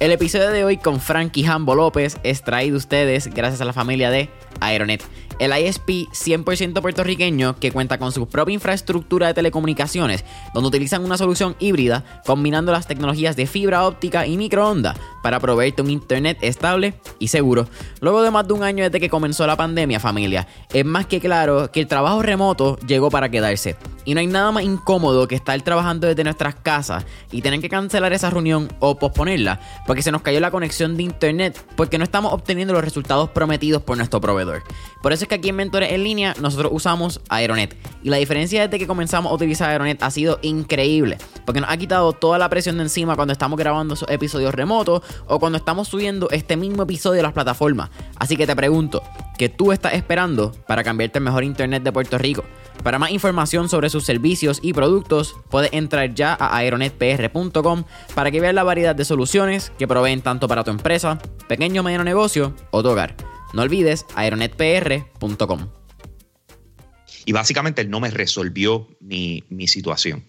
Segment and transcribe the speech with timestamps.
[0.00, 3.72] El episodio de hoy con Frankie Hambo López es traído a ustedes gracias a la
[3.72, 4.28] familia de
[4.60, 5.00] Aeronet,
[5.38, 10.24] el ISP 100% puertorriqueño que cuenta con su propia infraestructura de telecomunicaciones,
[10.54, 15.82] donde utilizan una solución híbrida combinando las tecnologías de fibra óptica y microondas para proveerte
[15.82, 17.68] un internet estable y seguro.
[18.00, 21.20] Luego de más de un año desde que comenzó la pandemia, familia, es más que
[21.20, 23.76] claro que el trabajo remoto llegó para quedarse.
[24.04, 27.68] Y no hay nada más incómodo que estar trabajando desde nuestras casas y tener que
[27.68, 32.04] cancelar esa reunión o posponerla porque se nos cayó la conexión de internet porque no
[32.04, 34.62] estamos obteniendo los resultados prometidos por nuestro proveedor.
[35.02, 37.76] Por eso es que aquí en Mentores en línea nosotros usamos Aeronet.
[38.02, 41.76] Y la diferencia desde que comenzamos a utilizar Aeronet ha sido increíble porque nos ha
[41.76, 45.88] quitado toda la presión de encima cuando estamos grabando esos episodios remotos o cuando estamos
[45.88, 47.90] subiendo este mismo episodio a las plataformas.
[48.16, 49.02] Así que te pregunto,
[49.38, 52.44] ¿qué tú estás esperando para cambiarte el mejor internet de Puerto Rico?
[52.82, 58.40] Para más información sobre sus servicios y productos, puedes entrar ya a aeronetpr.com para que
[58.40, 62.54] veas la variedad de soluciones que proveen tanto para tu empresa, pequeño o mediano negocio
[62.70, 63.14] o tu hogar.
[63.52, 65.68] No olvides aeronetpr.com.
[67.24, 70.24] Y básicamente él no me resolvió mi, situación.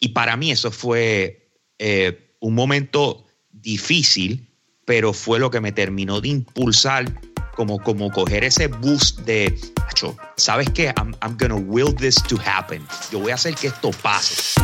[0.00, 4.48] Y para mí eso fue eh, un momento difícil,
[4.86, 7.20] pero fue lo que me terminó de impulsar
[7.54, 9.58] como, como coger ese boost de,
[10.36, 10.94] ¿sabes qué?
[10.96, 12.86] I'm, I'm gonna will this to happen.
[13.10, 14.60] Yo voy a hacer que esto pase.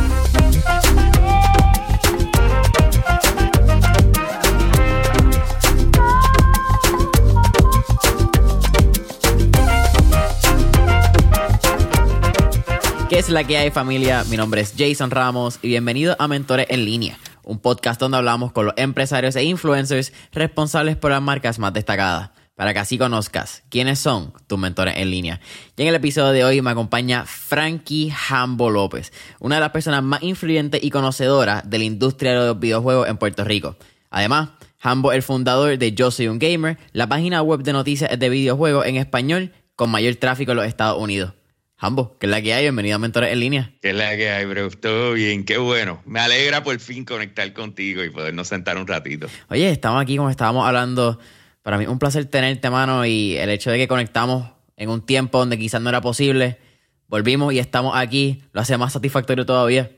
[13.25, 14.23] Es la que hay familia?
[14.29, 18.51] Mi nombre es Jason Ramos y bienvenido a Mentores en línea, un podcast donde hablamos
[18.51, 23.63] con los empresarios e influencers responsables por las marcas más destacadas para que así conozcas
[23.69, 25.41] quiénes son tus mentores en línea.
[25.75, 30.03] Y en el episodio de hoy me acompaña Frankie Hambo López, una de las personas
[30.03, 33.75] más influyentes y conocedoras de la industria de los videojuegos en Puerto Rico.
[34.11, 34.49] Además,
[34.81, 38.29] Hambo es el fundador de Yo Soy un Gamer, la página web de noticias de
[38.29, 41.33] videojuegos en español con mayor tráfico en los Estados Unidos.
[41.77, 42.63] Hambo, ¿qué es la que hay?
[42.63, 43.73] Bienvenido a Mentores en Línea.
[43.81, 44.69] ¿Qué es la que hay, bro?
[44.69, 46.01] Todo bien, qué bueno.
[46.05, 49.27] Me alegra por fin conectar contigo y podernos sentar un ratito.
[49.49, 51.19] Oye, estamos aquí como estábamos hablando
[51.65, 55.03] para mí es un placer tenerte, mano, y el hecho de que conectamos en un
[55.03, 56.59] tiempo donde quizás no era posible,
[57.07, 59.91] volvimos y estamos aquí, lo hace más satisfactorio todavía.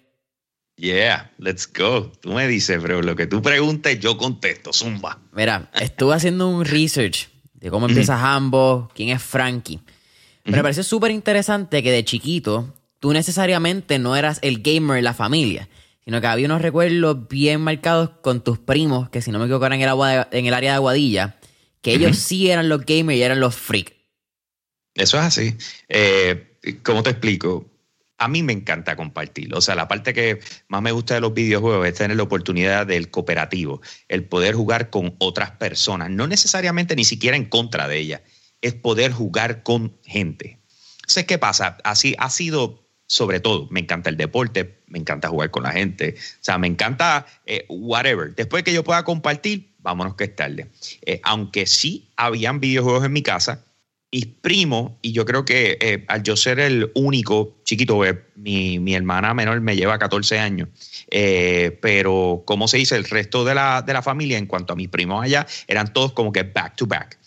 [0.77, 2.09] Yeah, let's go.
[2.21, 5.19] Tú me dices, bro, lo que tú preguntes, yo contesto, zumba.
[5.33, 9.81] Mira, estuve haciendo un research de cómo empieza Hambo, quién es Frankie.
[10.47, 15.01] Pero me pareció súper interesante que de chiquito tú necesariamente no eras el gamer de
[15.01, 15.67] la familia,
[16.05, 19.65] sino que había unos recuerdos bien marcados con tus primos, que si no me equivoco
[19.65, 21.35] eran en el, en el área de Aguadilla,
[21.81, 23.91] que ellos sí eran los gamers y eran los freaks.
[24.95, 25.53] Eso es así.
[25.89, 27.69] Eh, ¿Cómo te explico?
[28.17, 29.53] A mí me encanta compartir.
[29.53, 32.87] O sea, la parte que más me gusta de los videojuegos es tener la oportunidad
[32.87, 37.97] del cooperativo, el poder jugar con otras personas, no necesariamente ni siquiera en contra de
[37.97, 38.21] ellas,
[38.61, 40.59] es poder jugar con gente.
[40.97, 41.77] Entonces, ¿qué pasa?
[41.83, 46.15] Así ha sido sobre todo, me encanta el deporte, me encanta jugar con la gente,
[46.17, 48.35] o sea, me encanta eh, whatever.
[48.35, 50.69] Después que yo pueda compartir, vámonos que es tarde.
[51.05, 53.63] Eh, aunque sí habían videojuegos en mi casa,
[54.11, 58.01] mis primos, y yo creo que eh, al yo ser el único chiquito,
[58.35, 60.69] mi, mi, hermana menor me lleva 14 años,
[61.81, 64.87] pero como se dice, el resto de la, de la familia en cuanto a mis
[64.87, 67.17] primos allá, eran todos como que back to back.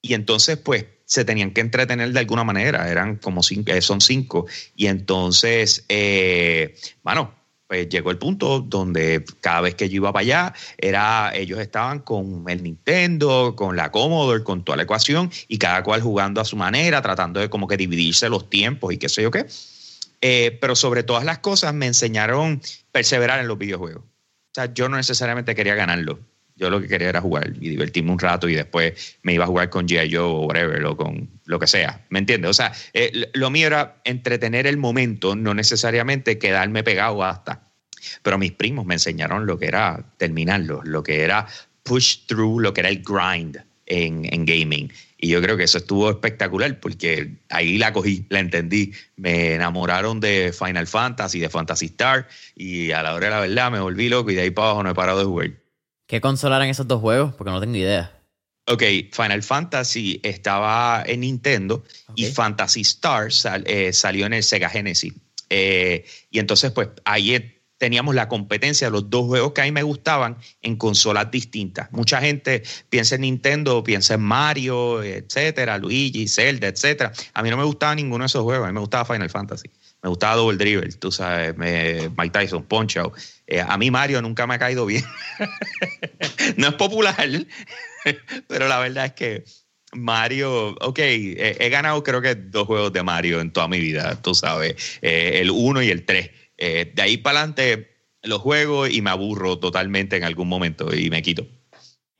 [0.00, 4.02] Y entonces, pues, se tenían que entretener de alguna manera, eran como cinco, eh, son
[4.02, 4.46] cinco.
[4.76, 7.32] Y entonces, eh, bueno,
[7.66, 12.00] pues llegó el punto donde cada vez que yo iba para allá, era, ellos estaban
[12.00, 16.44] con el Nintendo, con la Commodore, con toda la ecuación, y cada cual jugando a
[16.44, 19.46] su manera, tratando de como que dividirse los tiempos y qué sé yo qué.
[20.20, 22.60] Eh, pero sobre todas las cosas me enseñaron
[22.92, 24.02] perseverar en los videojuegos.
[24.02, 26.18] O sea, yo no necesariamente quería ganarlo
[26.58, 29.46] yo lo que quería era jugar y divertirme un rato y después me iba a
[29.46, 30.12] jugar con G.I.
[30.12, 32.04] Joe o whatever, o con lo que sea.
[32.10, 32.50] ¿Me entiendes?
[32.50, 37.70] O sea, eh, lo mío era entretener el momento, no necesariamente quedarme pegado hasta.
[38.22, 41.46] Pero mis primos me enseñaron lo que era terminarlo, lo que era
[41.84, 44.92] push through, lo que era el grind en, en gaming.
[45.16, 48.92] Y yo creo que eso estuvo espectacular porque ahí la cogí, la entendí.
[49.16, 53.72] Me enamoraron de Final Fantasy, de Fantasy Star y a la hora de la verdad
[53.72, 55.50] me volví loco y de ahí para abajo no he parado de jugar.
[56.08, 57.34] ¿Qué consola eran esos dos juegos?
[57.34, 58.10] Porque no tengo idea.
[58.66, 58.82] Ok,
[59.12, 61.84] Final Fantasy estaba en Nintendo
[62.14, 63.28] y Fantasy Star
[63.66, 65.12] eh, salió en el Sega Genesis.
[65.50, 69.72] Eh, y entonces, pues ahí teníamos la competencia de los dos juegos que a mí
[69.72, 71.92] me gustaban en consolas distintas.
[71.92, 77.12] Mucha gente piensa en Nintendo, piensa en Mario, etcétera, Luigi, Zelda, etcétera.
[77.34, 79.68] A mí no me gustaba ninguno de esos juegos, a mí me gustaba Final Fantasy.
[80.02, 83.12] me gustaba Double Dribble, tú sabes, Mike Tyson, Punch Out.
[83.50, 85.02] Eh, a mí Mario nunca me ha caído bien.
[86.58, 87.16] no es popular,
[88.46, 89.44] pero la verdad es que
[89.92, 94.34] Mario, ok, he, ganado creo que dos juegos de Mario en toda mi vida, tú
[94.34, 96.30] sabes, eh, el 1 y el 3.
[96.58, 101.08] Eh, de ahí para adelante los juego y me aburro totalmente en algún momento y
[101.08, 101.46] me quito.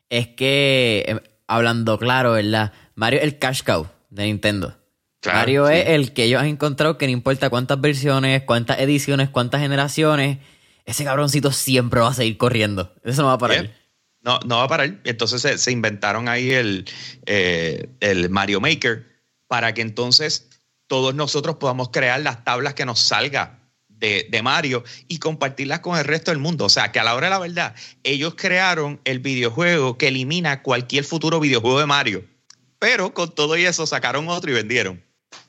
[0.09, 2.73] Es que, hablando claro, ¿verdad?
[2.95, 4.79] Mario es el cash cow de Nintendo.
[5.27, 9.61] Mario es el que ellos han encontrado que no importa cuántas versiones, cuántas ediciones, cuántas
[9.61, 10.39] generaciones,
[10.89, 12.95] ese cabroncito siempre va a seguir corriendo.
[13.05, 13.75] Eso no va a parar.
[14.23, 14.99] No, no va a parar.
[15.05, 16.87] Entonces se, inventaron ahí el,
[17.27, 19.07] eh, el Mario Maker
[19.49, 20.49] para que entonces
[20.87, 23.59] todos nosotros podamos crear las tablas que nos salga
[23.89, 26.65] de, de, Mario y compartirlas con el resto del mundo.
[26.65, 30.63] O sea, que a la hora de la verdad, ellos crearon el videojuego que elimina
[30.63, 32.25] cualquier futuro videojuego de Mario.
[32.79, 35.05] Pero con todo y eso sacaron otro y vendieron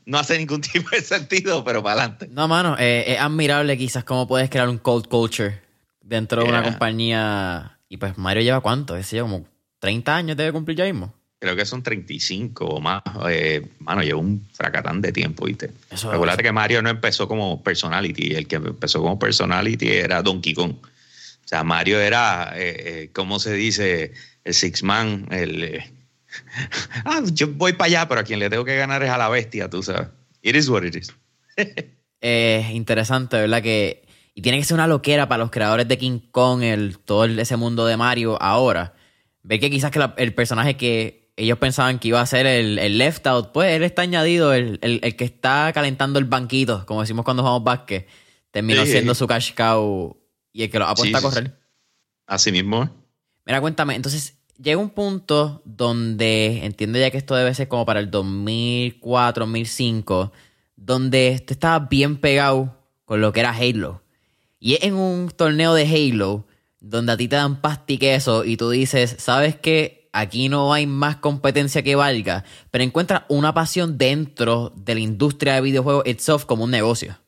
[0.09, 2.27] no hace ningún tipo de sentido, pero para adelante.
[2.31, 5.61] No, mano, eh, es admirable quizás cómo puedes crear un cold culture
[6.01, 7.77] dentro de una compañía.
[7.87, 9.45] Y pues Mario lleva cuánto, ese lleva como
[9.79, 11.13] 30 años debe cumplir ya mismo.
[11.39, 13.01] Creo que son 35 o más.
[13.29, 15.71] Eh, mano, lleva un fracatán de tiempo, ¿viste?
[15.89, 18.33] Recuerda que Mario no empezó como personality.
[18.33, 20.73] El que empezó como personality era Donkey Kong.
[20.73, 24.11] O sea, Mario era, eh, ¿cómo se dice?
[24.43, 25.81] El Six Man, el
[27.05, 29.29] ah, yo voy para allá, pero a quien le tengo que ganar es a la
[29.29, 30.09] bestia, tú sabes.
[30.41, 31.13] It is what it is.
[32.21, 33.61] Es interesante, ¿verdad?
[33.61, 34.05] Que,
[34.35, 37.55] y tiene que ser una loquera para los creadores de King Kong, el, todo ese
[37.55, 38.93] mundo de Mario ahora.
[39.41, 43.25] Ver que quizás que el personaje que ellos pensaban que iba a ser el, left
[43.25, 47.63] out, pues él está añadido, el, que está calentando el banquito, como decimos cuando jugamos
[47.63, 48.07] básquet,
[48.51, 50.17] terminó siendo su cash cow
[50.51, 51.57] y el que lo apunta a correr.
[52.27, 52.89] Así mismo.
[53.45, 57.99] Mira, cuéntame, entonces, llega un punto donde entiendo ya que esto debe ser como para
[57.99, 60.31] el 2004, 2005,
[60.75, 62.75] donde tú estabas bien pegado
[63.05, 64.03] con lo que era Halo.
[64.59, 66.45] Y es en un torneo de Halo
[66.81, 67.59] donde a ti te dan
[67.99, 70.09] eso y tú dices, ¿sabes qué?
[70.11, 75.55] Aquí no hay más competencia que valga, pero encuentras una pasión dentro de la industria
[75.55, 77.19] de videojuegos itself como un negocio.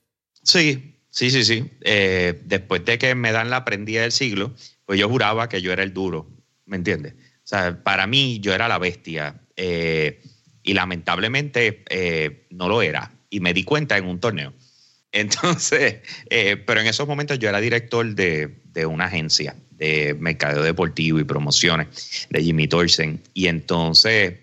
[0.42, 1.70] Sí, sí, sí, sí.
[1.82, 4.52] Eh, después de que me dan la prendida del siglo,
[4.86, 6.41] pues yo juraba que yo era el duro
[6.72, 7.14] ¿me entiendes?
[7.14, 10.22] O sea, para mí yo era la bestia eh,
[10.64, 14.54] y lamentablemente eh, no lo era y me di cuenta en un torneo.
[15.12, 15.98] Entonces,
[16.30, 18.56] eh, pero en esos momentos yo era director de,
[18.88, 24.36] una agencia de mercadeo deportivo y promociones de Jimmy Torsen y entonces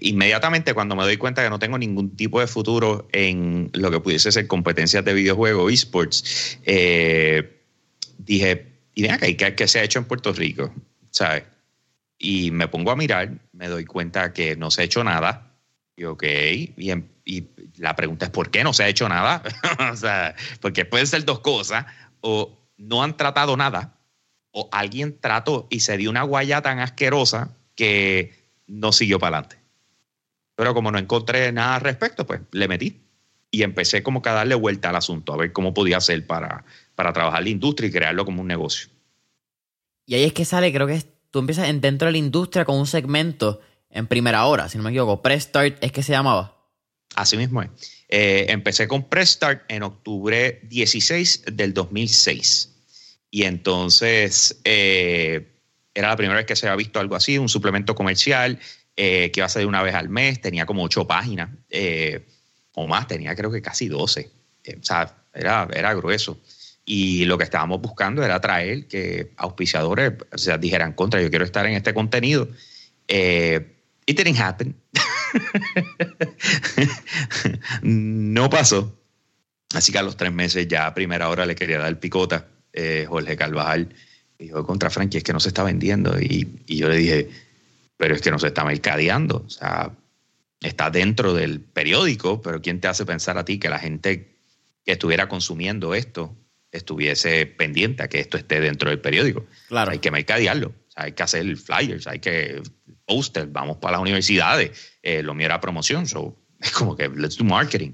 [0.00, 4.00] inmediatamente cuando me doy cuenta que no tengo ningún tipo de futuro en lo que
[4.00, 6.58] pudiese ser competencias de videojuegos, esports,
[8.18, 10.74] dije, y acá, ¿qué, ¿qué, se ha hecho en Puerto Rico?
[11.10, 11.44] ¿Sabes?
[12.18, 15.54] Y me pongo a mirar, me doy cuenta que no se ha hecho nada.
[15.96, 16.92] Y ok, y,
[17.24, 19.42] y la pregunta es ¿por qué no se ha hecho nada?
[19.78, 21.86] o porque pueden ser dos cosas,
[22.20, 23.98] o no han tratado nada,
[24.52, 28.34] o alguien trató y se dio una guaya tan asquerosa que
[28.66, 29.60] no siguió para adelante.
[30.56, 33.00] Pero como no encontré nada al respecto, pues le metí
[33.50, 36.64] y empecé como que a darle vuelta al asunto, a ver cómo podía hacer para,
[36.94, 38.90] para trabajar la industria y crearlo como un negocio.
[40.10, 42.88] Y ahí es que sale, creo que tú empiezas dentro de la industria con un
[42.88, 43.60] segmento
[43.90, 45.22] en primera hora, si no me equivoco.
[45.22, 46.58] Prestart es que se llamaba.
[47.14, 47.70] Así mismo es.
[48.08, 52.74] Eh, empecé con Prestart en octubre 16 del 2006.
[53.30, 55.60] Y entonces eh,
[55.94, 58.58] era la primera vez que se había visto algo así, un suplemento comercial
[58.96, 61.50] eh, que iba a salir una vez al mes, tenía como ocho páginas
[62.74, 64.28] o más, tenía creo que casi 12.
[64.76, 66.36] o sea, era, era grueso.
[66.84, 71.44] Y lo que estábamos buscando era traer que auspiciadores o sea, dijeran contra, yo quiero
[71.44, 72.48] estar en este contenido.
[73.06, 74.74] Eh, it didn't happen.
[77.82, 78.96] no pasó.
[79.74, 82.48] Así que a los tres meses ya a primera hora le quería dar picota.
[82.72, 83.94] Eh, Jorge Carvajal
[84.38, 86.20] dijo contra Frankie es que no se está vendiendo.
[86.20, 87.30] Y, y, yo le dije,
[87.96, 89.44] pero es que no se está mercadeando.
[89.46, 89.92] O sea,
[90.60, 94.36] está dentro del periódico, pero ¿quién te hace pensar a ti que la gente
[94.84, 96.34] que estuviera consumiendo esto
[96.72, 99.46] estuviese pendiente a que esto esté dentro del periódico.
[99.68, 99.90] Claro.
[99.90, 102.62] hay que mercadearlo, hay que hacer flyers, hay que
[103.04, 104.70] poster, vamos para las universidades.
[105.02, 107.92] Eh, lo mío era promoción, so, es como que let's do marketing.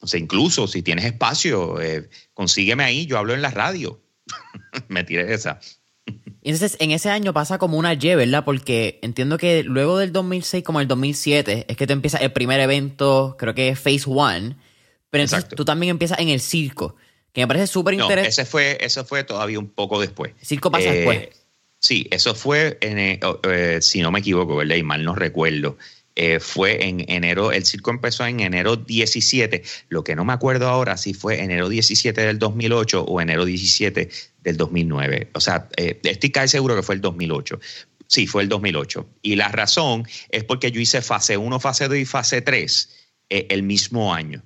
[0.00, 4.02] O sea, incluso si tienes espacio, eh, consígueme ahí, yo hablo en la radio.
[4.88, 5.60] Me tiré esa.
[6.44, 8.44] Y entonces, en ese año pasa como una Y, ¿verdad?
[8.44, 12.58] Porque entiendo que luego del 2006, como el 2007, es que tú empiezas el primer
[12.58, 14.56] evento, creo que es Phase One,
[15.10, 16.96] pero entonces tú también empiezas en el circo
[17.32, 18.28] que me parece súper interesante.
[18.28, 20.32] ese fue, eso fue todavía un poco después.
[20.42, 21.28] Circo pasa eh, después.
[21.78, 24.76] Sí, eso fue, en, eh, oh, eh, si no me equivoco, ¿verdad?
[24.76, 25.78] Y mal no recuerdo.
[26.14, 30.68] eh, fue en enero, el circo empezó en enero 17, lo que no me acuerdo
[30.68, 34.10] ahora si fue enero 17 del 2008 o enero 17
[34.42, 35.30] del 2009.
[35.32, 37.58] O sea, eh, estoy casi seguro que fue el 2008.
[38.06, 39.08] Sí, fue el 2008.
[39.22, 42.90] Y la razón es porque yo hice fase 1, fase 2 y fase 3
[43.30, 44.42] eh, el mismo año.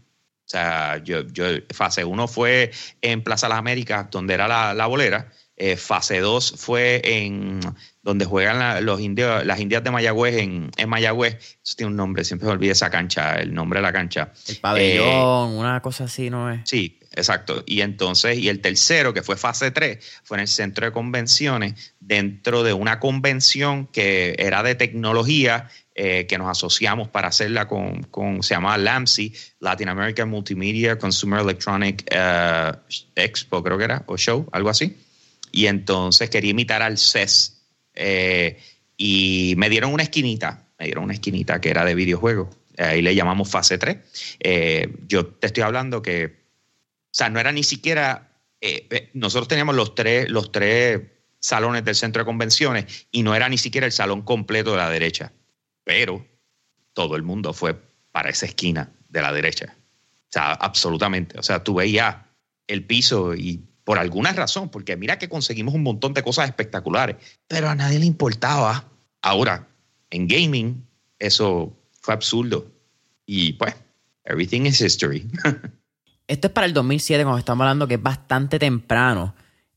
[0.47, 2.71] O sea, yo, yo fase 1 fue
[3.03, 5.33] en Plaza Las Américas, donde era la, la bolera.
[5.57, 7.61] Eh, fase 2 fue en
[8.03, 11.59] donde juegan los indios, las indias de Mayagüez en, en, Mayagüez.
[11.65, 14.33] Eso tiene un nombre, siempre me olvidé esa cancha, el nombre de la cancha.
[14.47, 16.61] El pabellón, eh, una cosa así, ¿no es?
[16.65, 17.65] Sí, exacto.
[17.67, 21.95] Y entonces, y el tercero, que fue fase 3, fue en el centro de convenciones,
[21.99, 28.03] dentro de una convención que era de tecnología eh, que nos asociamos para hacerla con,
[28.03, 32.77] con se llama LAMSI, Latin American Multimedia Consumer Electronic uh,
[33.15, 34.95] Expo, creo que era, o show, algo así.
[35.53, 37.63] Y entonces quería imitar al CES
[37.95, 38.61] eh,
[38.99, 42.55] y me dieron una esquinita, me dieron una esquinita que era de videojuegos.
[42.77, 43.97] Ahí le llamamos fase 3.
[44.41, 46.31] Eh, yo te estoy hablando que, o
[47.11, 48.33] sea, no era ni siquiera,
[49.15, 51.01] nosotros teníamos los tres, los tres
[51.41, 54.91] salones del centro de convenciones y no era ni siquiera el salón completo de la
[54.91, 55.33] derecha
[55.87, 56.27] pero
[56.95, 59.77] todo el mundo fue para esa esquina de la derecha.
[59.77, 61.39] O sea, absolutamente.
[61.39, 62.17] O sea, tú veías
[62.67, 67.17] el piso y por alguna razón, porque mira que conseguimos un montón de cosas espectaculares,
[67.47, 68.91] pero a nadie le importaba.
[69.23, 69.69] Ahora,
[70.11, 70.85] en gaming,
[71.21, 72.67] eso fue absurdo.
[73.25, 73.77] Y pues,
[74.25, 75.31] everything is history.
[76.27, 79.36] Esto es para el 2007, cuando estamos hablando que es bastante temprano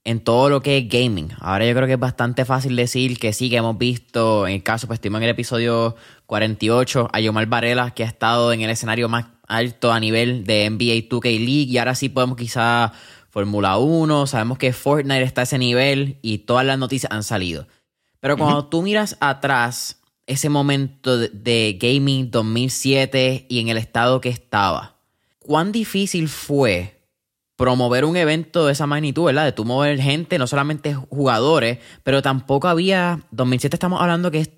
[0.10, 1.30] en todo lo que es gaming.
[1.40, 4.64] Ahora yo creo que es bastante fácil decir que sí, que hemos visto, en el
[4.64, 8.72] caso, pues estuvimos en el episodio 48, a Yomar Varela, que ha estado en el
[8.72, 12.92] escenario más alto a nivel de NBA 2K League, y ahora sí podemos quizá
[13.30, 17.68] Fórmula 1, sabemos que Fortnite está a ese nivel y todas las noticias han salido.
[18.20, 24.22] Pero cuando tú miras atrás, ese momento de, de gaming 2007 y en el estado
[24.22, 24.96] que estaba,
[25.38, 26.99] ¿cuán difícil fue
[27.60, 29.44] promover un evento de esa magnitud, ¿verdad?
[29.44, 33.20] De tú mover gente, no solamente jugadores, pero tampoco había.
[33.32, 34.50] 2007 estamos hablando que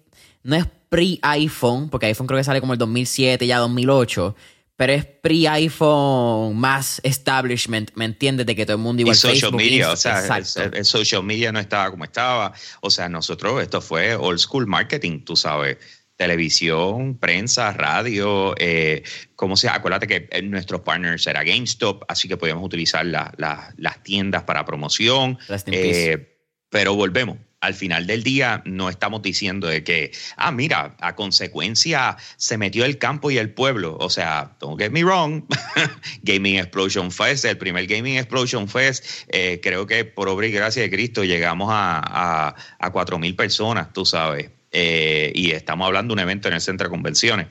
[0.43, 4.35] no es pre-iPhone, porque iPhone creo que sale como el 2007, ya 2008.
[4.77, 8.45] Pero es pre-iPhone más establishment, ¿me entiendes?
[8.45, 11.59] De que todo el mundo igual y social media, o sea, el, social media no
[11.59, 12.53] estaba como estaba.
[12.81, 15.77] O sea, nosotros, esto fue old school marketing, tú sabes
[16.21, 19.01] televisión, prensa, radio, eh,
[19.35, 24.43] como sea, acuérdate que eh, nuestros partners era GameStop, así que podíamos utilizar las tiendas
[24.43, 26.37] para promoción, eh,
[26.69, 27.39] pero volvemos.
[27.59, 32.85] Al final del día no estamos diciendo de que, ah, mira, a consecuencia se metió
[32.85, 33.97] el campo y el pueblo.
[33.99, 35.45] O sea, don't get me wrong,
[36.21, 40.83] Gaming Explosion Fest, el primer Gaming Explosion Fest, eh, creo que por obra y gracia
[40.83, 44.51] de Cristo llegamos a, a, a 4.000 personas, tú sabes.
[44.71, 47.47] Eh, y estamos hablando de un evento en el centro de convenciones.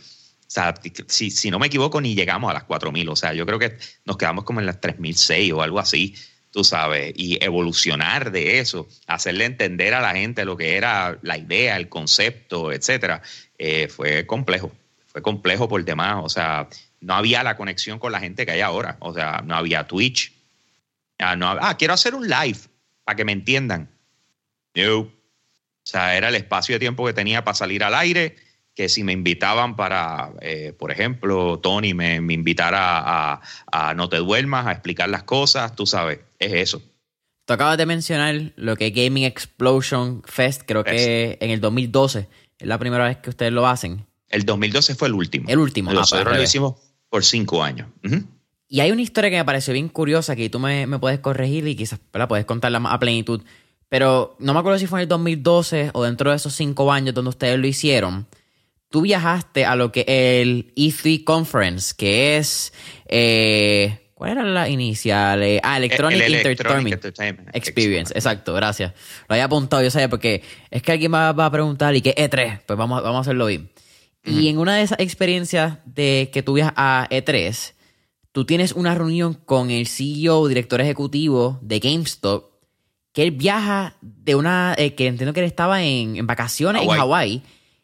[0.50, 0.74] O sea,
[1.06, 3.10] si, si no me equivoco, ni llegamos a las 4.000.
[3.10, 6.14] O sea, yo creo que nos quedamos como en las 3.006 o algo así,
[6.50, 11.38] tú sabes, y evolucionar de eso, hacerle entender a la gente lo que era la
[11.38, 13.22] idea, el concepto, etcétera,
[13.58, 14.72] eh, fue complejo.
[15.06, 16.16] Fue complejo por demás.
[16.24, 16.68] O sea,
[17.00, 18.96] no había la conexión con la gente que hay ahora.
[19.00, 20.32] O sea, no había Twitch.
[21.18, 22.58] Ah, no, ah quiero hacer un live
[23.04, 23.88] para que me entiendan.
[24.74, 25.19] No o
[25.90, 28.36] sea, era el espacio de tiempo que tenía para salir al aire,
[28.74, 33.40] que si me invitaban para, eh, por ejemplo, Tony me, invitara
[33.72, 36.82] a, No te duermas, a explicar las cosas, tú sabes, es eso.
[37.44, 42.28] Tú acabas de mencionar lo que es Gaming Explosion Fest, creo que en el 2012
[42.58, 44.06] es la primera vez que ustedes lo hacen.
[44.28, 45.48] El 2012 fue el último.
[45.48, 45.92] El último.
[45.92, 46.74] Nosotros ah, pues, lo hicimos
[47.08, 47.88] por cinco años.
[48.68, 51.74] Y hay una historia que me pareció bien curiosa que tú me, puedes corregir y
[51.74, 53.42] quizás la puedes contarla a plenitud.
[53.90, 57.12] Pero no me acuerdo si fue en el 2012 o dentro de esos cinco años
[57.12, 58.26] donde ustedes lo hicieron.
[58.88, 60.04] Tú viajaste a lo que
[60.40, 62.72] el E3 Conference, que es.
[63.06, 65.42] Eh, ¿Cuál era la inicial?
[65.62, 68.12] ah, Electronic, Entertainment, Experience.
[68.14, 68.92] Exacto, gracias.
[69.28, 72.60] Lo había apuntado, yo sabía, porque es que alguien va, a preguntar, ¿y qué E3?
[72.66, 73.70] Pues vamos, vamos a hacerlo bien.
[74.24, 77.72] Y en una de esas experiencias de que tú viajas a E3,
[78.30, 82.49] tú tienes una reunión con el CEO, director ejecutivo de GameStop,
[83.12, 87.42] que él viaja de una, eh, que entiendo que él estaba en, vacaciones en Hawái,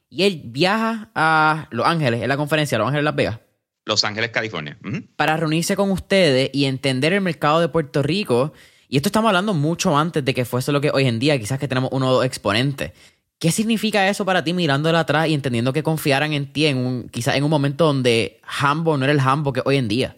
[0.09, 3.41] y él viaja a Los Ángeles, en la conferencia, Los Ángeles Las Vegas.
[3.85, 4.77] Los Ángeles, California.
[5.15, 8.53] Para reunirse con ustedes y entender el mercado de Puerto Rico.
[8.89, 11.61] Y esto estamos hablando mucho antes de que fuese lo que hoy en día, quizás
[11.61, 12.93] que tenemos uno o dos exponentes.
[13.39, 17.09] ¿Qué significa eso para ti mirándolo atrás y entendiendo que confiaran en ti en un,
[17.11, 20.17] quizás en un momento donde Hambo no era el Hambo que hoy en día?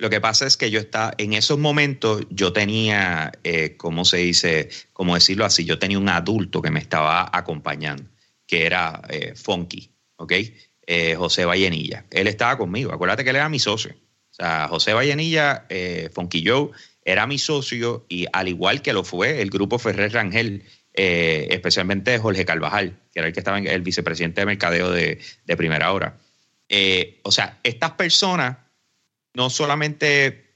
[0.00, 4.16] Lo que pasa es que yo estaba, en esos momentos yo tenía, eh, ¿cómo se
[4.16, 4.70] dice?
[4.94, 5.66] ¿Cómo decirlo así?
[5.66, 8.04] Yo tenía un adulto que me estaba acompañando,
[8.46, 10.32] que era eh, Funky, ¿ok?
[10.86, 12.06] eh, José Vallenilla.
[12.10, 12.94] Él estaba conmigo.
[12.94, 13.92] Acuérdate que él era mi socio.
[13.92, 16.70] O sea, José Vallenilla, eh, Funky Joe,
[17.04, 20.64] era mi socio y al igual que lo fue el grupo Ferrer Rangel,
[20.94, 25.18] especialmente Jorge Carvajal, que era el que estaba en el vicepresidente de mercadeo de,
[25.58, 26.18] primera hora.
[27.22, 28.56] O sea, estas personas
[29.34, 30.54] no solamente,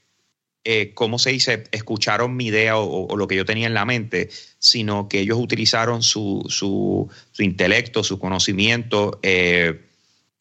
[0.94, 5.08] ¿cómo se dice?, escucharon mi idea o, lo que yo tenía en la mente, sino
[5.08, 9.20] que ellos utilizaron su, su, intelecto, su conocimiento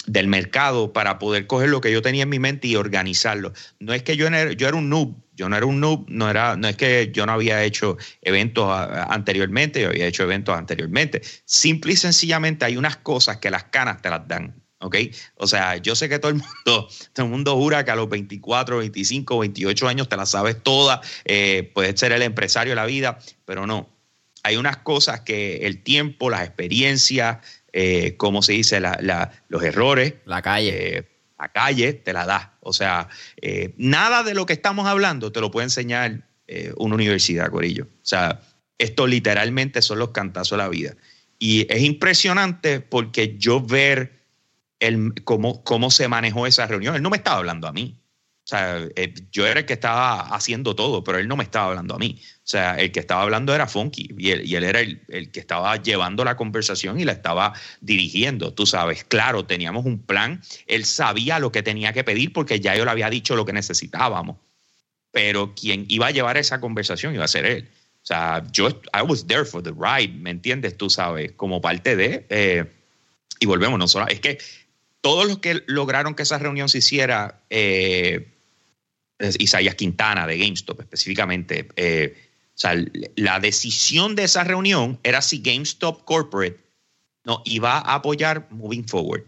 [0.06, 3.54] del mercado para poder coger lo que yo tenía en mi mente y organizarlo.
[3.80, 6.30] No es que yo era, yo era un noob, yo no era un noob, no,
[6.30, 11.22] era, no es que yo no había hecho eventos anteriormente, yo había hecho eventos anteriormente.
[11.46, 14.63] Simple y sencillamente hay unas cosas que las canas te las dan.
[14.84, 14.96] ¿Ok?
[15.36, 18.10] O sea, yo sé que todo el mundo, todo el mundo jura que a los
[18.10, 22.86] 24, 25, 28 años te las sabes todas, eh, puedes ser el empresario de la
[22.86, 23.90] vida, pero no.
[24.44, 27.38] Hay unas cosas que el tiempo, las experiencias,
[27.72, 28.80] eh, ¿cómo se dice?
[29.50, 30.16] los errores.
[30.26, 30.98] La calle.
[30.98, 31.10] Eh,
[31.40, 32.58] la calle te la da.
[32.62, 33.10] O sea,
[33.42, 36.30] eh, nada de lo que estamos hablando te lo puede enseñar
[36.78, 37.86] una universidad, Corillo.
[37.86, 38.40] O sea,
[38.78, 40.96] esto literalmente son los cantazos de la vida.
[41.40, 44.23] Y es impresionante porque yo ver
[44.88, 48.00] el, cómo, cómo se manejó esa reunión, él no me estaba hablando a mí.
[48.46, 51.68] O sea, eh, yo era el que estaba haciendo todo, pero él no me estaba
[51.68, 52.20] hablando a mí.
[52.22, 56.26] O sea, el que estaba hablando era Funky y él, era el, que estaba llevando
[56.26, 58.54] la conversación y la estaba dirigiendo.
[58.54, 60.42] Tú sabes, claro, teníamos un plan.
[60.68, 63.54] Él sabía lo que tenía que pedir porque ya yo le había dicho lo que
[63.54, 64.36] necesitábamos.
[65.12, 67.70] Pero quien iba a llevar esa conversación iba a ser él.
[68.02, 70.76] O sea, yo, I was there for the ride, ¿me entiendes?
[70.76, 72.26] Tú sabes, como parte de.
[72.28, 72.66] Eh,
[73.40, 74.08] y volvemos, no solo.
[74.08, 74.38] Es que
[75.04, 77.44] todos los que lograron que esa reunión se hiciera.
[77.50, 78.30] Eh,
[79.40, 81.68] Isaías Quintana de GameStop específicamente.
[81.76, 82.16] Eh,
[82.50, 82.76] o sea,
[83.16, 86.60] la decisión de esa reunión era si GameStop Corporate
[87.26, 89.24] no iba a apoyar Moving Forward.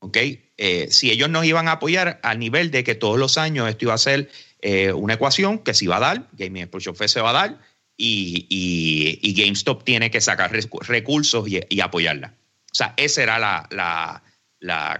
[0.00, 0.16] ¿Ok?
[0.56, 3.86] Eh, si ellos nos iban a apoyar al nivel de que todos los años esto
[3.86, 4.30] iba a ser
[4.62, 7.60] eh, una ecuación que se iba a dar, Gaming Explosion Fest se va a dar
[7.96, 12.34] y, GameStop tiene que sacar recursos y, apoyarla.
[12.72, 14.22] O sea, esa era la,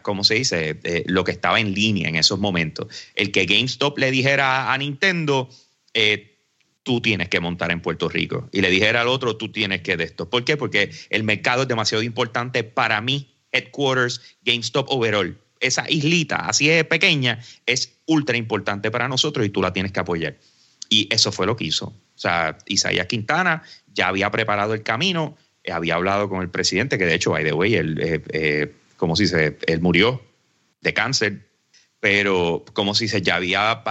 [0.03, 0.79] ¿cómo se dice?
[0.83, 2.87] Eh, lo que estaba en línea en esos momentos.
[3.15, 5.49] El que GameStop le dijera a Nintendo,
[5.95, 6.37] eh,
[6.83, 8.49] tú tienes que montar en Puerto Rico.
[8.53, 10.31] Y le dijera al otro, tú tienes que de esto.
[10.31, 10.57] ¿Por qué?
[10.57, 15.37] Porque el mercado es demasiado importante para mí, headquarters, GameStop overall.
[15.59, 20.01] Esa islita, así es pequeña, es ultra importante para nosotros y tú la tienes que
[20.01, 20.37] apoyar.
[20.89, 21.87] Y eso fue lo que hizo.
[21.87, 25.37] O sea, Isaías Quintana ya había preparado el camino,
[25.69, 29.59] había hablado con el presidente, que de hecho, by the way, eh, como si se,
[29.67, 30.23] él murió
[30.81, 31.47] de cáncer,
[32.01, 33.83] pero como si se ya había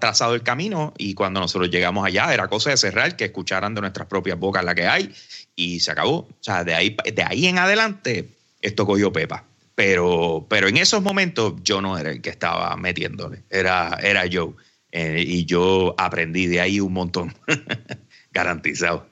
[0.00, 3.80] trazado el camino y cuando nosotros llegamos allá era cosa de cerrar, que escucharan de
[3.80, 5.14] nuestras propias bocas la que hay
[5.56, 6.18] y se acabó.
[6.18, 8.28] O sea, de ahí, de ahí en adelante
[8.60, 9.44] esto cogió Pepa.
[9.74, 14.54] Pero, pero en esos momentos yo no era el que estaba metiéndole, era, era yo.
[14.92, 17.34] Eh, y yo aprendí de ahí un montón,
[18.30, 19.08] garantizado.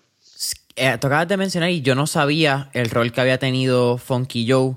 [0.77, 4.77] Eh, tocabas de mencionar y yo no sabía el rol que había tenido Funky Joe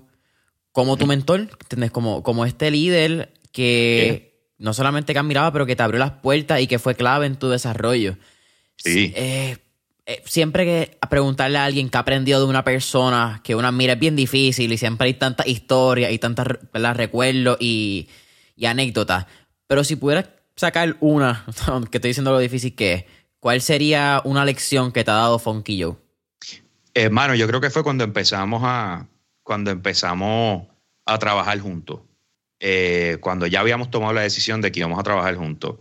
[0.76, 1.90] como tu mentor, ¿entendés?
[1.90, 6.60] Como, como este líder que no solamente que admiraba, pero que te abrió las puertas
[6.60, 8.18] y que fue clave en tu desarrollo.
[8.76, 9.14] Sí.
[9.16, 9.58] Eh,
[10.06, 13.94] eh, siempre que preguntarle a alguien que ha aprendido de una persona que una mira
[13.94, 16.46] es bien difícil y siempre hay tantas historias y tantas
[16.98, 18.10] recuerdos y,
[18.62, 19.28] anécdotas.
[19.68, 21.46] Pero si pudieras sacar una,
[21.90, 23.06] que estoy diciendo lo difícil que es,
[23.40, 25.96] ¿cuál sería una lección que te ha dado Funky Joe?
[26.94, 29.08] Hermano, yo creo que fue cuando empezamos a,
[29.46, 30.68] cuando empezamos
[31.06, 32.02] a trabajar juntos.
[32.60, 35.78] Eh, cuando ya habíamos tomado la decisión de que íbamos a trabajar juntos.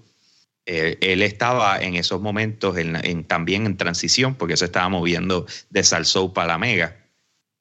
[0.66, 5.82] Eh, él estaba en esos momentos en, también en transición, porque se estaba moviendo de
[5.82, 6.96] Salsou para la Mega.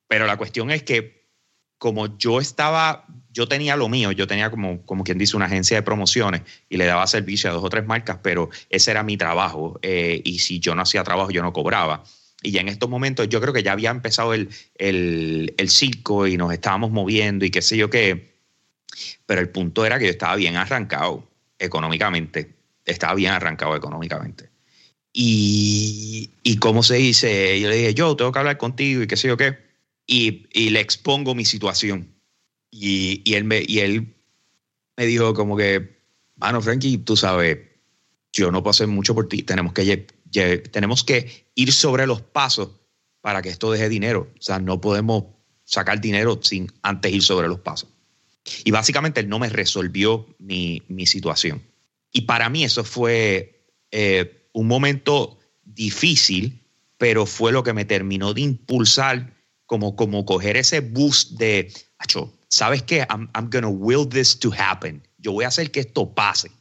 [0.07, 1.23] Pero la cuestión es que
[1.77, 5.77] como yo estaba, yo tenía lo mío, yo tenía como, como quien dice una agencia
[5.77, 9.15] de promociones y le daba servicio a dos o tres marcas, pero ese era mi
[9.15, 9.79] trabajo.
[9.81, 12.03] Eh, y si yo no hacía trabajo, yo no cobraba.
[12.43, 16.35] Y ya en estos momentos yo creo que ya había empezado el, el, circo y
[16.35, 18.33] nos estábamos moviendo y qué sé yo qué.
[19.25, 21.27] Pero el punto era que yo estaba bien arrancado
[21.57, 22.53] económicamente.
[22.85, 24.49] Estaba bien arrancado económicamente.
[25.13, 29.15] Y, y como se dice, yo le dije, yo tengo que hablar contigo y qué
[29.15, 29.57] sé yo qué.
[30.05, 32.13] Y, y le expongo mi situación.
[32.69, 34.13] Y, y, él me, y él
[34.97, 35.97] me dijo como que,
[36.35, 37.59] mano, Frankie, tú sabes,
[38.33, 39.85] yo no puedo hacer mucho por ti, tenemos que
[40.33, 42.69] tenemos que ir sobre los pasos
[43.21, 44.31] para que esto deje dinero.
[44.37, 45.25] O sea, no podemos
[45.63, 47.89] sacar dinero sin antes ir sobre los pasos.
[48.65, 51.63] Y básicamente él no me resolvió mi, situación.
[52.11, 56.61] Y para mí eso fue eh, un momento difícil,
[56.97, 59.33] pero fue lo que me terminó de impulsar
[59.65, 61.71] como, como coger ese boost de,
[62.49, 63.07] ¿sabes qué?
[63.09, 65.01] I'm, I'm gonna will this to happen.
[65.17, 66.51] Yo voy a hacer que esto pase.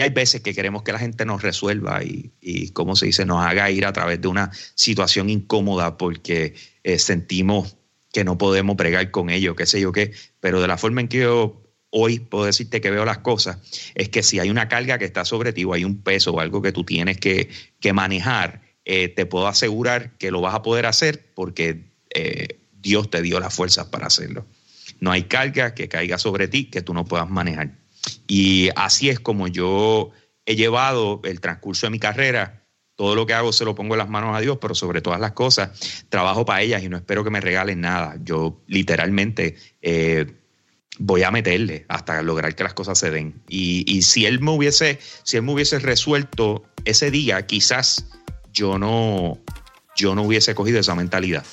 [0.00, 3.70] Hay veces que queremos que la gente nos resuelva y, como se dice, nos haga
[3.70, 7.76] ir a través de una situación incómoda porque eh, sentimos
[8.12, 10.12] que no podemos bregar con ello, qué sé yo qué.
[10.40, 13.58] Pero de la forma en que yo hoy puedo decirte que veo las cosas,
[13.94, 16.40] es que si hay una carga que está sobre ti o hay un peso o
[16.40, 17.48] algo que tú tienes que,
[17.80, 23.10] que manejar, eh, te puedo asegurar que lo vas a poder hacer porque eh, Dios
[23.10, 24.46] te dio las fuerzas para hacerlo.
[25.00, 27.83] No hay carga que caiga sobre ti que tú no puedas manejar.
[28.26, 30.10] Y así es como yo
[30.46, 32.66] he llevado el transcurso de mi carrera.
[32.96, 35.20] Todo lo que hago se lo pongo en las manos a Dios, pero sobre todas
[35.20, 38.16] las cosas trabajo para ellas y no espero que me regalen nada.
[38.22, 40.26] Yo literalmente eh,
[40.98, 43.42] voy a meterle hasta lograr que las cosas se den.
[43.48, 48.06] Y, y, si él me hubiese, si él me hubiese resuelto ese día, quizás
[48.52, 49.38] yo no,
[49.96, 51.44] yo no hubiese cogido esa mentalidad.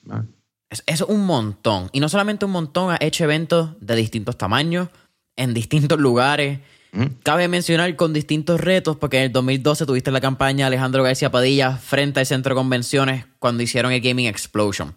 [0.70, 1.90] Eso es un montón.
[1.92, 4.88] Y no solamente un montón, has hecho eventos de distintos tamaños,
[5.36, 6.60] en distintos lugares.
[6.92, 7.06] ¿Mm?
[7.22, 11.78] Cabe mencionar con distintos retos, porque en el 2012 tuviste la campaña Alejandro García Padilla
[11.78, 14.94] frente al centro de convenciones cuando hicieron el Gaming Explosion.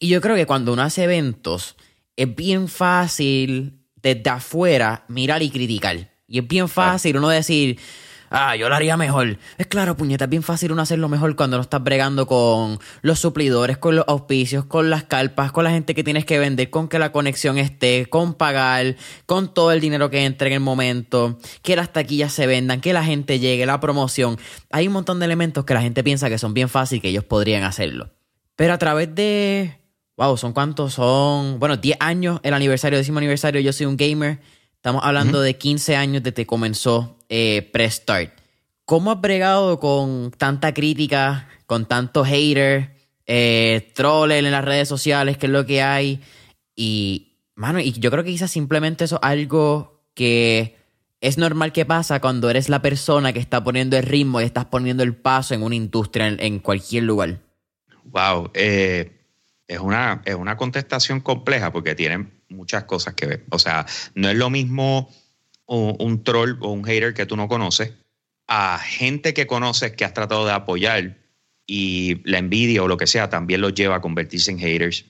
[0.00, 1.76] Y yo creo que cuando uno hace eventos,
[2.16, 6.10] es bien fácil desde afuera mirar y criticar.
[6.26, 7.78] Y es bien fácil uno decir,
[8.30, 9.38] ah, yo lo haría mejor.
[9.56, 13.20] Es claro, puñeta, es bien fácil uno hacerlo mejor cuando no estás bregando con los
[13.20, 16.88] suplidores, con los auspicios, con las carpas, con la gente que tienes que vender, con
[16.88, 21.38] que la conexión esté, con pagar, con todo el dinero que entre en el momento,
[21.62, 24.38] que las taquillas se vendan, que la gente llegue, la promoción.
[24.70, 27.08] Hay un montón de elementos que la gente piensa que son bien fáciles y que
[27.08, 28.10] ellos podrían hacerlo.
[28.56, 29.83] Pero a través de
[30.16, 30.94] Wow, ¿son cuántos?
[30.94, 34.38] Son, bueno, 10 años, el aniversario, décimo aniversario, yo soy un gamer.
[34.76, 38.32] Estamos hablando de 15 años desde que comenzó eh, Prestart.
[38.84, 42.94] ¿Cómo has bregado con tanta crítica, con tanto hater,
[43.26, 46.20] eh, troller en las redes sociales, que es lo que hay?
[46.76, 50.76] Y, mano, y yo creo que quizás simplemente eso es algo que
[51.20, 54.66] es normal que pasa cuando eres la persona que está poniendo el ritmo y estás
[54.66, 57.40] poniendo el paso en una industria, en, en cualquier lugar.
[58.04, 59.13] Wow, eh,
[59.68, 63.44] es una, es una contestación compleja porque tienen muchas cosas que ver.
[63.50, 65.10] O sea, no es lo mismo
[65.66, 67.92] un, troll o un hater que tú no conoces
[68.46, 71.16] a gente que conoces que has tratado de apoyar
[71.66, 75.06] y la envidia o lo que sea también los lleva a convertirse en haters.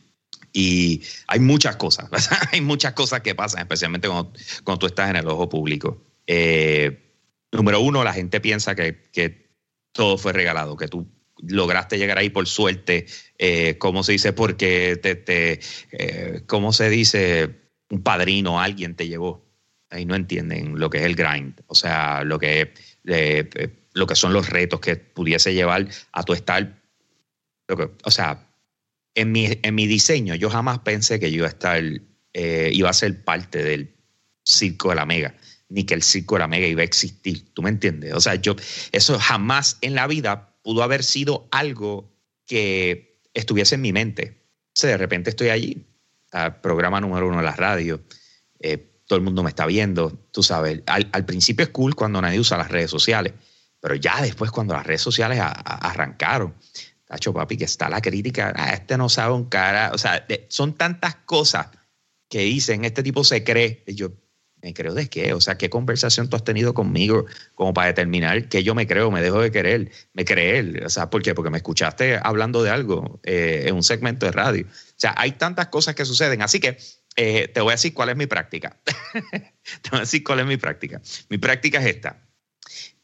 [0.53, 2.09] Y hay muchas cosas,
[2.53, 6.01] hay muchas cosas que pasan, especialmente cuando, cuando tú estás en el ojo público.
[6.29, 7.17] Eh,
[7.51, 9.49] número uno, la gente piensa que, que
[9.91, 13.07] todo fue regalado, que tú lograste llegar ahí por suerte,
[13.39, 14.33] eh, ¿cómo se dice?
[14.33, 15.61] Porque te, te
[15.93, 17.61] eh, ¿cómo se dice?
[17.91, 19.45] Un padrino, alguien te llevó.
[19.91, 22.73] Ahí no entienden lo que es el grind, o sea, lo que,
[23.07, 23.49] eh,
[23.93, 26.83] lo que son los retos que pudiese llevar a tu estar.
[28.05, 28.49] o sea,
[29.15, 31.83] en mi, en mi diseño, yo jamás pensé que yo iba a estar,
[32.33, 33.95] eh, iba a ser parte del
[34.43, 35.35] circo de la mega
[35.69, 37.53] ni que el circo de la mega iba a existir.
[37.53, 38.13] ¿Tú me entiendes?
[38.15, 38.55] O sea, yo,
[38.93, 42.11] eso jamás en la vida pudo haber sido algo
[42.47, 44.43] que estuviese en mi mente.
[44.83, 45.87] O de repente estoy allí,
[46.63, 48.03] programa número uno de la radio,
[48.59, 50.83] eh, todo el mundo me está viendo, tú sabes.
[50.87, 53.35] Al, al, principio es cool cuando nadie usa las redes sociales,
[53.79, 56.55] pero ya después cuando las redes sociales arrancaron,
[57.05, 60.73] Tacho, papi, que está la crítica, ah, este no sabe un cara, o sea, son
[60.75, 61.69] tantas cosas
[62.31, 64.13] que dicen, este tipo se cree, y yo,
[64.65, 65.35] ¿me creo de qué?
[65.35, 69.11] O sea, ¿qué conversación tú has tenido conmigo como para determinar que yo me creo,
[69.11, 70.85] me dejo de querer, me creer?
[70.87, 71.35] O sea, ¿por qué?
[71.35, 74.67] Porque me escuchaste hablando de algo eh, en un segmento de radio.
[74.67, 76.79] O sea, hay tantas cosas que suceden, así que
[77.15, 78.81] eh, te voy a decir cuál es mi práctica.
[79.23, 81.03] te voy a decir cuál es mi práctica.
[81.29, 82.27] Mi práctica es esta.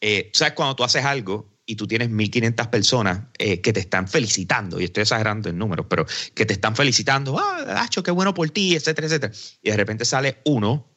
[0.01, 4.09] Eh, ¿Sabes cuando tú haces algo y tú tienes 1.500 personas eh, que te están
[4.09, 8.33] felicitando, y estoy exagerando en números, pero que te están felicitando, ah, Nacho, qué bueno
[8.33, 9.33] por ti, etcétera, etcétera.
[9.63, 10.90] Y de repente sale uno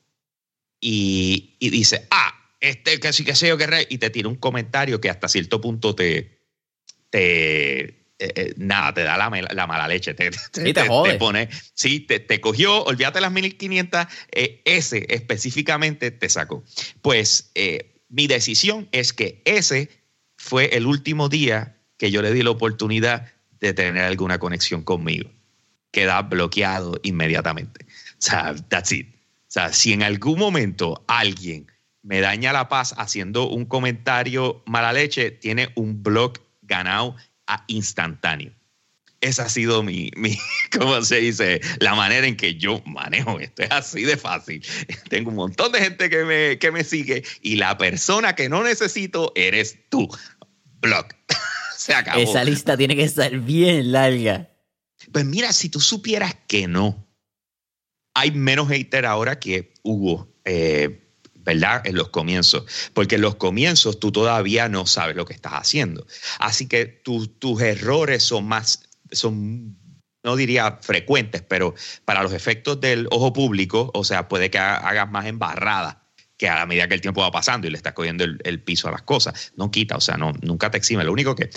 [0.85, 4.99] y, dice, ah, este que sí que sé yo que y te tira un comentario
[4.99, 6.39] que hasta cierto punto te,
[7.09, 10.13] te eh, eh, nada, te da la, mala leche.
[10.13, 10.85] Te, te, te,
[11.17, 16.63] pone, sí, te, cogió, olvídate las 1500, ese específicamente te sacó.
[17.01, 17.51] Pues
[18.09, 19.89] mi decisión es que ese
[20.37, 25.29] fue el último día que yo le di la oportunidad de tener alguna conexión conmigo.
[25.91, 27.85] Queda bloqueado inmediatamente.
[27.85, 29.12] O sea, that's it.
[29.53, 34.91] O sea, si en algún momento alguien me daña la paz haciendo un comentario mala
[34.91, 38.51] leche, tiene un blog ganado a instantáneo.
[39.21, 40.39] Esa ha sido mi, mi,
[40.75, 41.61] ¿cómo se dice?
[41.79, 43.61] La manera en que yo manejo esto.
[43.61, 44.65] Es así de fácil.
[45.09, 48.63] Tengo un montón de gente que me, que me sigue y la persona que no
[48.63, 50.09] necesito eres tú
[50.81, 51.05] blog.
[51.77, 52.19] Se acabó.
[52.19, 54.49] Esa lista tiene que estar bien larga.
[55.11, 57.07] Pues mira, si tú supieras que no,
[58.13, 61.01] hay menos hater ahora que hubo, eh,
[61.35, 61.85] ¿verdad?
[61.85, 62.91] En los comienzos.
[62.93, 66.05] Porque en los comienzos tú todavía no sabes lo que estás haciendo.
[66.39, 69.77] Así que tus errores son más, son
[70.23, 75.09] no diría frecuentes, pero para los efectos del ojo público, o sea, puede que hagas
[75.11, 76.03] más embarrada
[76.37, 78.91] que a medida que el tiempo va pasando y le estás cogiendo el, piso a
[78.91, 81.03] las cosas, no quita, o sea, no, nunca te exime.
[81.03, 81.49] Lo único que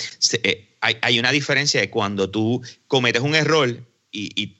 [0.42, 3.82] eh, hay, una diferencia de cuando tú cometes un error
[4.16, 4.56] y,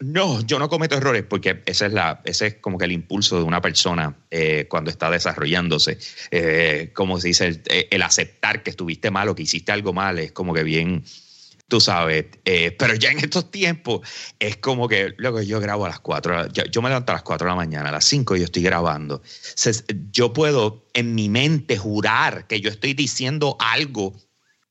[0.00, 3.38] no, yo no cometo errores porque ese es, la, ese es como que el impulso
[3.38, 5.98] de una persona eh, cuando está desarrollándose.
[6.30, 10.18] Eh, como se dice, el, el, aceptar que estuviste mal o que hiciste algo mal
[10.18, 11.04] es como que bien
[11.68, 12.26] tú sabes.
[12.44, 14.06] Eh, pero ya en estos tiempos
[14.38, 17.46] es como que, luego yo grabo a las 4, yo, me levanto a las 4
[17.46, 19.22] de la mañana, a las 5 yo estoy grabando.
[20.12, 24.14] yo puedo en mi mente jurar que yo estoy diciendo algo,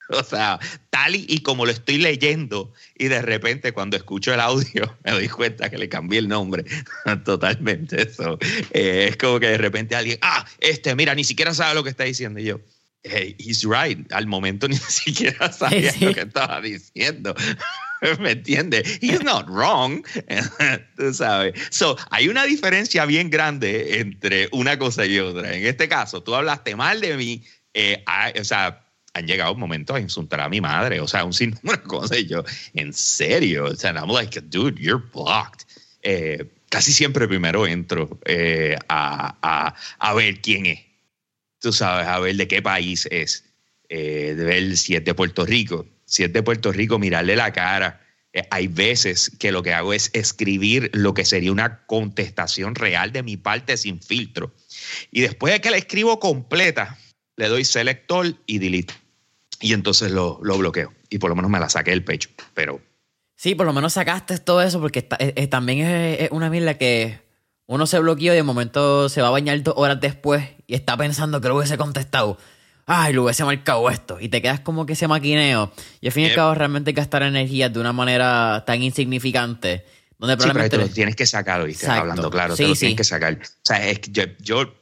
[0.10, 4.98] o sea, tal y, como lo estoy leyendo, y de repente cuando escucho el audio
[5.04, 6.66] me doy cuenta que le cambié el nombre
[7.26, 8.02] totalmente.
[8.02, 8.38] Eso
[8.72, 11.90] eh, es como que de repente alguien, ah, este, mira, ni siquiera sabe lo que
[11.90, 12.60] está diciendo y yo
[13.08, 14.12] hey, he's right.
[14.12, 17.36] Al momento ni siquiera sabía lo que estaba diciendo.
[18.20, 19.00] ¿Me entiendes?
[19.02, 20.04] He's not wrong.
[20.98, 21.54] Tú sabes.
[21.70, 25.56] So, hay una diferencia bien grande entre una cosa y otra.
[25.56, 27.44] En este caso, tú hablaste mal de mí.
[27.74, 28.04] Eh,
[28.40, 28.85] o sea,
[29.16, 31.02] han llegado momentos a insultar a mi madre.
[31.02, 32.20] O sea, un sinnúmero de cosas.
[32.20, 32.44] Y yo,
[32.76, 33.66] en serio.
[33.66, 35.66] O sea, I'm like, dude, you're blocked.
[36.04, 40.86] Eh, casi siempre primero entro eh, a, a, a ver quién es
[41.66, 43.44] tú sabes, a ver de qué país es,
[43.90, 45.88] eh, de ver si es de Puerto Rico.
[46.06, 48.06] Si es de Puerto Rico, mirarle la cara.
[48.34, 53.12] Eh, hay veces que lo que hago es escribir lo que sería una contestación real
[53.12, 54.54] de mi parte sin filtro.
[55.10, 57.00] Y después de que la escribo completa,
[57.36, 58.94] le doy selector y delete.
[59.62, 60.94] Y entonces lo, bloqueo.
[61.10, 62.30] Y por lo menos me la saqué del pecho.
[62.54, 62.82] Pero.
[63.36, 67.20] Sí, por lo menos sacaste todo eso porque eh, también es, una mierda que
[67.66, 70.96] uno se bloqueó y de momento se va a bañar dos horas después y está
[70.96, 72.38] pensando que lo hubiese contestado.
[72.86, 74.20] Ay, lo hubiese marcado esto.
[74.22, 75.72] Y te quedas como que ese maquineo.
[76.02, 79.86] Y al fin y al cabo realmente gastar energía de una manera tan insignificante.
[80.20, 80.76] Donde probablemente...
[80.76, 81.88] Sí, pero te lo tienes que sacar, ¿viste?
[81.88, 83.34] Hablando claro, te lo tienes que sacar.
[83.42, 84.76] O sea, es que yo,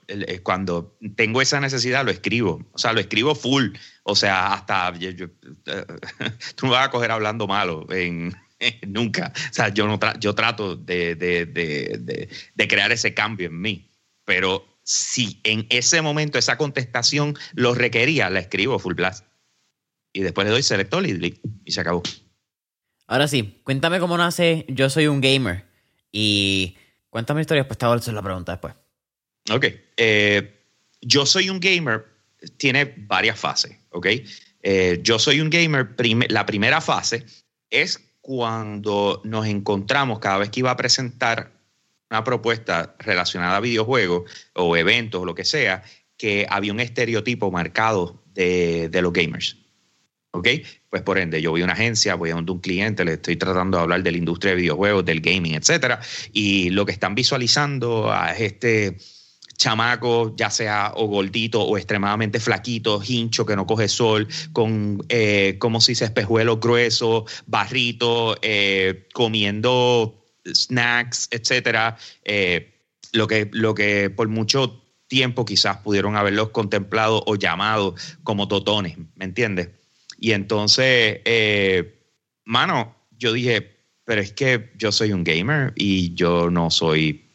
[0.44, 2.62] cuando tengo esa necesidad lo escribo.
[2.74, 3.70] O sea, lo escribo full.
[4.04, 4.94] O sea, hasta...
[6.56, 8.34] tú me vas a coger hablando malo en
[8.88, 9.34] nunca.
[9.36, 13.92] O sea, yo, no yo trato de, de, crear ese cambio en mí,
[14.26, 19.26] pero si en ese momento esa contestación lo requería, la escribo full blast.
[20.12, 22.04] Y después le doy selector y, y se acabó.
[23.08, 25.66] Ahora sí, cuéntame cómo nace Yo Soy un Gamer.
[26.12, 26.78] Y
[27.10, 28.76] cuéntame la historia, pues te voy a hacer la pregunta después.
[29.52, 29.66] Ok.
[29.98, 30.62] Eh,
[31.02, 32.13] yo Soy un Gamer
[32.58, 34.08] tiene varias fases, ¿ok?
[34.62, 35.96] Eh, yo Soy un Gamer,
[36.30, 37.26] la primera fase
[37.70, 41.52] es cuando nos encontramos cada vez que iba a presentar
[42.10, 45.84] una propuesta relacionada a videojuegos o eventos o lo que sea,
[46.18, 49.58] que había un estereotipo marcado de, los gamers.
[50.32, 50.48] ¿Ok?
[50.90, 53.78] Pues por ende, yo voy a una agencia, voy a un cliente, le estoy tratando
[53.78, 56.00] de hablar de la industria de videojuegos, del gaming, etcétera,
[56.32, 58.98] y lo que están visualizando es este
[59.58, 65.56] chamaco, ya sea o gordito o extremadamente flaquito, hincho, que no coge sol, con, eh,
[65.60, 71.98] como si se espejuelos gruesos, barrito, eh, comiendo snacks, etcétera.
[72.26, 72.74] Eh,
[73.12, 78.98] lo, que, lo que por mucho tiempo quizás pudieron haberlos contemplado o llamado como totones,
[79.16, 79.70] ¿me entiendes?
[80.18, 81.20] Y entonces,
[82.46, 83.74] mano, yo dije,
[84.06, 87.30] pero es que yo soy un gamer y yo no soy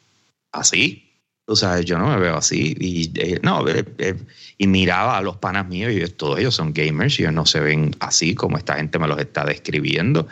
[0.52, 1.07] así.
[1.50, 2.76] O sea, yo no me veo así.
[2.78, 4.22] Y, eh, no, eh, eh,
[4.58, 7.60] y miraba a los panas míos y todos ellos son gamers y ellos no se
[7.60, 10.28] ven así como esta gente me los está describiendo.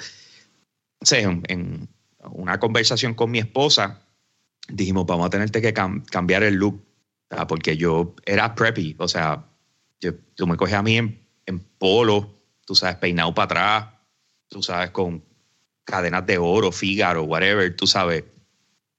[1.00, 1.88] O sea, en,
[2.32, 4.02] una conversación con mi esposa,
[4.68, 6.84] dijimos, vamos a tenerte que cambiar el look,
[7.48, 9.42] porque yo era preppy, o sea,
[10.00, 12.34] yo, tú me coges a mí en, en polo,
[12.66, 13.94] tú sabes, peinado para atrás,
[14.48, 15.24] tú sabes, con
[15.84, 18.24] cadenas de oro, Figaro, whatever, tú sabes,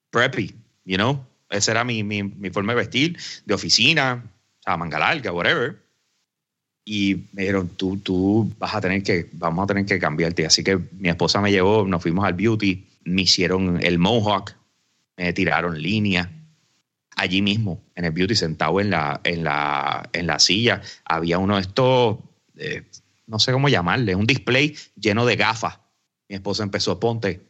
[0.10, 1.28] preppy, you know?
[1.50, 4.24] Esa era mi, mi, mi forma de vestir, de oficina,
[4.60, 5.78] o sea, manga larga, whatever.
[6.84, 10.46] Y me dijeron, tú, tú vas a tener que, vamos a tener que cambiarte.
[10.46, 14.54] Así que mi esposa me llevó, nos fuimos al beauty, me hicieron el mohawk,
[15.18, 16.32] me tiraron línea.
[17.16, 21.56] Allí mismo, en el beauty, sentado en la, en la, en la silla, había uno
[21.56, 22.20] de estos,
[22.58, 22.84] eh,
[23.26, 25.80] no sé cómo llamarle, un display lleno de gafas.
[26.30, 27.42] Mi esposa empezó, ponte,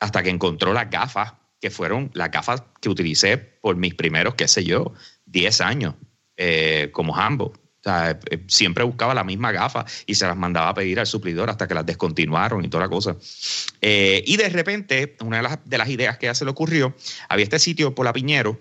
[0.00, 4.46] hasta que encontró las gafas que fueron las gafas que utilicé por mis primeros, qué
[4.48, 4.92] sé yo,
[5.24, 5.94] 10 años
[6.36, 7.54] eh, como Hambo.
[7.54, 11.06] O sea, eh, siempre buscaba la misma gafa y se las mandaba a pedir al
[11.06, 13.16] suplidor hasta que las descontinuaron y toda la cosa.
[13.80, 16.94] Eh, y de repente, una de las, de las ideas que ya se le ocurrió,
[17.30, 18.60] había este sitio por la Piñero,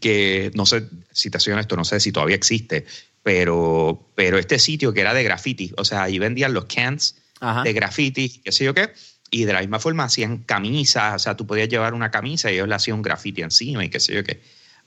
[0.00, 2.86] que no sé, si te soy honesto, no sé si todavía existe,
[3.22, 7.14] pero, pero este sitio que era de graffiti, o sea, ahí vendían los cans
[7.62, 8.90] de graffiti, qué sé yo qué,
[9.30, 12.54] y de la misma forma hacían camisas, o sea, tú podías llevar una camisa y
[12.54, 14.40] ellos le hacían un graffiti encima y qué sé yo qué.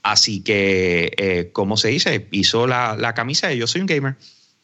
[0.04, 4.16] Así que, eh, como se dice, hizo la, la, camisa y yo soy un gamer.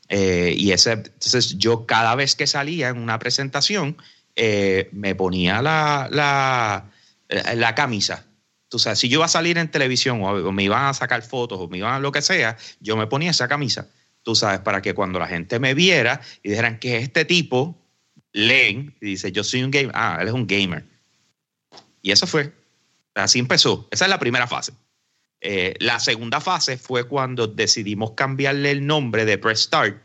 [0.09, 3.95] Eh, y ese, entonces yo cada vez que salía en una presentación,
[4.35, 6.91] eh, me ponía la, la,
[7.55, 8.25] la, camisa.
[8.67, 11.59] Tú sabes, si yo iba a salir en televisión o, me iban a sacar fotos
[11.59, 13.87] o me iban a lo que sea, yo me ponía esa camisa.
[14.23, 17.77] Tú sabes, para que cuando la gente me viera y dijeran que este tipo
[18.33, 19.91] leen y dice, yo soy un gamer.
[19.93, 20.85] Ah, él es un gamer.
[22.01, 22.53] Y eso fue.
[23.15, 23.87] Así empezó.
[23.91, 24.73] Esa es la primera fase.
[25.41, 30.01] Eh, la segunda fase fue cuando decidimos cambiarle el nombre de Press Start.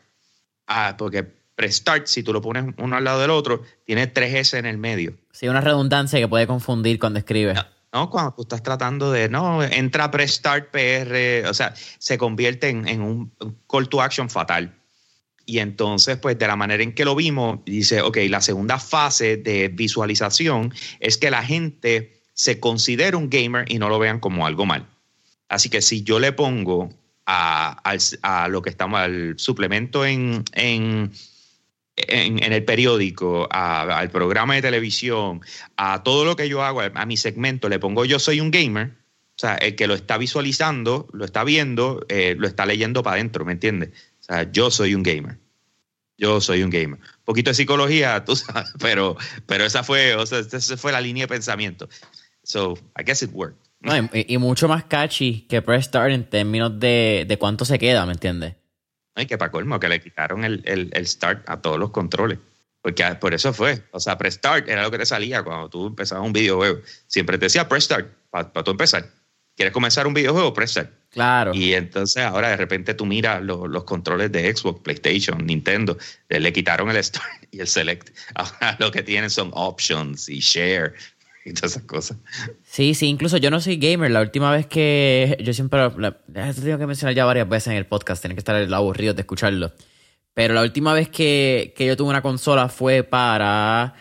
[0.66, 4.34] Ah, porque Press Start, si tú lo pones uno al lado del otro, tiene tres
[4.34, 5.14] S en el medio.
[5.32, 7.54] Sí, una redundancia que puede confundir cuando escribe.
[7.92, 12.68] No, cuando tú estás tratando de, no, entra Press Start PR, o sea, se convierte
[12.68, 13.32] en, en un
[13.68, 14.74] call to action fatal.
[15.46, 19.37] Y entonces, pues de la manera en que lo vimos, dice, ok, la segunda fase
[19.37, 24.46] de visualización es que la gente se considere un gamer y no lo vean como
[24.46, 24.87] algo mal.
[25.48, 26.90] Así que si yo le pongo
[27.26, 27.96] a,
[28.50, 31.12] lo que estamos, al suplemento en, en,
[31.96, 35.40] en, el periódico, al programa de televisión,
[35.76, 38.92] a todo lo que yo hago, a, mi segmento, le pongo yo soy un gamer,
[39.37, 43.14] o sea, el que lo está visualizando, lo está viendo, eh, lo está leyendo para
[43.14, 43.90] adentro, ¿me entiendes?
[44.24, 45.38] O sea, yo soy un gamer.
[46.16, 46.98] Yo soy un gamer.
[46.98, 51.00] Un poquito de psicología, tú sabes, pero, pero esa fue, o sea, esa fue la
[51.00, 51.88] línea de pensamiento.
[52.42, 53.58] So, I guess it worked.
[54.12, 58.12] y, mucho más catchy que Press Start en términos de, de cuánto se queda, ¿me
[58.12, 58.54] entiendes?
[59.14, 62.38] Ay, que para colmo, que le quitaron el, el, el, start a todos los controles.
[62.80, 63.82] Porque por eso fue.
[63.92, 66.80] O sea, Press Start era lo que te salía cuando tú empezabas un videojuego.
[67.06, 69.08] Siempre te decía Press Start para, para tú empezar.
[69.56, 70.52] ¿Quieres comenzar un videojuego?
[70.52, 70.90] Press Start.
[71.10, 71.54] Claro.
[71.54, 75.96] Y entonces ahora de repente tú miras los, controles de Xbox, PlayStation, Nintendo,
[76.28, 78.10] le quitaron el Start y el Select.
[78.34, 80.94] Ahora lo que tienen son options y share
[81.44, 82.16] y todas esas cosas.
[82.64, 84.10] Sí, sí, incluso yo no soy gamer.
[84.10, 87.86] La última vez que yo siempre, lo tengo que mencionar ya varias veces en el
[87.86, 89.72] podcast, tienen que estar aburridos de escucharlo.
[90.32, 93.94] Pero la última vez que, que yo tuve una consola fue para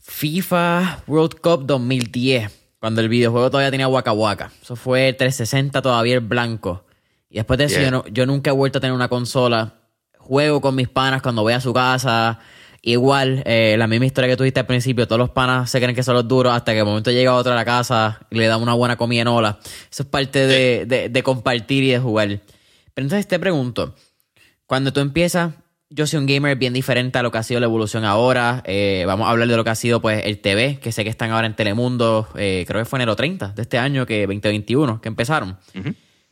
[0.00, 4.52] FIFA World Cup 2010 cuando el videojuego todavía tenía Waka Waka.
[4.60, 6.84] Eso fue 360 todavía el blanco.
[7.30, 9.76] Y después de eso yo, nunca he vuelto a tener una consola.
[10.18, 12.40] Juego con mis panas cuando voy a su casa.
[12.82, 16.02] Igual, eh, la misma historia que tuviste al principio, todos los panas se creen que
[16.02, 18.58] son los duros hasta que el momento llega otro a la casa y le da
[18.58, 19.58] una buena comida en ola.
[19.90, 22.28] Eso es parte de, de compartir y de jugar.
[22.28, 23.94] Pero entonces te pregunto,
[24.66, 25.54] cuando tú empiezas
[25.94, 28.64] yo soy un gamer bien diferente a lo que ha sido la evolución ahora.
[28.66, 31.10] Eh, vamos a hablar de lo que ha sido pues el TV, que sé que
[31.10, 35.00] están ahora en Telemundo, eh, creo que fue enero 30 de este año, que 2021,
[35.00, 35.56] que empezaron.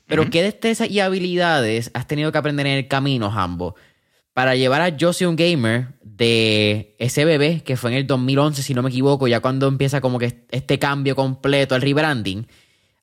[0.06, 3.76] Pero ¿qué destrezas y habilidades has tenido que aprender en el camino, Hambo,
[4.32, 8.64] para llevar a Yo soy un gamer de ese bebé, que fue en el 2011,
[8.64, 12.48] si no me equivoco, ya cuando empieza como que este cambio completo, el rebranding,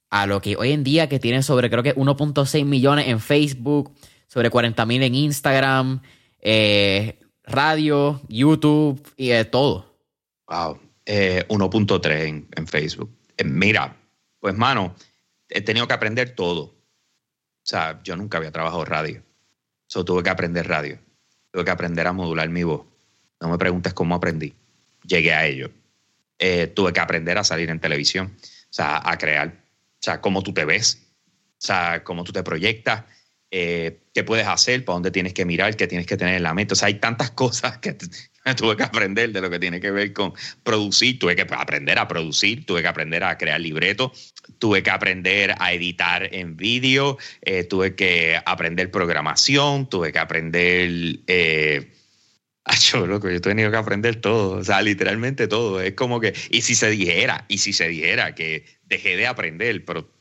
[0.09, 3.95] a lo que hoy en día que tiene sobre creo que 1.6 millones en Facebook,
[4.27, 6.01] sobre 40 mil en Instagram,
[6.41, 9.97] eh, radio, YouTube y todo.
[10.47, 13.11] Wow, 1.3 en, en, Facebook.
[13.43, 13.95] mira,
[14.39, 14.95] pues mano,
[15.49, 16.61] he tenido que aprender todo.
[16.61, 19.23] O sea, yo nunca había trabajado radio.
[19.87, 20.99] Solo tuve que aprender radio.
[21.51, 22.85] Tuve que aprender a modular mi voz.
[23.41, 24.53] No me preguntes cómo aprendí.
[25.03, 25.71] Llegué a ello.
[26.37, 28.35] Eh, tuve que aprender a salir en televisión.
[28.37, 29.49] O sea, a crear.
[29.49, 31.01] O sea, cómo tú te ves.
[31.53, 33.05] O sea, cómo tú te proyectas.
[33.51, 36.53] Eh, qué puedes hacer, para dónde tienes que mirar, qué tienes que tener en la
[36.53, 36.73] mente.
[36.73, 37.93] O sea, hay tantas cosas que
[38.57, 40.33] tuve que aprender de lo que tiene que ver con
[40.63, 41.19] producir.
[41.19, 45.73] Tuve que aprender a producir, tuve que aprender a crear libretos, tuve que aprender a
[45.73, 51.19] editar en vídeo, eh, tuve que aprender programación, tuve que aprender...
[51.27, 51.93] Eh,
[52.91, 55.81] yo, loco, yo he tenido que aprender todo, o sea, literalmente todo.
[55.81, 59.83] Es como que, y si se dijera, y si se dijera que dejé de aprender,
[59.85, 60.11] pero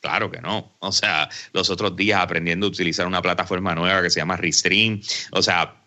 [0.00, 0.76] Claro que no.
[0.80, 5.00] O sea, los otros días aprendiendo a utilizar una plataforma nueva que se llama Restream.
[5.32, 5.84] O sea,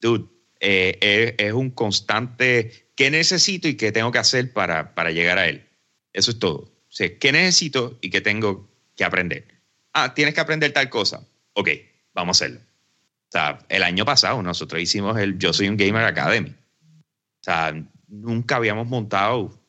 [0.00, 0.26] dude,
[0.60, 5.48] eh, es, un constante qué necesito y qué tengo que hacer para, para llegar a
[5.48, 5.68] él.
[6.12, 6.58] Eso es todo.
[6.58, 9.46] O sea, ¿qué necesito y qué tengo que aprender?
[9.92, 11.26] Ah, tienes que aprender tal cosa.
[11.54, 11.68] Ok,
[12.14, 12.60] vamos a hacerlo.
[12.60, 16.50] O sea, el año pasado nosotros hicimos el Yo Soy un Gamer Academy.
[16.50, 17.74] O sea,
[18.08, 19.61] nunca habíamos montado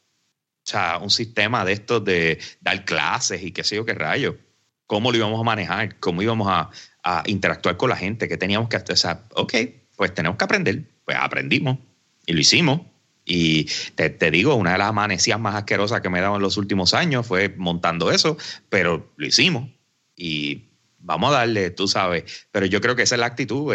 [0.66, 4.38] o sea, un sistema de estos de dar clases y qué sé yo qué rayo.
[4.88, 6.00] ¿Cómo lo íbamos a manejar?
[6.00, 6.70] ¿Cómo íbamos a,
[7.26, 8.30] interactuar con la gente?
[8.30, 8.94] ¿Qué teníamos que hacer?
[8.94, 9.54] O sea, ok,
[9.98, 10.84] pues tenemos que aprender.
[11.04, 11.80] Pues aprendimos
[12.26, 12.80] y lo hicimos.
[13.26, 16.56] Y te, digo, una de las amanecidas más asquerosas que me he dado en los
[16.56, 18.38] últimos años fue montando eso,
[18.70, 19.70] pero lo hicimos.
[20.16, 22.48] Y vamos a darle, tú sabes.
[22.52, 23.74] Pero yo creo que esa es la actitud.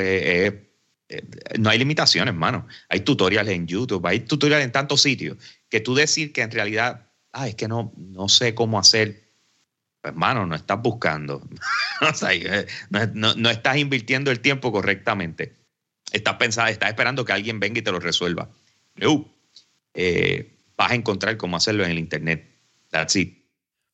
[1.59, 2.67] no hay limitaciones, hermano.
[2.89, 5.37] Hay tutoriales en YouTube, hay tutoriales en tantos sitios
[5.69, 9.29] que tú decir que en realidad, ah, es que no, no sé cómo hacer,
[10.01, 11.47] pues hermano, no estás buscando,
[12.31, 12.67] eh,
[13.13, 15.55] no, estás invirtiendo el tiempo correctamente.
[16.11, 18.49] Estás pensando, estás esperando que alguien venga y te lo resuelva.
[19.95, 22.49] Eh, vas a encontrar cómo hacerlo en el internet.
[22.91, 23.45] That's it.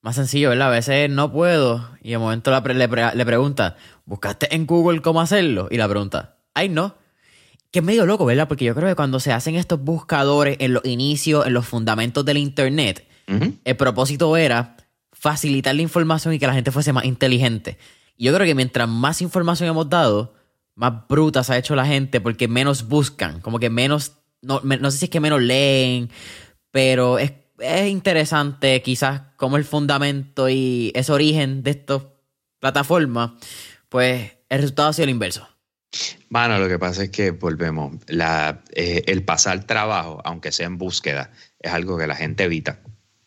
[0.00, 0.68] Más sencillo, ¿verdad?
[0.68, 5.66] A veces no puedo y de momento le, le pregunta, ¿buscaste en Google cómo hacerlo?
[5.70, 6.94] Y la pregunta, ay no,
[7.74, 8.46] que es medio loco, ¿verdad?
[8.46, 12.24] Porque yo creo que cuando se hacen estos buscadores en los inicios, en los fundamentos
[12.24, 14.76] del Internet, el propósito era
[15.10, 17.76] facilitar la información y que la gente fuese más inteligente.
[18.16, 20.34] Y yo creo que mientras más información hemos dado,
[20.76, 24.60] más bruta se ha hecho la gente porque menos buscan, como que menos, no,
[24.92, 26.10] sé si es que menos leen,
[26.70, 32.02] pero es, es interesante quizás como el fundamento y ese origen de estas
[32.60, 33.32] plataformas,
[33.88, 35.53] pues el resultado ha sido el inverso.
[36.28, 37.96] Bueno, lo que pasa es que volvemos.
[38.06, 41.30] La, eh, el pasar trabajo, aunque sea en búsqueda,
[41.60, 42.80] es algo que la gente evita.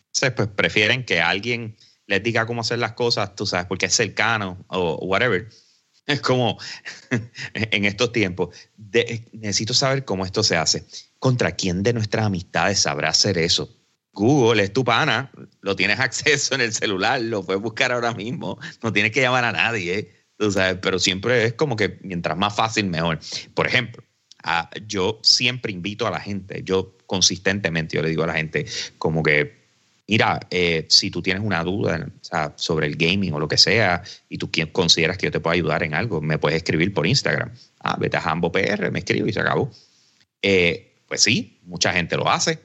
[0.07, 1.75] Entonces, pues prefieren que alguien
[2.07, 5.47] les diga cómo hacer las cosas, tú sabes, porque es cercano o whatever.
[6.05, 6.57] Es como
[7.53, 8.55] en estos tiempos,
[9.33, 10.85] necesito saber cómo esto se hace.
[11.19, 13.69] ¿Contra quién de nuestras amistades sabrá hacer eso?
[14.13, 18.57] Google es tu pana, lo tienes acceso en el celular, lo puedes buscar ahora mismo,
[18.81, 20.16] no tienes que llamar a nadie
[20.81, 23.19] pero siempre es como que mientras más fácil, mejor.
[23.53, 24.03] Por ejemplo,
[24.85, 28.65] yo siempre invito a la gente, yo consistentemente, yo le digo a la gente,
[28.97, 29.65] como que,
[30.07, 32.09] mira, eh, si tú tienes una duda
[32.55, 35.83] sobre el gaming o lo que sea, y tú consideras que yo te puedo ayudar
[35.83, 37.51] en algo, me puedes escribir por Instagram.
[37.79, 39.71] Ah, vete a Jambo PR, me escribo y se acabó.
[40.41, 42.59] Eh, pues sí, mucha gente lo hace,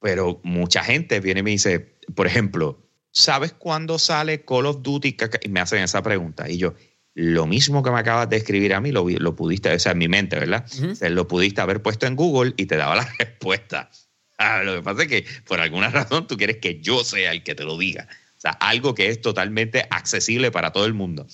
[0.00, 1.80] pero mucha gente viene y me dice,
[2.14, 2.85] por ejemplo,
[3.16, 5.16] ¿sabes cuándo sale Call of Duty?
[5.42, 6.50] Y me hacen esa pregunta.
[6.50, 6.74] Y yo,
[7.14, 9.98] lo mismo que me acabas de escribir a mí, lo, lo pudiste, o sea, en
[9.98, 10.66] mi mente, ¿verdad?
[11.00, 13.90] lo pudiste haber puesto en Google y te daba la respuesta.
[14.36, 17.42] Ah, lo que pasa es que por alguna razón tú quieres que yo sea el
[17.42, 18.06] que te lo diga.
[18.36, 21.26] O sea, algo que es totalmente accesible para todo el mundo.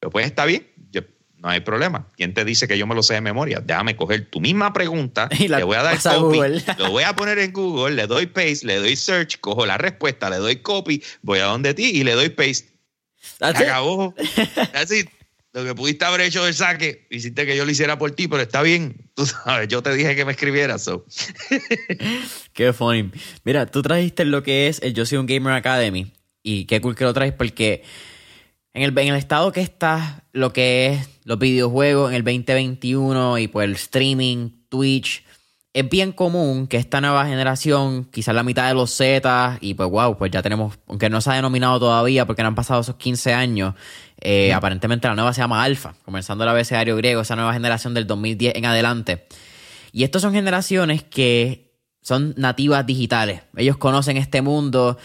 [0.00, 1.02] Pero pues está bien, yo
[1.46, 2.08] no hay problema.
[2.16, 3.60] ¿Quién te dice que yo me lo sé de memoria?
[3.64, 6.40] Déjame coger tu misma pregunta, y le voy a dar copy,
[6.78, 10.28] lo voy a poner en Google, le doy paste, le doy search, cojo la respuesta,
[10.28, 12.66] le doy copy, voy a donde ti y le doy paste.
[13.38, 14.12] acabó.
[14.74, 15.08] Así,
[15.52, 18.42] lo que pudiste haber hecho del saque, hiciste que yo lo hiciera por ti, pero
[18.42, 19.08] está bien.
[19.14, 20.82] Tú sabes, yo te dije que me escribieras.
[20.82, 21.06] So.
[22.54, 23.12] qué funny.
[23.44, 26.12] Mira, tú trajiste lo que es el Yo Soy un Gamer Academy.
[26.42, 27.84] Y qué cool que lo traes porque
[28.76, 33.38] en el, en el estado que está lo que es los videojuegos en el 2021
[33.38, 35.24] y pues el streaming, Twitch,
[35.72, 39.88] es bien común que esta nueva generación, quizás la mitad de los Z, y pues
[39.88, 42.96] wow, pues ya tenemos, aunque no se ha denominado todavía porque no han pasado esos
[42.96, 43.74] 15 años,
[44.20, 48.06] eh, aparentemente la nueva se llama Alfa, comenzando el abecedario griego, esa nueva generación del
[48.06, 49.26] 2010 en adelante.
[49.90, 51.66] Y estas son generaciones que
[52.02, 53.40] son nativas digitales.
[53.56, 54.96] Ellos conocen este mundo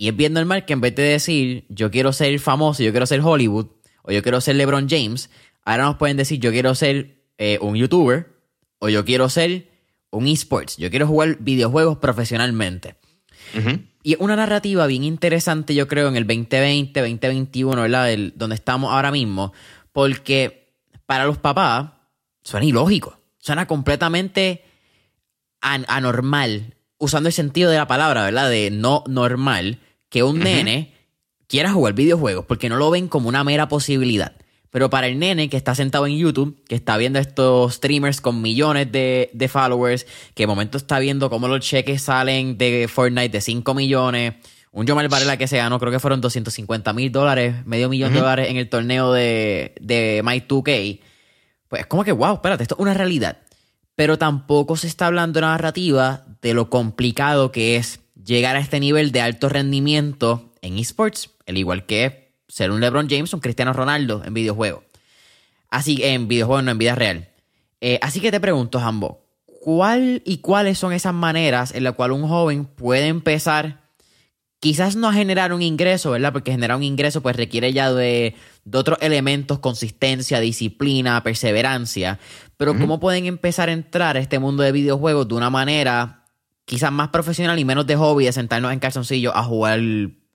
[0.00, 3.04] Y es bien normal que en vez de decir yo quiero ser famoso, yo quiero
[3.04, 3.66] ser Hollywood,
[4.02, 5.28] o yo quiero ser LeBron James,
[5.62, 8.32] ahora nos pueden decir yo quiero ser eh, un youtuber,
[8.78, 9.68] o yo quiero ser
[10.08, 12.94] un esports, yo quiero jugar videojuegos profesionalmente.
[14.02, 18.16] Y una narrativa bien interesante, yo creo, en el 2020, 2021, ¿verdad?
[18.36, 19.52] donde estamos ahora mismo,
[19.92, 20.72] porque
[21.04, 21.90] para los papás
[22.42, 24.64] suena ilógico, suena completamente
[25.60, 28.48] anormal, usando el sentido de la palabra, ¿verdad?
[28.48, 29.78] De no normal,
[30.10, 30.92] que un nene
[31.46, 34.36] quiera jugar videojuegos, porque no lo ven como una mera posibilidad.
[34.70, 38.40] Pero para el nene que está sentado en YouTube, que está viendo estos streamers con
[38.40, 43.40] millones de, followers, que de momento está viendo cómo los cheques salen de Fortnite de
[43.40, 44.34] 5 millones,
[44.70, 48.20] un Jomar Varela que se ganó, creo que fueron 250 mil dólares, medio millón de
[48.20, 51.00] dólares en el torneo de, de My 2K,
[51.66, 53.38] pues es como que, wow, espérate, esto es una realidad.
[53.96, 58.80] Pero tampoco se está hablando la narrativa de lo complicado que es llegar a este
[58.80, 63.72] nivel de alto rendimiento en esports, al igual que ser un LeBron James, un Cristiano
[63.72, 64.84] Ronaldo en videojuegos.
[65.70, 67.28] Así, en videojuegos, no en vida real.
[67.80, 72.18] Eh, así que te pregunto, Jambo, ¿cuál y cuáles son esas maneras en las cuales
[72.18, 73.84] un joven puede empezar,
[74.58, 76.32] quizás no a generar un ingreso, ¿verdad?
[76.32, 78.34] Porque generar un ingreso pues requiere ya de,
[78.72, 82.18] otros elementos, consistencia, disciplina, perseverancia,
[82.56, 86.19] pero ¿cómo pueden empezar a entrar a este mundo de videojuegos de una manera
[86.70, 89.80] quizás más profesional y menos de hobby, de sentarnos en calzoncillo a jugar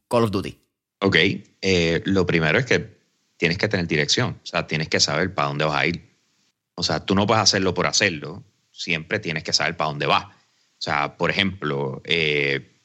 [0.10, 0.60] Call of Duty?
[1.00, 1.16] Ok,
[1.62, 3.00] eh, lo primero es que
[3.38, 6.14] tienes que tener dirección, o sea, tienes que saber para dónde vas a ir.
[6.76, 10.26] O sea, tú no puedes hacerlo por hacerlo, siempre tienes que saber para dónde vas.
[10.26, 12.82] O sea, por ejemplo, eh,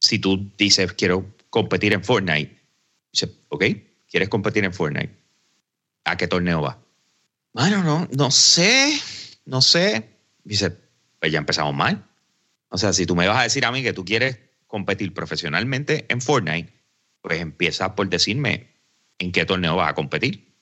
[0.00, 2.58] si tú dices quiero competir en Fortnite,
[3.12, 3.64] dices, ok,
[4.08, 5.14] ¿quieres competir en Fortnite?
[6.04, 6.78] ¿A qué torneo vas?
[7.52, 8.98] Bueno, no, no sé,
[9.44, 10.08] no sé.
[10.42, 10.74] Dice,
[11.20, 12.02] pues ya empezamos mal.
[12.68, 16.06] O sea, si tú me vas a decir a mí que tú quieres competir profesionalmente
[16.08, 16.72] en Fortnite,
[17.20, 18.74] pues empieza por decirme
[19.18, 20.54] en qué torneo vas a competir.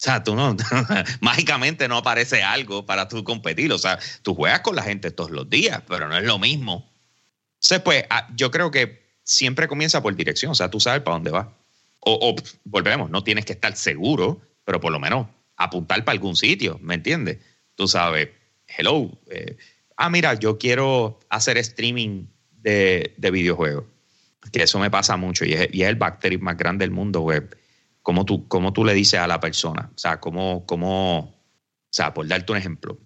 [0.00, 0.56] O sea, tú no,
[1.20, 3.72] mágicamente no aparece algo para tú competir.
[3.72, 6.90] O sea, tú juegas con la gente todos los días, pero no es lo mismo.
[7.54, 10.52] Entonces, pues, ah, yo creo que siempre comienza por dirección.
[10.52, 11.48] O sea, tú sabes para dónde vas.
[12.00, 15.26] O, volvemos, no tienes que estar seguro, pero por lo menos
[15.56, 17.38] apuntar para algún sitio, ¿me entiendes?
[17.74, 18.30] Tú sabes,
[18.78, 19.58] hello, eh,
[20.00, 22.26] ah, mira, yo quiero hacer streaming
[22.62, 23.84] de, de videojuegos
[24.52, 27.42] que eso me pasa mucho y es, el bacterio más grande del mundo, güey.
[28.02, 29.90] ¿Cómo tú, cómo tú le dices a la persona?
[29.94, 31.34] O sea, cómo, cómo, o
[31.90, 32.98] sea, por darte un ejemplo,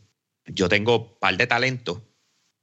[0.47, 2.01] yo tengo un par de talentos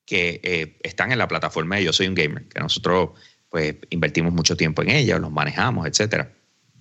[0.05, 3.11] que eh, están en la plataforma de Yo Soy un Gamer, que nosotros
[3.49, 6.31] pues invertimos mucho tiempo en ella, los manejamos, etcétera.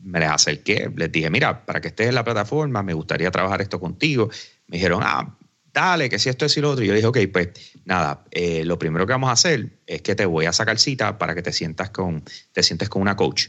[0.03, 3.61] Me les acerqué, les dije, mira, para que estés en la plataforma, me gustaría trabajar
[3.61, 4.31] esto contigo.
[4.69, 5.37] Me dijeron, ah,
[5.73, 6.85] dale, que si esto es y lo otro.
[6.85, 7.49] Y yo dije, ok, pues
[7.85, 11.19] nada, eh, lo primero que vamos a hacer es que te voy a sacar cita
[11.19, 13.49] para que te sientas con, te sientes con una coach,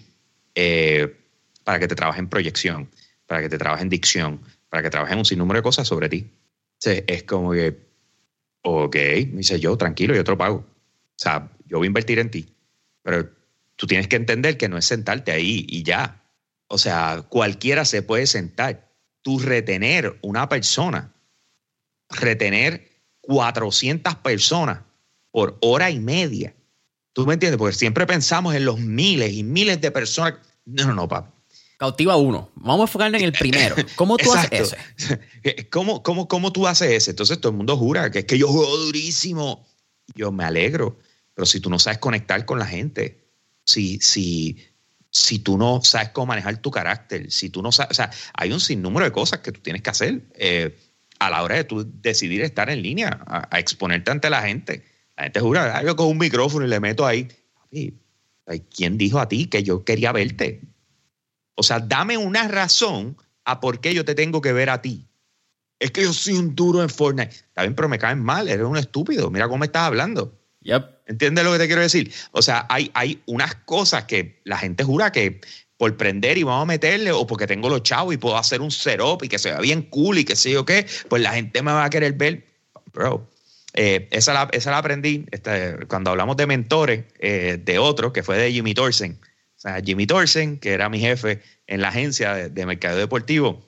[0.55, 1.17] eh,
[1.63, 2.89] para que te trabaje en proyección,
[3.25, 6.09] para que te trabaje en dicción, para que trabaje en un sinnúmero de cosas sobre
[6.09, 6.31] ti.
[6.83, 7.77] es como que,
[8.61, 10.57] ok, me dice yo, tranquilo, yo te lo pago.
[10.57, 12.55] O sea, yo voy a invertir en ti,
[13.03, 13.29] pero
[13.75, 16.23] tú tienes que entender que no es sentarte ahí y ya.
[16.67, 18.89] O sea, cualquiera se puede sentar.
[19.21, 21.13] Tú retener una persona
[22.21, 22.89] retener
[23.21, 24.79] 400 personas
[25.31, 26.55] por hora y media.
[27.13, 27.57] ¿Tú me entiendes?
[27.57, 30.35] Porque siempre pensamos en los miles y miles de personas.
[30.65, 31.33] No, no, no, papá.
[31.77, 32.51] Cautiva uno.
[32.55, 33.75] Vamos a enfocarnos en el primero.
[33.95, 35.17] ¿Cómo tú haces eso?
[35.71, 37.09] ¿Cómo, cómo, ¿Cómo tú haces eso?
[37.09, 39.65] Entonces todo el mundo jura que es que yo juego durísimo.
[40.13, 40.99] Yo me alegro.
[41.33, 43.25] Pero si tú no sabes conectar con la gente,
[43.65, 44.57] si, si,
[45.09, 48.51] si tú no sabes cómo manejar tu carácter, si tú no sabes, o sea, hay
[48.51, 50.21] un sinnúmero de cosas que tú tienes que hacer.
[50.35, 50.77] Eh,
[51.21, 54.83] a la hora de tú decidir estar en línea, a, exponerte ante la gente.
[55.15, 57.27] La gente jura, ah, yo cojo un micrófono y le meto ahí.
[58.75, 60.61] ¿Quién dijo a ti que yo quería verte?
[61.53, 65.07] O sea, dame una razón a por qué yo te tengo que ver a ti.
[65.77, 67.35] Es que yo soy un duro en Fortnite.
[67.35, 69.29] Está bien, pero me caen mal, eres un estúpido.
[69.29, 70.39] Mira cómo me estás hablando.
[70.61, 71.01] Yep.
[71.05, 72.11] ¿Entiendes lo que te quiero decir?
[72.31, 75.39] O sea, hay, hay unas cosas que la gente jura que
[75.81, 78.69] por prender y vamos a meterle, o porque tengo los chavos y puedo hacer un
[78.69, 81.59] setup y que se vea bien cool y que sé yo qué, pues la gente
[81.63, 82.45] me va a querer ver.
[82.93, 83.27] Bro,
[83.73, 88.21] eh, esa, la, esa la aprendí este, cuando hablamos de mentores eh, de otro, que
[88.21, 89.17] fue de Jimmy Torsen.
[89.23, 93.67] O sea, Jimmy Torsen, que era mi jefe en la agencia de, mercado deportivo,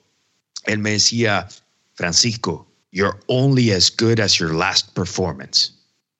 [0.66, 1.48] él me decía,
[1.94, 5.72] Francisco, you're only as good as your last performance.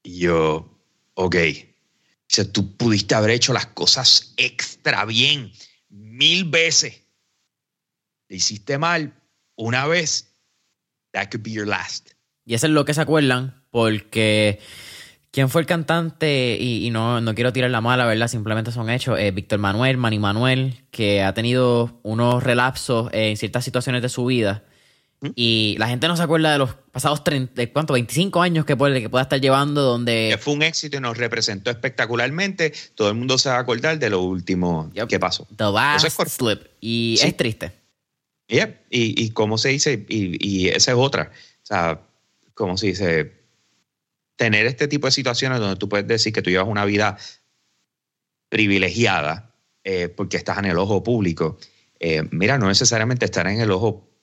[0.02, 0.68] Y yo,
[1.14, 1.36] ok.
[2.26, 5.52] Sea, tú pudiste haber hecho las cosas extra bien
[5.94, 7.06] mil veces.
[8.28, 9.14] Le hiciste mal
[9.56, 10.34] una vez,
[11.12, 12.10] that could be your last.
[12.44, 14.60] Y eso es lo que se acuerdan, porque
[15.34, 16.56] ¿Quién fue el cantante?
[16.60, 18.28] Y, no, no, quiero tirar la mala, ¿verdad?
[18.28, 19.18] Simplemente son hechos.
[19.18, 24.26] Eh, Víctor Manuel, Manny Manuel, que ha tenido unos relapsos en ciertas situaciones de su
[24.26, 24.62] vida.
[25.20, 25.28] ¿Mm?
[25.34, 27.94] Y la gente no se acuerda de los pasados 30, ¿cuánto?
[27.94, 30.36] 25 años que puede, que pueda estar llevando donde...
[30.40, 32.72] fue un éxito y nos representó espectacularmente.
[32.94, 35.46] Todo el mundo se va a acordar de lo último que pasó.
[35.56, 36.60] The last slip.
[36.80, 37.72] Y es triste.
[38.48, 38.86] Yep.
[38.90, 41.30] Y, y cómo se dice, y, y esa es otra.
[41.62, 42.00] O sea,
[42.54, 43.44] ¿cómo se dice?
[44.36, 47.16] tener este tipo de situaciones donde tú puedes decir que tú llevas una vida
[48.48, 49.54] privilegiada
[49.84, 51.58] eh, porque estás en el ojo público.
[52.00, 54.13] Eh, mira, no necesariamente estar en el ojo público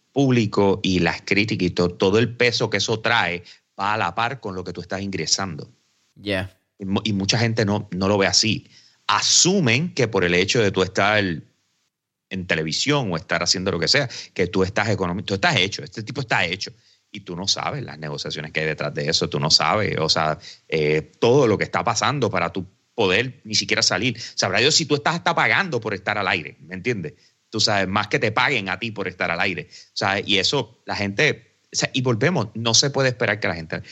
[0.84, 3.44] y las críticas y todo el peso que eso trae
[3.80, 5.70] va a la par con lo que tú estás ingresando.
[6.78, 8.68] Y, mucha gente no, no lo ve así.
[9.08, 11.24] Asumen que por el hecho de tú estar
[12.32, 15.84] en televisión o estar haciendo lo que sea, que tú estás económico, tú estás hecho,
[15.84, 16.72] este tipo está hecho
[17.12, 20.08] y tú no sabes las negociaciones que hay detrás de eso, tú no sabes, o
[20.08, 20.40] sea,
[20.70, 24.20] eh, todo lo que está pasando para tu poder ni siquiera salir.
[24.36, 27.14] Sabrá Dios si tú estás hasta pagando por estar al aire, ¿me entiendes?
[27.52, 29.68] Tú sabes, más que te paguen a ti por estar al aire.
[29.70, 31.52] O sea, y eso, la gente,
[31.94, 33.84] y volvemos, no se puede esperar que la gente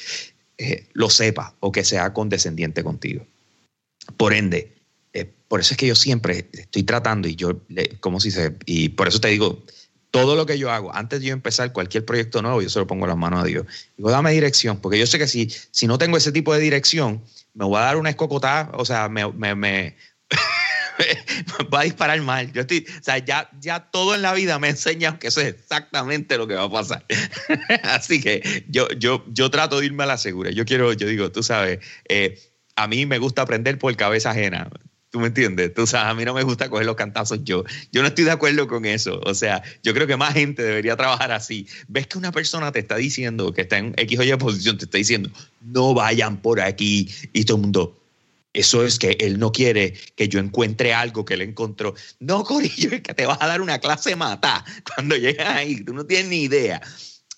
[0.58, 3.28] eh, lo sepa o que sea condescendiente contigo.
[4.18, 4.76] Por ende,
[5.14, 7.62] eh, por eso es que yo siempre estoy tratando y yo,
[8.00, 9.64] como si se, y por eso te digo,
[10.12, 12.88] todo lo que yo hago, antes de yo empezar cualquier proyecto nuevo, yo se lo
[12.88, 13.66] pongo en las manos a Dios.
[13.96, 17.22] Digo, dame dirección, porque yo sé que si, si no tengo ese tipo de dirección,
[17.54, 19.96] me voy a dar una escocotada, o sea, me,
[21.74, 22.52] va a disparar mal.
[22.52, 25.48] Yo estoy, o sea, ya, ya todo en la vida me enseña que eso es
[25.48, 27.06] exactamente lo que va a pasar.
[27.84, 30.52] Así que yo, yo, yo trato de irme a la segura.
[30.52, 32.40] Yo quiero, yo digo, tú sabes, eh,
[32.76, 34.70] a mí me gusta aprender por cabeza ajena.
[35.12, 35.74] ¿Tú me entiendes?
[35.74, 37.64] Tú sabes, a mí no me gusta coger los cantazos yo.
[37.92, 39.20] Yo no estoy de acuerdo con eso.
[39.26, 41.68] O sea, yo creo que más gente debería trabajar así.
[41.88, 44.86] Ves que una persona te está diciendo, que está en X o Y posición, te
[44.86, 45.32] está diciendo,
[45.62, 47.10] no vayan por aquí.
[47.34, 48.00] Y todo el mundo,
[48.54, 51.94] eso es que él no quiere que yo encuentre algo que él encontró.
[52.20, 55.84] No, Corillo, es que te vas a dar una clase mata cuando llegas ahí.
[55.84, 56.82] Tú no tienes ni idea.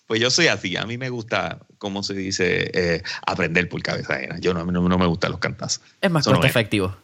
[0.07, 0.75] Pues yo soy así.
[0.77, 4.39] A mí me gusta, como se dice, eh, aprender por cabeza ajena.
[4.39, 5.81] Yo no, no, me gustan los cantazos.
[5.99, 6.95] Es más costo efectivo.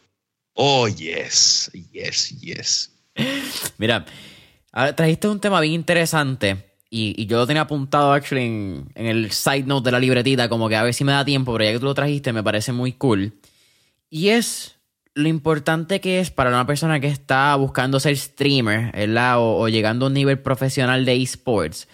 [0.53, 2.91] Oh, yes, yes, yes.
[3.77, 4.05] Mira,
[4.95, 9.85] trajiste un tema bien interesante y, yo lo tenía apuntado actually en, el side note
[9.85, 11.85] de la libretita, como que a ver si me da tiempo, pero ya que tú
[11.85, 13.33] lo trajiste me parece muy cool.
[14.09, 14.75] Y es
[15.13, 19.35] lo importante que es para una persona que está buscando ser streamer, ¿verdad?
[19.39, 21.87] O, llegando a un nivel profesional de esports,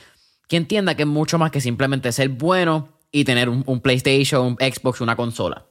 [0.48, 4.56] que entienda que es mucho más que simplemente ser bueno y tener un PlayStation, un
[4.56, 5.66] Xbox, una consola.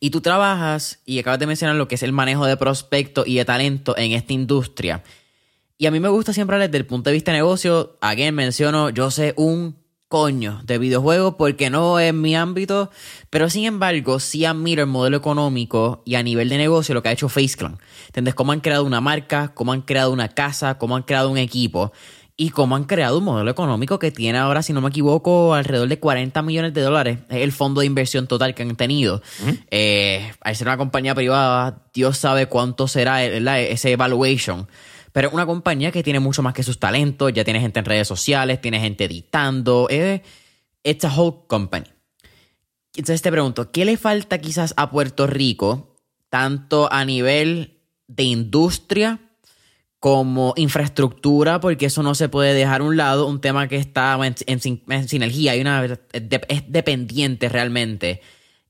[0.00, 3.36] Y tú trabajas y acabas de mencionar lo que es el manejo de prospectos y
[3.36, 5.02] de talento en esta industria.
[5.78, 7.98] Y a mí me gusta siempre desde el punto de vista de negocio.
[8.00, 9.76] Again, menciono, yo sé un
[10.08, 12.90] coño de videojuegos porque no es mi ámbito,
[13.30, 17.08] pero sin embargo sí admiro el modelo económico y a nivel de negocio lo que
[17.08, 17.78] ha hecho Face Clan.
[18.06, 18.34] ¿Entendés?
[18.34, 21.92] Cómo han creado una marca, cómo han creado una casa, cómo han creado un equipo
[22.36, 25.88] y cómo han creado un modelo económico que tiene ahora, si no me equivoco, alrededor
[25.88, 27.18] de 40 millones de dólares.
[27.30, 29.22] Es el fondo de inversión total que han tenido.
[29.70, 34.68] Eh, al ser una compañía privada, Dios sabe cuánto será ese evaluation.
[35.16, 38.06] Pero una compañía que tiene mucho más que sus talentos, ya tiene gente en redes
[38.06, 39.88] sociales, tiene gente editando.
[39.88, 40.20] Es
[40.84, 41.86] it's a whole company.
[42.94, 45.96] Entonces te pregunto, ¿qué le falta quizás a Puerto Rico,
[46.28, 49.18] tanto a nivel de industria
[50.00, 54.18] como infraestructura, porque eso no se puede dejar a un lado, un tema que está
[54.22, 58.20] en, sinergia, y una, es dependiente realmente.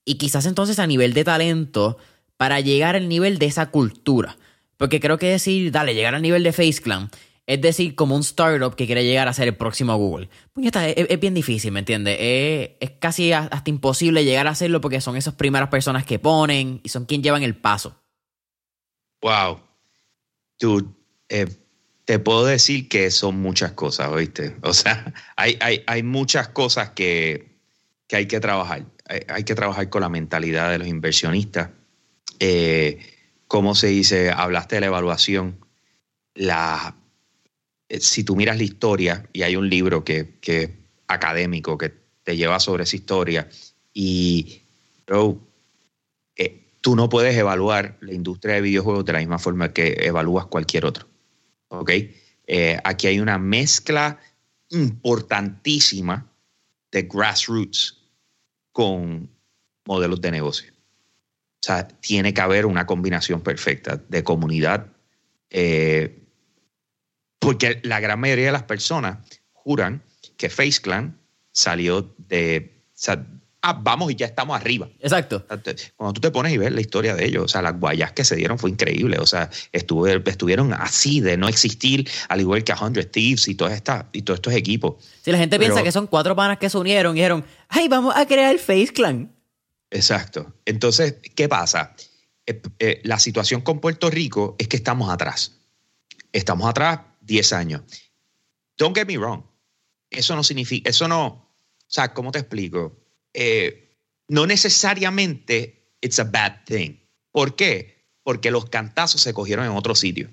[0.04, 1.98] Y quizás entonces a nivel de talento,
[2.36, 4.36] para llegar al nivel de esa cultura.
[4.76, 7.10] Porque creo que decir, dale, llegar al nivel de Face Clan,
[7.46, 10.28] es decir, como un startup que quiere llegar a ser el próximo Google.
[10.52, 12.16] Pues está, es, bien difícil, ¿me entiendes?
[12.20, 16.80] Es, es, casi hasta imposible llegar a hacerlo porque son esas primeras personas que ponen
[16.82, 17.96] y son quien llevan el paso.
[19.22, 19.60] Wow.
[20.58, 20.88] Dude,
[21.28, 21.46] eh,
[22.04, 24.56] te puedo decir que son muchas cosas, ¿oíste?
[24.62, 27.58] O sea, hay, hay, hay muchas cosas que,
[28.06, 28.84] que, hay que trabajar.
[29.28, 31.70] Hay, que trabajar con la mentalidad de los inversionistas.
[32.40, 32.98] Eh,
[33.48, 34.30] ¿Cómo se dice?
[34.30, 35.64] Hablaste de la evaluación.
[36.34, 36.96] La,
[37.88, 40.76] eh, si tú miras la historia, y hay un libro que, que
[41.06, 41.92] académico que
[42.22, 43.48] te lleva sobre esa historia,
[43.92, 44.62] y
[45.06, 45.40] bro,
[46.86, 50.84] tú no puedes evaluar la industria de videojuegos de la misma forma que evalúas cualquier
[50.84, 51.08] otro.
[51.66, 51.90] ¿ok?
[52.46, 54.20] Eh, aquí hay una mezcla
[54.68, 56.30] importantísima
[56.92, 58.04] de grassroots
[58.70, 59.28] con
[59.84, 60.72] modelos de negocio.
[61.66, 64.86] O sea, tiene que haber una combinación perfecta de comunidad,
[65.50, 66.22] eh,
[67.40, 69.18] porque la gran mayoría de las personas
[69.52, 70.00] juran
[70.36, 71.18] que Face Clan
[71.50, 72.84] salió de...
[73.62, 74.88] ah, vamos y ya estamos arriba.
[75.00, 75.44] Exacto.
[75.96, 78.22] Cuando tú te pones y ves la historia de ellos, o sea, las guayas que
[78.22, 79.18] se dieron fue increíble.
[79.18, 83.74] O sea, estuvieron así de no existir, al igual que a Hundred Thieves y, todas
[83.74, 85.04] estas, y todos estos equipos.
[85.20, 88.14] Si la gente piensa que son cuatro panas que se unieron y dijeron, ay, vamos
[88.14, 89.32] a crear el Face Clan.
[89.90, 90.54] Exacto.
[90.64, 91.94] Entonces, ¿qué pasa?
[92.46, 95.60] Eh, eh, la situación con Puerto Rico es que estamos atrás.
[96.32, 97.82] Estamos atrás 10 años.
[98.76, 99.42] Don't get me wrong.
[100.10, 101.54] Eso no significa, eso no, o
[101.88, 102.96] sea, ¿cómo te explico?
[103.32, 103.96] Eh,
[104.28, 106.96] no necesariamente it's a bad thing.
[107.32, 108.06] ¿Por qué?
[108.22, 110.32] Porque los cantazos se cogieron en otro sitio.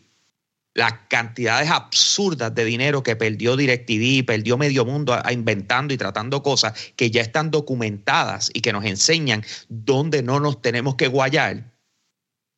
[0.76, 6.74] Las cantidades absurdas de dinero que perdió DirecTV, perdió medio mundo inventando y tratando cosas
[6.96, 11.72] que ya están documentadas y que nos enseñan dónde no nos tenemos que guayar,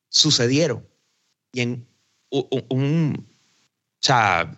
[0.09, 0.87] sucedieron.
[1.51, 1.87] Y en
[2.29, 3.27] un,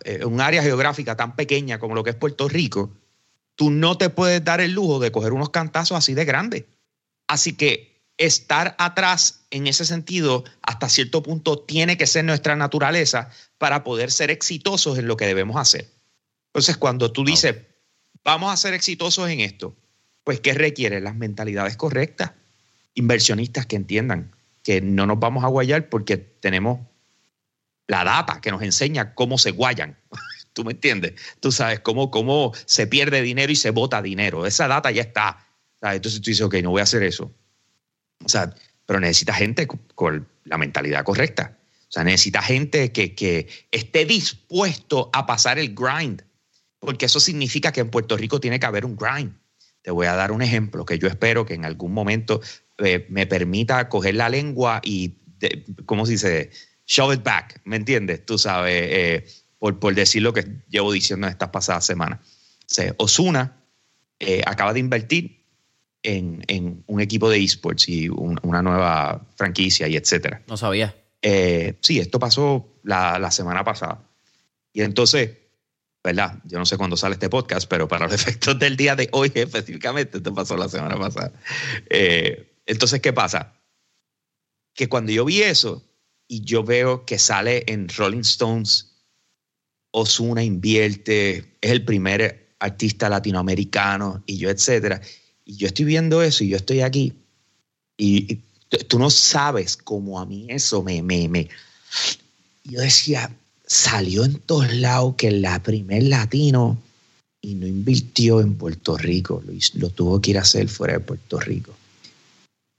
[0.04, 2.92] eh, un área geográfica tan pequeña como lo que es Puerto Rico,
[3.56, 6.64] tú no te puedes dar el lujo de coger unos cantazos así de grandes.
[7.26, 13.30] Así que estar atrás en ese sentido, hasta cierto punto, tiene que ser nuestra naturaleza
[13.56, 15.88] para poder ser exitosos en lo que debemos hacer.
[16.48, 17.56] Entonces, cuando tú dices,
[18.24, 19.76] vamos a ser exitosos en esto,
[20.24, 21.00] pues, ¿qué requiere?
[21.00, 22.32] Las mentalidades correctas.
[22.94, 26.80] Inversionistas que entiendan que no nos vamos a guayar porque tenemos
[27.86, 29.96] la data que nos enseña cómo se guayan.
[30.52, 31.14] ¿Tú me entiendes?
[31.40, 34.44] Tú sabes cómo, cómo se pierde dinero y se bota dinero.
[34.44, 35.46] Esa data ya está.
[35.80, 37.32] Entonces tú dices, ok, no voy a hacer eso.
[38.24, 38.54] O sea,
[38.86, 41.58] pero necesita gente con la mentalidad correcta.
[41.88, 46.22] O sea, necesita gente que, que esté dispuesto a pasar el grind.
[46.78, 49.32] Porque eso significa que en Puerto Rico tiene que haber un grind.
[49.82, 52.40] Te voy a dar un ejemplo que yo espero que en algún momento
[52.78, 55.16] eh, me permita coger la lengua y,
[55.86, 56.50] ¿cómo se dice?
[56.86, 58.24] shove it back, ¿me entiendes?
[58.24, 59.26] Tú sabes, eh,
[59.58, 62.20] por, por, decir lo que llevo diciendo en estas pasadas semanas.
[62.96, 63.62] Osuna
[64.18, 65.37] eh, acaba de invertir
[66.02, 70.42] en, un equipo de esports y una nueva franquicia y etcétera.
[70.46, 70.94] No sabía.
[71.22, 74.02] Eh, sí, esto pasó la, semana pasada.
[74.72, 75.30] Y entonces,
[76.02, 76.38] ¿verdad?
[76.44, 79.32] Yo no sé cuándo sale este podcast, pero para los efectos del día de hoy
[79.34, 81.32] específicamente, esto pasó la semana pasada.
[82.66, 83.54] entonces, ¿qué pasa?
[84.74, 85.84] Que cuando yo vi eso,
[86.28, 88.92] y yo veo que sale en Rolling Stones,
[89.90, 95.00] Osuna invierte, es el primer artista latinoamericano y yo, etcétera.
[95.48, 97.14] Y yo estoy viendo eso y yo estoy aquí
[97.96, 98.40] y,
[98.86, 101.48] tú no sabes cómo a mí eso me, me, me.
[102.64, 103.34] Yo decía,
[103.66, 106.76] salió en todos lados que la primer latino
[107.40, 111.00] y no invirtió en Puerto Rico, lo, lo tuvo que ir a hacer fuera de
[111.00, 111.74] Puerto Rico.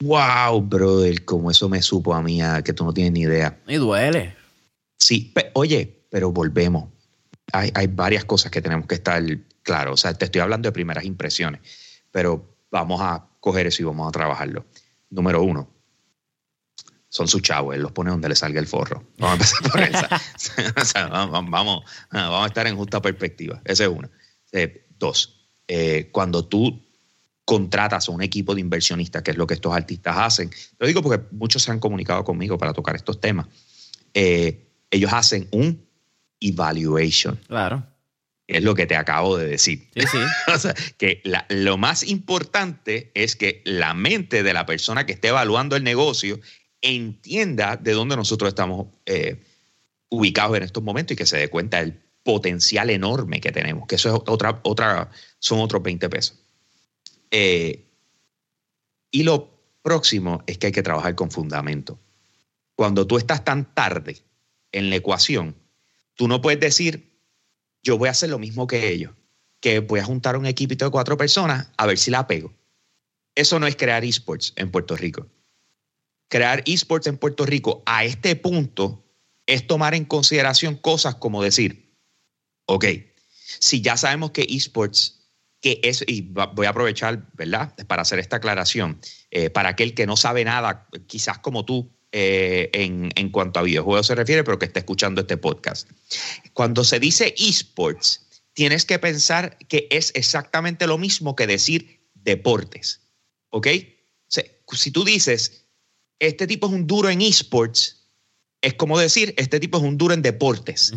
[0.03, 3.57] Wow, brother, como eso me supo a mí, que tú no tienes ni idea.
[3.67, 4.35] Y duele.
[4.99, 6.85] Sí, oye, pero volvemos.
[7.51, 9.21] Hay, hay, varias cosas que tenemos que estar
[9.63, 9.93] claros.
[9.93, 11.61] O sea, te estoy hablando de primeras impresiones,
[12.11, 14.65] pero vamos a coger eso y vamos a trabajarlo.
[15.09, 15.69] Número uno,
[17.09, 19.03] son sus chavos, él los pone donde le salga el forro.
[19.17, 20.71] Vamos a empezar por esa.
[20.81, 23.61] o sea, vamos, vamos, a estar en justa perspectiva.
[23.65, 24.09] Esa es una.
[24.51, 26.81] Eh, dos, eh, cuando tú
[27.49, 30.51] contratas a un equipo de inversionistas, que es lo que estos artistas hacen.
[30.77, 33.47] Lo digo porque muchos se han comunicado conmigo para tocar estos temas.
[34.13, 35.83] Eh, ellos hacen un
[36.39, 37.39] evaluation.
[37.47, 37.83] Claro.
[38.49, 39.87] Es lo que te acabo de decir.
[39.95, 40.17] Sí, sí.
[40.53, 45.27] o sea, que lo más importante es que la mente de la persona que esté
[45.27, 46.39] evaluando el negocio
[46.81, 49.43] entienda de dónde nosotros estamos eh,
[50.09, 53.95] ubicados en estos momentos y que se dé cuenta del potencial enorme que tenemos, que
[53.95, 56.39] eso es otra, otra, son otros 20 pesos.
[57.29, 57.85] Eh,
[59.11, 59.51] y lo
[59.83, 61.99] próximo es que hay que trabajar con fundamento.
[62.75, 64.17] Cuando tú estás tan tarde
[64.71, 65.55] en la ecuación,
[66.15, 67.08] tú no puedes decir,
[67.83, 69.13] yo voy a hacer lo mismo que ellos,
[69.59, 72.53] que voy a juntar un equipito de cuatro personas a ver si la pego.
[73.35, 75.27] Eso no es crear esports en Puerto Rico.
[76.27, 79.05] Crear esports en Puerto Rico a este punto
[79.45, 81.95] es tomar en consideración cosas como decir,
[82.65, 82.85] ok,
[83.59, 85.19] si ya sabemos que esports
[85.61, 88.99] que es, y voy a aprovechar, ¿verdad?, para hacer esta aclaración,
[89.31, 93.63] eh, para aquel que no sabe nada, quizás como tú, eh, en, en, cuanto a
[93.63, 95.89] videojuegos se refiere, pero que esté escuchando este podcast.
[96.53, 103.01] Cuando se dice esports, tienes que pensar que es exactamente lo mismo que decir deportes,
[103.49, 103.67] ¿ok?
[104.71, 105.65] si tú dices,
[106.19, 108.07] este tipo es un duro en esports,
[108.61, 110.93] es como decir, este tipo es un duro en deportes.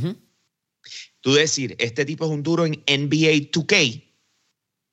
[1.20, 4.12] Tú decir, este tipo es un duro en NBA 2K,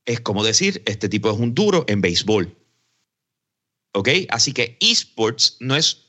[0.05, 2.55] es como decir, este tipo es un duro en béisbol.
[3.93, 4.09] ¿Ok?
[4.29, 6.08] Así que esports no es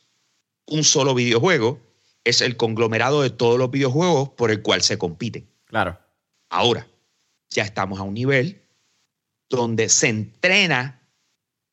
[0.71, 1.81] un solo videojuego,
[2.25, 5.51] es el conglomerado de todos los videojuegos por el cual se compiten.
[5.66, 5.99] Claro.
[6.49, 6.87] Ahora,
[7.51, 8.62] ya estamos a un nivel
[9.49, 11.09] donde se entrena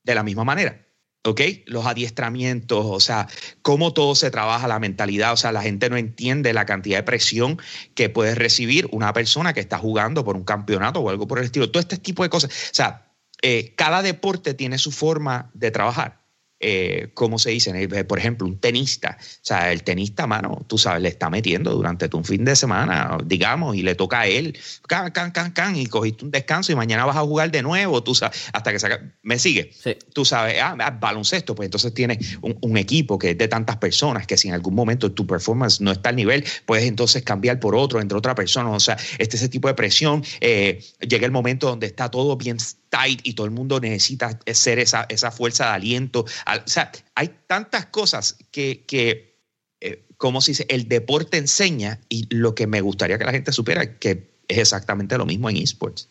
[0.04, 0.88] de la misma manera.
[1.24, 1.41] ¿ok?
[1.66, 3.28] Los adiestramientos, o sea,
[3.62, 7.04] cómo todo se trabaja, la mentalidad, o sea, la gente no entiende la cantidad de
[7.04, 7.60] presión
[7.95, 11.45] que puede recibir una persona que está jugando por un campeonato o algo por el
[11.45, 11.70] estilo.
[11.70, 12.52] Todo este tipo de cosas.
[12.52, 16.26] O sea, eh, cada deporte tiene su forma de trabajar
[16.60, 17.72] eh, ¿cómo se dice?
[17.76, 19.18] Eh, por ejemplo, un tenista.
[19.20, 23.18] O sea, el tenista, mano, tú sabes, le está metiendo durante un fin de semana,
[23.26, 26.76] digamos, y le toca a él, can, can, can, can, y cogiste un descanso y
[26.76, 29.14] mañana vas a jugar de nuevo, tú sabes, hasta que saca.
[29.22, 29.72] ¿Me sigue?
[30.14, 34.28] Tú sabes, ah, ah, baloncesto, pues entonces tienes un, equipo que es de tantas personas
[34.28, 37.76] que si en algún momento tu performance no está al nivel, puedes entonces cambiar por
[37.76, 38.70] otro, entre otra persona.
[38.70, 40.24] O sea, este ese tipo de presión.
[40.41, 42.58] Eh, llega el momento donde está todo bien
[42.90, 46.22] tight y todo el mundo necesita ser esa, esa fuerza de aliento.
[46.22, 49.36] O sea, hay tantas cosas que, que
[49.82, 53.98] eh, como si el deporte enseña y lo que me gustaría que la gente supiera
[53.98, 56.08] que es exactamente lo mismo en esports.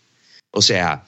[0.50, 1.04] O sea,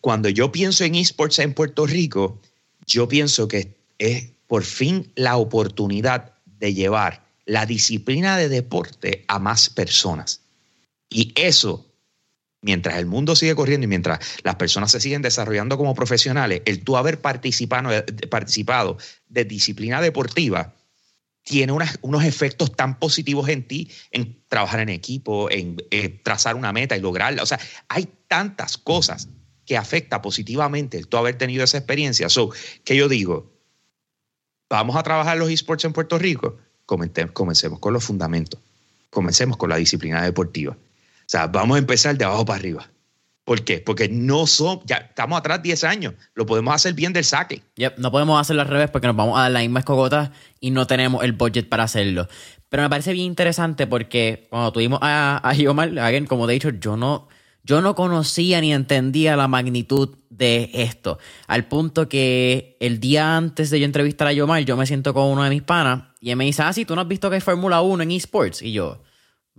[0.00, 2.40] cuando yo pienso en esports en Puerto Rico,
[2.86, 9.38] yo pienso que es por fin la oportunidad de llevar la disciplina de deporte a
[9.38, 10.40] más personas.
[11.08, 11.89] Y eso
[12.62, 16.84] mientras el mundo sigue corriendo y mientras las personas se siguen desarrollando como profesionales, el
[16.84, 18.98] tú haber participado, eh, participado
[19.28, 20.74] de disciplina deportiva
[21.42, 26.72] tiene unos efectos tan positivos en ti, en trabajar en equipo, en eh, trazar una
[26.72, 27.42] meta y lograrla.
[27.42, 27.58] O sea,
[27.88, 29.28] hay tantas cosas
[29.64, 32.28] que afecta positivamente el tú haber tenido esa experiencia.
[32.28, 32.50] So,
[32.84, 33.50] que yo digo,
[34.68, 38.60] vamos a trabajar los esports en Puerto Rico, comencemos con los fundamentos,
[39.08, 40.76] comencemos con la disciplina deportiva
[41.30, 42.90] sea, vamos a empezar de abajo para arriba.
[43.44, 43.78] ¿Por qué?
[43.78, 47.62] Porque no son, ya estamos atrás 10 años, lo podemos hacer bien del saque.
[47.98, 50.86] no podemos hacerlo al revés porque nos vamos a dar las mismas cogotas y no
[50.86, 52.28] tenemos el budget para hacerlo.
[52.68, 55.90] Pero me parece bien interesante porque cuando tuvimos a, a Yomar,
[56.26, 57.28] como he dicho, yo no,
[57.64, 61.18] yo no conocía ni entendía la magnitud de esto.
[61.46, 65.26] Al punto que el día antes de yo entrevistar a Yomar, yo me siento con
[65.26, 67.36] uno de mis panas y él me dice, ah, sí, tú no has visto que
[67.36, 68.62] hay Fórmula 1 en esports.
[68.62, 69.02] Y yo,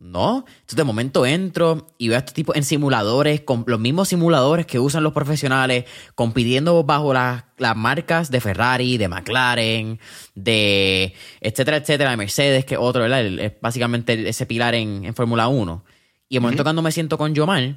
[0.02, 0.46] no.
[0.48, 4.66] Entonces de momento entro y veo a este tipo en simuladores, con los mismos simuladores
[4.66, 5.86] que usan los profesionales,
[6.16, 7.44] compitiendo bajo las,
[7.76, 10.00] marcas de Ferrari, de McLaren,
[10.34, 13.24] de etcétera, etcétera, de Mercedes, que otro, ¿verdad?
[13.24, 15.86] Es básicamente ese pilar en, Fórmula 1.
[16.28, 17.76] Y de momento cuando me siento con Yomar,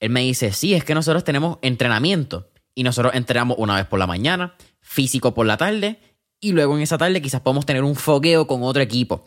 [0.00, 2.50] él me dice, sí, es que nosotros tenemos entrenamiento.
[2.74, 5.98] Y nosotros entrenamos una vez por la mañana, físico por la tarde,
[6.40, 9.24] y luego en esa tarde quizás podemos tener un fogueo con otro equipo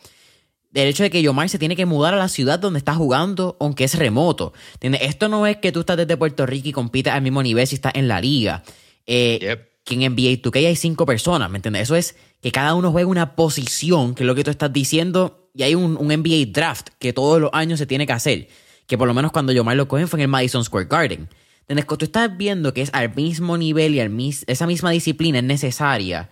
[0.70, 3.56] del hecho de que Yomar se tiene que mudar a la ciudad donde está jugando,
[3.60, 4.52] aunque es remoto.
[4.80, 7.74] Esto no es que tú estás desde Puerto Rico y compites al mismo nivel si
[7.74, 8.62] estás en la liga.
[9.06, 11.82] Eh, Que en NBA 2K hay cinco personas, ¿me entiendes?
[11.82, 15.48] Eso es que cada uno juega una posición, que es lo que tú estás diciendo,
[15.54, 18.48] y hay un, NBA draft que todos los años se tiene que hacer.
[18.86, 21.28] Que por lo menos cuando Yomar lo cogen fue en el Madison Square Garden.
[21.62, 21.86] ¿Entiendes?
[21.86, 24.12] Que tú estás viendo que es al mismo nivel y al
[24.46, 26.28] esa misma disciplina es necesaria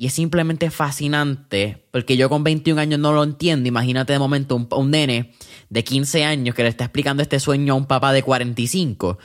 [0.00, 3.68] y es simplemente fascinante, porque yo con 21 años no lo entiendo.
[3.68, 5.34] Imagínate de momento un, nene
[5.70, 9.18] de 15 años que le está explicando este sueño a un papá de 45.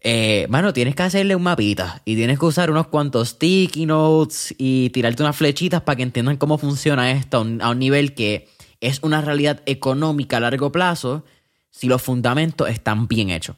[0.00, 4.52] Eh, mano, tienes que hacerle un mapita y tienes que usar unos cuantos sticky notes
[4.58, 8.48] y tirarte unas flechitas para que entiendan cómo funciona esto a un nivel que
[8.80, 11.24] es una realidad económica a largo plazo
[11.70, 13.54] si los fundamentos están bien hechos.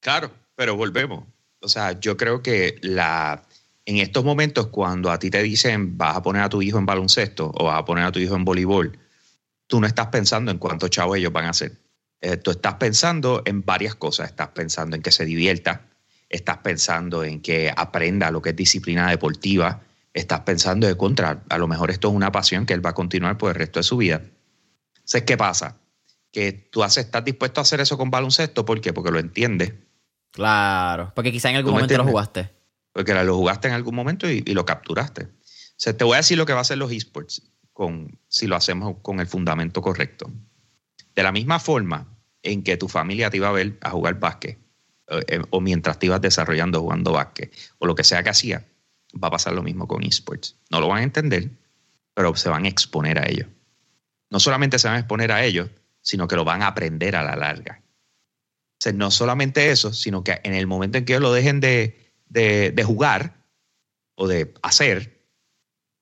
[0.00, 1.24] Claro, pero volvemos.
[1.60, 3.47] O sea, yo creo que la
[3.88, 6.84] en estos momentos, cuando a ti te dicen vas a poner a tu hijo en
[6.84, 8.98] baloncesto o vas a poner a tu hijo en voleibol,
[9.66, 11.72] tú no estás pensando en cuántos chavos ellos van a hacer.
[12.20, 14.28] Eh, tú estás pensando en varias cosas.
[14.28, 15.86] Estás pensando en que se divierta,
[16.28, 19.80] estás pensando en que aprenda lo que es disciplina deportiva,
[20.12, 22.94] estás pensando de contra, a lo mejor esto es una pasión que él va a
[22.94, 24.20] continuar por el resto de su vida.
[24.96, 25.78] Entonces, ¿qué pasa?
[26.30, 28.92] Que tú estás dispuesto a hacer eso con baloncesto, ¿por qué?
[28.92, 29.72] Porque lo entiendes.
[30.30, 32.57] Claro, porque quizá en algún momento lo jugaste
[32.92, 35.24] porque lo jugaste en algún momento y, lo capturaste.
[35.24, 38.46] O sea, te voy a decir lo que va a hacer los esports con, si
[38.46, 40.30] lo hacemos con el fundamento correcto.
[41.14, 44.58] De la misma forma en que tu familia te iba a ver a jugar básquet,
[45.08, 48.66] eh, eh, o mientras te ibas desarrollando jugando básquet, o lo que sea que hacía,
[49.22, 50.56] va a pasar lo mismo con esports.
[50.70, 51.50] No lo van a entender,
[52.14, 53.46] pero se van a exponer a ello.
[54.30, 55.70] No solamente se van a exponer a ellos,
[56.02, 57.82] sino que lo van a aprender a la larga.
[58.86, 62.07] O no solamente eso, sino que en el momento en que ellos lo dejen de,
[62.28, 63.44] de, jugar
[64.14, 65.24] o de hacer,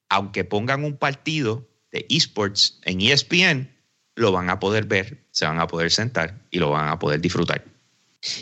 [0.09, 3.71] aunque pongan un partido de esports en ESPN,
[4.15, 7.21] lo van a poder ver, se van a poder sentar y lo van a poder
[7.21, 7.65] disfrutar.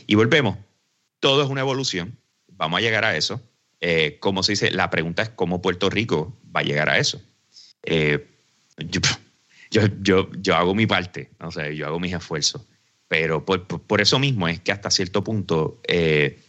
[0.06, 0.56] Y volvemos,
[1.20, 2.18] todo es una evolución,
[2.48, 3.40] vamos a llegar a eso.
[3.80, 7.20] Eh, como se dice, la pregunta es cómo Puerto Rico va a llegar a eso.
[7.82, 8.26] Eh,
[8.78, 9.00] yo,
[10.00, 12.62] yo, yo, hago mi parte, o sea, yo hago mis esfuerzos,
[13.08, 16.40] pero por, por, eso mismo es que hasta cierto punto eh,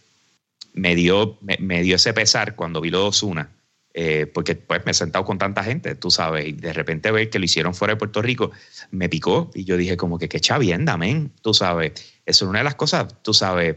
[0.76, 3.50] me dio, me, dio ese pesar cuando vi lo de Osuna,
[3.94, 7.30] eh, porque pues me he sentado con tanta gente, tú sabes, y de repente ver
[7.30, 8.52] que lo hicieron fuera de Puerto Rico,
[8.90, 11.92] me picó y yo dije como que qué chavienda, men, tú sabes.
[12.26, 13.76] Eso es una de las cosas, tú sabes,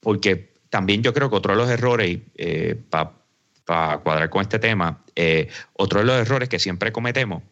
[0.00, 5.02] porque también yo creo que otro de los errores, eh, para cuadrar con este tema,
[5.16, 7.42] eh, otro de los errores que siempre cometemos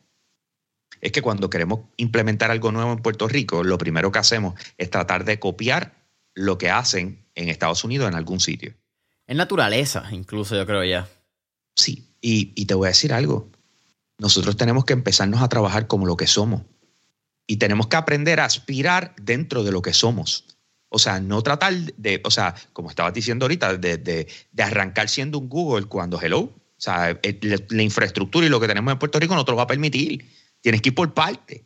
[1.00, 4.90] es que cuando queremos implementar algo nuevo en Puerto Rico, lo primero que hacemos es
[4.90, 5.94] tratar de copiar
[6.34, 8.74] lo que hacen en Estados Unidos en algún sitio.
[9.26, 11.08] Es naturaleza, incluso yo creo ya.
[11.76, 13.50] Sí, y, y te voy a decir algo.
[14.18, 16.62] Nosotros tenemos que empezarnos a trabajar como lo que somos.
[17.46, 20.44] Y tenemos que aprender a aspirar dentro de lo que somos.
[20.88, 25.08] O sea, no tratar de, o sea, como estabas diciendo ahorita, de, de, de arrancar
[25.08, 26.40] siendo un Google cuando hello.
[26.40, 29.56] O sea, eh, la, infraestructura y lo que tenemos en Puerto Rico no te lo
[29.56, 30.30] va a permitir.
[30.60, 31.64] Tienes que ir por parte.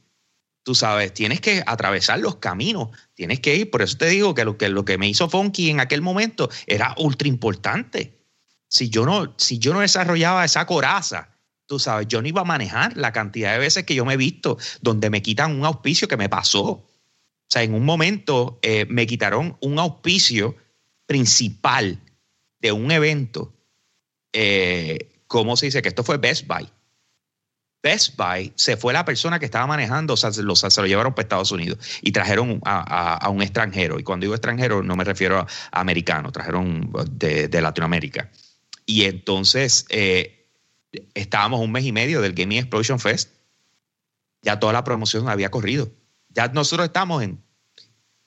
[0.67, 3.71] Tú sabes, tienes que atravesar los caminos, tienes que ir.
[3.71, 7.29] Por eso te digo que lo que, me hizo Funky en aquel momento era ultra
[7.29, 8.19] importante.
[8.67, 11.29] Si yo no, si yo no desarrollaba esa coraza,
[11.67, 14.17] tú sabes, yo no iba a manejar la cantidad de veces que yo me he
[14.17, 16.65] visto donde me quitan un auspicio que me pasó.
[16.65, 16.89] O
[17.49, 20.57] sea, en un momento eh, me quitaron un auspicio
[21.07, 22.01] principal
[22.59, 23.55] de un evento.
[24.33, 25.81] Eh, ¿Cómo se dice?
[25.81, 26.69] Que esto fue Best Buy.
[27.83, 30.55] Best Buy se fue la persona que estaba manejando, o sea, se lo,
[30.87, 33.99] llevaron para Estados Unidos y trajeron a, un extranjero.
[33.99, 38.31] Y cuando digo extranjero, no me refiero a, americano, trajeron de, Latinoamérica.
[38.87, 40.49] Y entonces eh,
[41.15, 43.31] estábamos un mes y medio del Gaming Explosion Fest.
[44.43, 45.91] Ya toda la promoción había corrido
[46.37, 47.43] ya nosotros estamos en...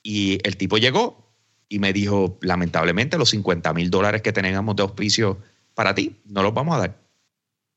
[0.02, 1.32] Y el tipo llegó
[1.68, 5.38] y me dijo, lamentablemente, los 50 mil dólares que teníamos de auspicio
[5.74, 7.00] para ti, no los vamos a dar.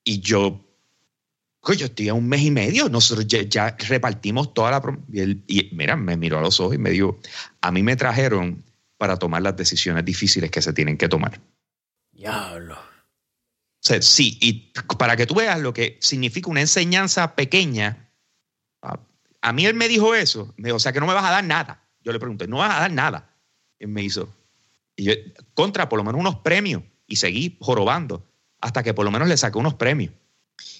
[0.03, 0.59] Y yo,
[1.71, 4.99] yo estoy a un mes y medio, nosotros ya, repartimos toda la...
[5.11, 7.19] Y, y, mira, me miró a los ojos y me dijo,
[7.61, 8.63] a mí me trajeron
[8.97, 11.39] para tomar las decisiones difíciles que se tienen que tomar.
[12.11, 12.75] Diablo.
[12.75, 18.09] O sea, sí, y para que tú veas lo que significa una enseñanza pequeña,
[19.41, 21.31] a mí él me dijo eso, me dijo, o sea que no me vas a
[21.31, 21.85] dar nada.
[22.01, 23.35] Yo le pregunté, no vas a dar nada.
[23.79, 24.33] Y me hizo,
[24.95, 25.13] y yo,
[25.53, 26.83] contra por lo menos unos premios.
[27.07, 28.25] Y seguí jorobando
[28.61, 30.13] hasta que por lo menos le saqué unos premios.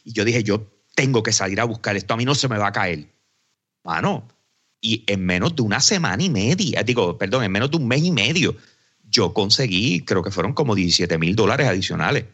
[0.05, 2.57] Y yo dije, yo tengo que salir a buscar esto, a mí no se me
[2.57, 3.07] va a caer.
[3.83, 4.27] Mano,
[4.81, 8.03] y en menos de una semana y media, digo, perdón, en menos de un mes
[8.03, 8.55] y medio,
[9.09, 12.25] yo conseguí, creo que fueron como 17 mil dólares adicionales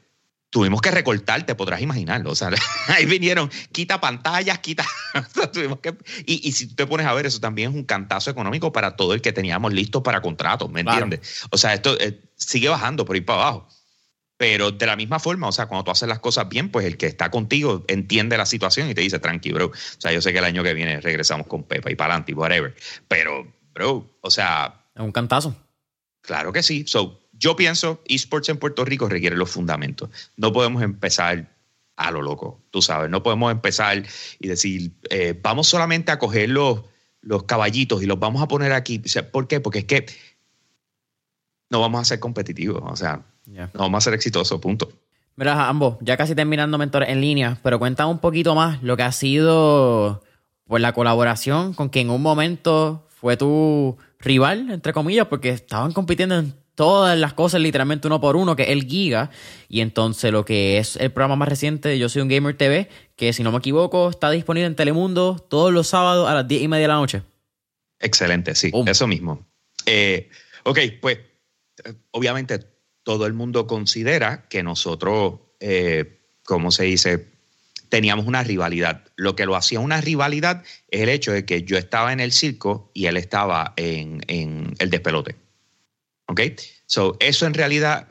[0.50, 2.32] tuvimos que recortar, te podrás imaginarlo.
[2.32, 2.50] O sea,
[2.88, 4.86] ahí vinieron, quita pantallas, quita.
[5.54, 5.96] tuvimos que,
[6.26, 9.14] y, si tú te pones a ver, eso también es un cantazo económico para todo
[9.14, 11.46] el que teníamos listo para contratos, ¿me entiendes?
[11.52, 13.68] O sea, esto eh, sigue bajando por ir para abajo.
[14.40, 16.96] Pero de la misma forma, o sea, cuando tú haces las cosas bien, pues el
[16.96, 19.66] que está contigo entiende la situación y te dice, tranqui, bro.
[19.66, 22.32] O sea, yo sé que el año que viene regresamos con Pepa y para adelante
[22.32, 22.74] y whatever.
[23.10, 24.86] Pero, bro, o sea.
[24.96, 25.58] Es un cantazo.
[26.22, 26.86] Claro que sí.
[26.88, 30.10] So, yo pienso, esports en Puerto Rico requiere los fundamentos.
[30.38, 31.54] No podemos empezar
[31.98, 33.10] a lo loco, tú sabes.
[33.10, 34.04] No podemos empezar
[34.40, 36.84] y decir, eh, vamos solamente a coger los,
[37.20, 39.02] los caballitos y los vamos a poner aquí.
[39.34, 39.60] ¿Por qué?
[39.60, 40.06] Porque es que
[41.70, 44.90] no vamos a ser competitivos, o sea, no vamos a ser exitosos, punto.
[45.36, 49.04] Mira, ambos, ya casi terminando mentores en línea, pero cuéntame un poquito más lo que
[49.04, 50.22] ha sido
[50.68, 55.94] pues, la colaboración con quien en un momento fue tu rival, entre comillas, porque estaban
[55.94, 59.32] compitiendo en todas las cosas literalmente uno por uno, que es el Giga.
[59.68, 62.90] Y entonces lo que es el programa más reciente de Yo Soy un Gamer TV,
[63.16, 66.64] que si no me equivoco está disponible en Telemundo todos los sábados a las 10
[66.64, 67.24] y media de la noche.
[68.00, 69.46] Excelente, sí, eso mismo.
[69.86, 70.30] Eh,
[70.64, 71.20] ok, pues
[72.12, 72.60] obviamente
[73.10, 77.26] todo el mundo considera que nosotros, eh, ¿cómo se dice?
[77.90, 79.04] Teníamos una rivalidad.
[79.16, 82.32] Lo que lo hacía una rivalidad es el hecho de que yo estaba en el
[82.32, 85.36] circo y él estaba en, en el despelote.
[86.28, 86.42] ¿Ok?
[86.86, 88.10] So, eso en realidad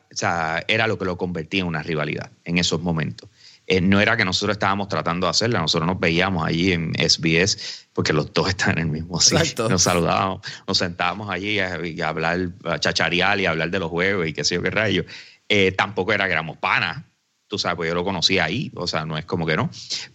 [0.67, 3.31] era lo que lo convertía en una rivalidad en esos momentos.
[3.71, 7.87] Eh, no era que nosotros estábamos tratando de hacerla, nosotros nos veíamos allí en SBS
[7.93, 9.69] porque los dos están en el mismo sitio.
[9.69, 11.75] Nos saludábamos, nos sentábamos allí a,
[12.09, 15.05] hablar, a chacharear y a hablar de los juegos y qué sé yo qué rayo.
[15.51, 17.05] Eh, tampoco era que éramos panas,
[17.47, 19.69] tú sabes, pues yo lo conocía ahí, o sea, no es como que no.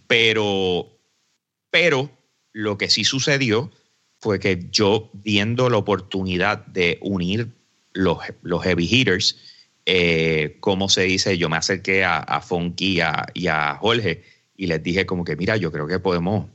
[0.08, 0.98] Pero,
[1.70, 2.10] pero
[2.52, 3.70] lo que sí sucedió
[4.18, 7.52] fue que yo, viendo la oportunidad de unir
[7.92, 9.36] los, los heavy hitters,
[9.86, 13.00] eh, como se dice, yo me acerqué a, a Funky
[13.34, 14.22] y a, Jorge
[14.56, 16.46] y les dije como que, mira, yo creo que podemos,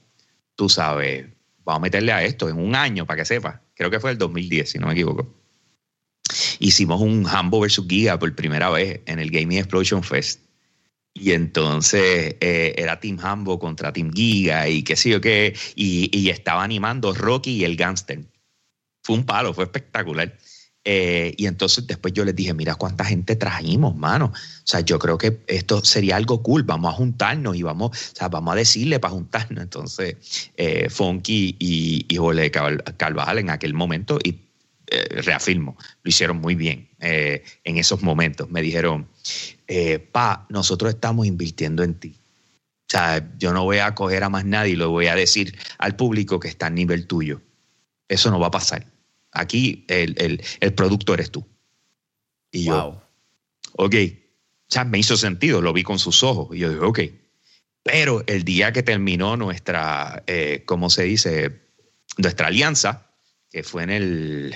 [0.55, 1.27] tú sabes,
[1.63, 3.61] vamos a meterle a esto en un año para que sepa.
[3.75, 5.35] Creo que fue el 2010, si no me equivoco.
[6.59, 10.41] Hicimos un Hambo versus Giga por primera vez en el Gaming Explosion Fest.
[11.13, 15.55] Y entonces eh, era Team Hambo contra Team Giga y qué sé yo qué.
[15.75, 18.23] Y, y estaba animando Rocky y el Gangster.
[19.03, 20.37] Fue un palo, fue espectacular.
[20.85, 24.27] Eh, y entonces después yo les dije, mira cuánta gente trajimos, mano.
[24.27, 28.15] O sea, yo creo que esto sería algo cool, vamos a juntarnos y vamos, o
[28.15, 29.61] sea, vamos a decirle para juntarnos.
[29.61, 30.15] Entonces,
[30.55, 34.39] eh, Funky y, y Jole Carvajal en aquel momento, y
[34.87, 38.49] eh, reafirmo, lo hicieron muy bien en esos momentos.
[38.49, 39.07] Me dijeron,
[40.11, 42.15] pa, nosotros estamos invirtiendo en ti.
[42.17, 45.55] O sea, yo no voy a coger a más nadie y lo voy a decir
[45.77, 47.41] al público que está a nivel tuyo.
[48.07, 48.87] Eso no va a pasar.
[49.31, 50.41] Aquí el,
[50.75, 51.47] producto eres tú.
[52.51, 53.01] Y yo,
[53.73, 53.95] ok,
[54.69, 56.55] o sea, me hizo sentido, lo vi con sus ojos.
[56.55, 56.99] Y yo dije, ok.
[57.83, 61.69] Pero el día que terminó nuestra, eh, ¿cómo se dice?
[62.17, 63.11] Nuestra alianza,
[63.49, 64.55] que fue en el,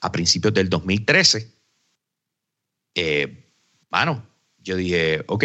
[0.00, 1.52] a principios del 2013,
[2.94, 3.52] eh,
[3.90, 4.26] bueno,
[4.58, 5.44] yo dije, ok,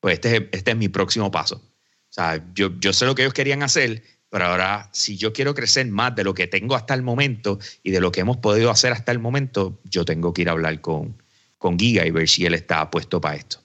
[0.00, 1.56] pues este es, este es mi próximo paso.
[1.56, 4.02] O sea, yo, yo sé lo que ellos querían hacer,
[4.36, 7.90] pero ahora, si yo quiero crecer más de lo que tengo hasta el momento y
[7.90, 10.78] de lo que hemos podido hacer hasta el momento, yo tengo que ir a hablar
[10.82, 11.16] con,
[11.56, 13.62] con Giga y ver si él está puesto para esto.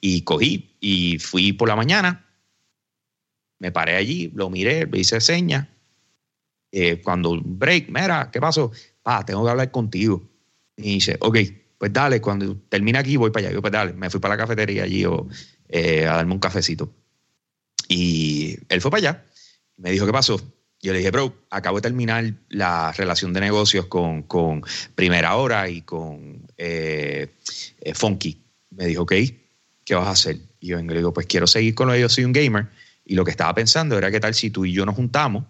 [0.00, 2.26] Y cogí y fui por la mañana,
[3.60, 5.68] me paré allí, lo miré, le hice señas.
[6.72, 8.72] Eh, cuando break, mira, ¿qué pasó?
[9.00, 10.28] Pa, tengo que hablar contigo.
[10.76, 11.38] Y dice, ok,
[11.78, 13.54] pues dale, cuando termine aquí voy para allá.
[13.54, 15.28] Yo, pues dale, me fui para la cafetería allí o,
[15.68, 16.92] eh, a darme un cafecito.
[17.86, 19.24] Y él fue para allá
[19.76, 20.40] me dijo, ¿qué pasó?
[20.80, 24.62] Yo le dije, bro, acabo de terminar la relación de negocios con, con
[24.94, 27.34] Primera Hora y con eh,
[27.80, 28.38] eh, Funky.
[28.70, 29.12] Me dijo, ok,
[29.84, 30.38] ¿qué vas a hacer?
[30.60, 32.68] Y yo le digo, pues quiero seguir con lo de yo soy un gamer.
[33.04, 35.44] Y lo que estaba pensando era, ¿qué tal si tú y yo nos juntamos?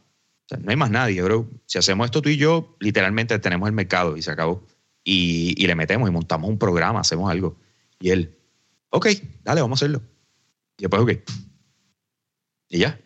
[0.51, 1.49] No hay más nadie, bro.
[1.67, 4.67] Si hacemos esto tú y yo, literalmente tenemos el mercado y se acabó.
[5.03, 7.57] Y, y le metemos y montamos un programa, hacemos algo.
[7.99, 8.37] Y él,
[8.91, 9.09] ok,
[9.43, 10.03] dale, vamos a hacerlo.
[10.79, 11.13] Y después, ok.
[12.69, 13.01] Y ya.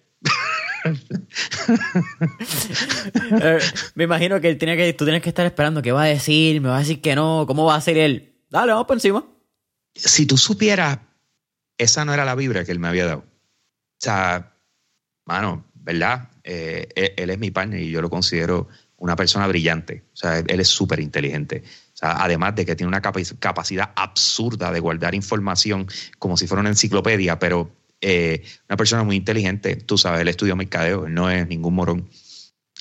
[3.94, 6.60] Me imagino que él tiene que, tú tienes que estar esperando qué va a decir,
[6.60, 8.34] me va a decir que no, cómo va a ser él.
[8.50, 9.24] Dale, vamos por encima.
[9.94, 10.98] Si tú supieras,
[11.76, 13.20] esa no era la vibra que él me había dado.
[13.20, 14.54] O sea,
[15.24, 16.30] mano, ¿verdad?
[16.44, 20.04] Eh, él, es mi partner y yo lo considero una persona brillante.
[20.12, 21.62] O sea, él es súper inteligente.
[21.94, 25.86] O sea, además de que tiene una capacidad absurda de guardar información
[26.18, 30.56] como si fuera una enciclopedia, pero eh, una persona muy inteligente, tú sabes, él estudió
[30.56, 32.08] mercadeo, él no es ningún morón.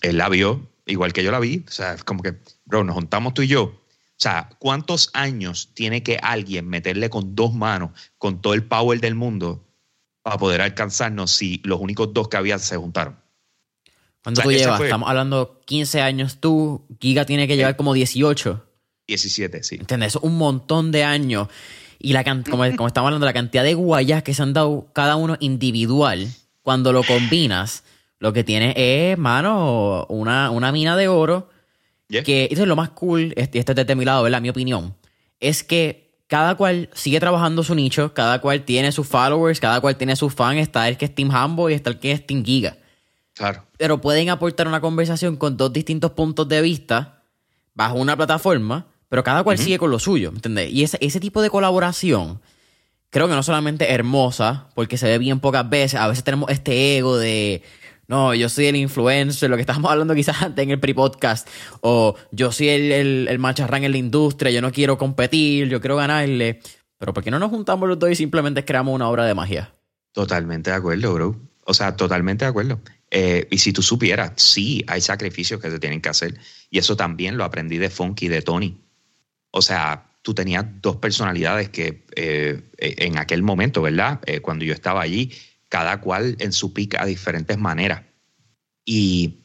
[0.02, 3.34] Él la vio, igual que yo la vi, o sea, como que, bro, nos juntamos
[3.34, 3.64] tú y yo.
[3.64, 9.00] O sea, ¿cuántos años tiene que alguien meterle con dos manos, con todo el power
[9.00, 9.64] del mundo,
[10.24, 13.20] para poder alcanzarnos si los únicos dos que había se juntaron?
[14.24, 14.82] ¿Cuánto tú llevas?
[14.82, 18.66] Estamos hablando 15 años tú, Giga tiene que llevar como 18.
[19.08, 19.76] 17, sí.
[19.76, 20.16] ¿Entiendes?
[20.18, 21.48] Un montón de años.
[22.00, 25.16] Y la como, como estamos hablando, la cantidad de guayas que se han dado cada
[25.16, 26.28] uno individual,
[26.62, 27.84] cuando lo combinas,
[28.20, 31.50] lo que tienes es, mano, una, una mina de oro.
[32.10, 34.42] Que eso es lo más cool, este, este es desde mi lado, ¿verdad?
[34.42, 34.96] Mi opinión.
[35.40, 39.98] Es que cada cual sigue trabajando su nicho, cada cual tiene sus followers, cada cual
[39.98, 40.60] tiene sus fans.
[40.60, 42.78] Está el que es Team Hambo y está el que es Team Giga.
[43.34, 43.66] Claro.
[43.78, 47.24] Pero pueden aportar una conversación con dos distintos puntos de vista
[47.74, 50.72] bajo una plataforma pero cada cual sigue con lo suyo, ¿entendés?
[50.72, 52.42] Y ese, ese tipo de colaboración
[53.10, 56.98] creo que no solamente hermosa, porque se ve bien pocas veces, a veces tenemos este
[56.98, 57.64] ego de,
[58.08, 61.48] no, yo soy el influencer, lo que estábamos hablando quizás antes en el pre-podcast,
[61.82, 65.82] o yo soy el, el, el, macharrán en la industria, yo no quiero competir, yo
[65.82, 66.62] quiero ganarle.
[66.98, 69.74] Pero ¿por qué no nos juntamos los dos y simplemente creamos una obra de magia?
[70.14, 71.36] Totalmente de acuerdo, bro.
[71.66, 72.80] O sea, totalmente de acuerdo.
[73.12, 76.40] Eh, y si tú supieras, sí, hay sacrificios que se tienen que hacer.
[76.72, 78.82] Y eso también lo aprendí de Funky, de Tony.
[79.58, 84.20] O sea, tú tenías dos personalidades que eh, en aquel momento, ¿verdad?
[84.26, 85.32] Eh, cuando yo estaba allí,
[85.70, 88.04] cada cual en su pica a diferentes maneras.
[88.86, 89.40] Y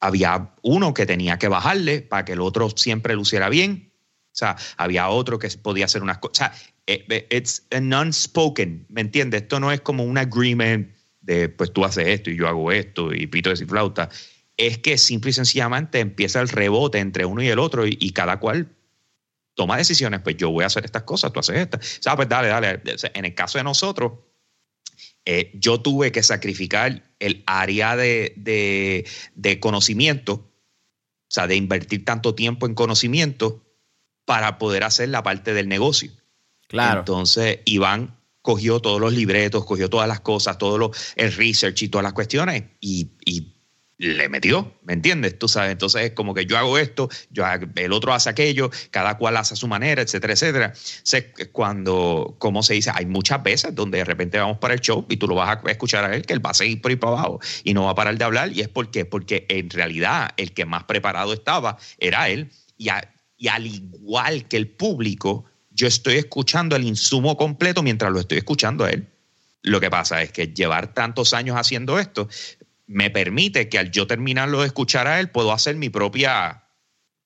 [0.00, 3.92] había uno que tenía que bajarle para que el otro siempre luciera bien.
[4.26, 6.32] O sea, había otro que podía hacer unas cosas.
[6.32, 6.52] O sea,
[6.86, 9.42] eh, it's an unspoken, ¿me entiendes?
[9.42, 10.90] Esto no es como un agreement
[11.20, 14.08] de, pues tú haces esto y yo hago esto y pito de flauta.
[14.56, 18.38] Es que simple y sencillamente empieza el rebote entre uno y el otro y cada
[18.38, 18.68] cual
[19.54, 21.98] toma decisiones, pues yo voy a hacer estas cosas, tú haces estas.
[21.98, 22.82] O sea, pues dale, dale.
[23.14, 24.12] En el caso de nosotros,
[25.24, 29.06] eh, yo tuve que sacrificar el área de,
[29.60, 30.50] conocimiento, o
[31.28, 33.64] sea, de invertir tanto tiempo en conocimiento
[34.24, 36.10] para poder hacer la parte del negocio.
[36.68, 37.00] Claro.
[37.00, 41.88] Entonces, Iván cogió todos los libretos, cogió todas las cosas, todo lo, el research y
[41.88, 43.53] todas las cuestiones y, y
[44.04, 45.38] le metió, ¿me entiendes?
[45.38, 47.44] Tú sabes, entonces es como que yo hago esto, yo
[47.76, 50.72] el otro hace aquello, cada cual hace a su manera, etcétera, etcétera.
[50.74, 55.06] Sé cuando, como se dice, hay muchas veces donde de repente vamos para el show
[55.08, 56.96] y tú lo vas a escuchar a él, que él va a seguir por ahí
[56.96, 58.52] para abajo y no va a parar de hablar.
[58.52, 62.50] Y es porque, porque en realidad el que más preparado estaba era él.
[62.76, 62.88] Y
[63.48, 68.84] al igual que el público, yo estoy escuchando el insumo completo mientras lo estoy escuchando
[68.84, 69.08] a él.
[69.62, 72.28] Lo que pasa es que llevar tantos años haciendo esto
[72.86, 76.64] me permite que al yo terminarlo de escuchar a él, puedo hacer mi propia,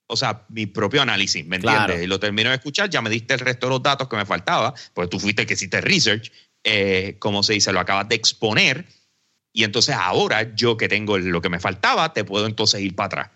[0.07, 2.03] o sea, mi propio análisis, ¿me entiendes?
[2.03, 4.27] Y lo termino de escuchar, ya me diste el resto de los datos que me
[4.27, 6.31] faltaba, porque tú fuiste el que hiciste research,
[6.65, 8.87] eh, como se dice, lo acabas de exponer,
[9.53, 13.07] y entonces ahora yo que tengo lo que me faltaba, te puedo entonces ir para
[13.07, 13.31] atrás.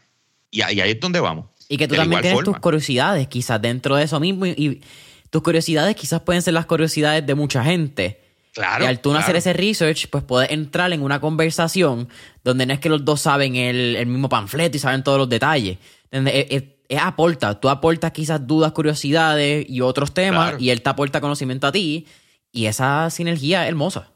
[0.51, 1.47] Y ahí, es donde vamos.
[1.69, 4.82] Y que tú también tienes tus curiosidades, quizás dentro de eso mismo, y,
[5.31, 8.22] tus curiosidades quizás pueden ser las curiosidades de mucha gente.
[8.53, 8.85] Claro.
[8.85, 12.09] Y al tú hacer ese research, pues puedes entrar en una conversación
[12.45, 15.79] donde no es que los dos saben el, mismo panfleto y saben todos los detalles.
[16.11, 16.65] Es,
[17.01, 17.59] aporta.
[17.59, 22.07] Tú aportas quizás dudas, curiosidades y otros temas, y él te aporta conocimiento a ti,
[22.51, 24.11] y esa sinergia es hermosa.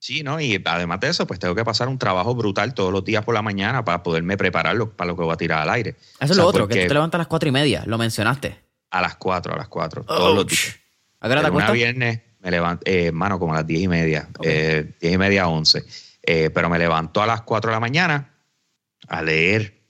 [0.00, 0.38] Sí, ¿no?
[0.38, 3.34] Y además de eso, pues tengo que pasar un trabajo brutal todos los días por
[3.34, 5.96] la mañana para poderme preparar para lo que voy a tirar al aire.
[6.20, 8.60] Eso es lo otro, que tú te levantas a las cuatro y media, lo mencionaste.
[8.90, 10.78] A las cuatro, a las cuatro, todos los días.
[11.20, 13.88] ¿A qué hora te Una viernes me levanto, eh, mano, como a las diez y
[13.88, 15.84] media, eh, diez y media a once.
[16.22, 18.34] Eh, pero me levanto a las cuatro de la mañana
[19.08, 19.80] a leer.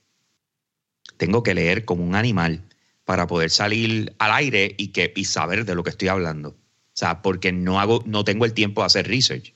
[1.17, 2.63] Tengo que leer como un animal
[3.03, 6.49] para poder salir al aire y, que, y saber de lo que estoy hablando.
[6.49, 9.53] O sea, porque no, hago, no tengo el tiempo de hacer research.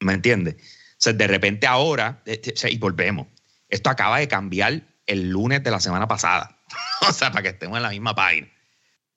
[0.00, 0.54] ¿Me entiendes?
[0.54, 3.26] O sea, de repente ahora, eh, eh, y volvemos,
[3.68, 6.58] esto acaba de cambiar el lunes de la semana pasada.
[7.08, 8.48] o sea, para que estemos en la misma página.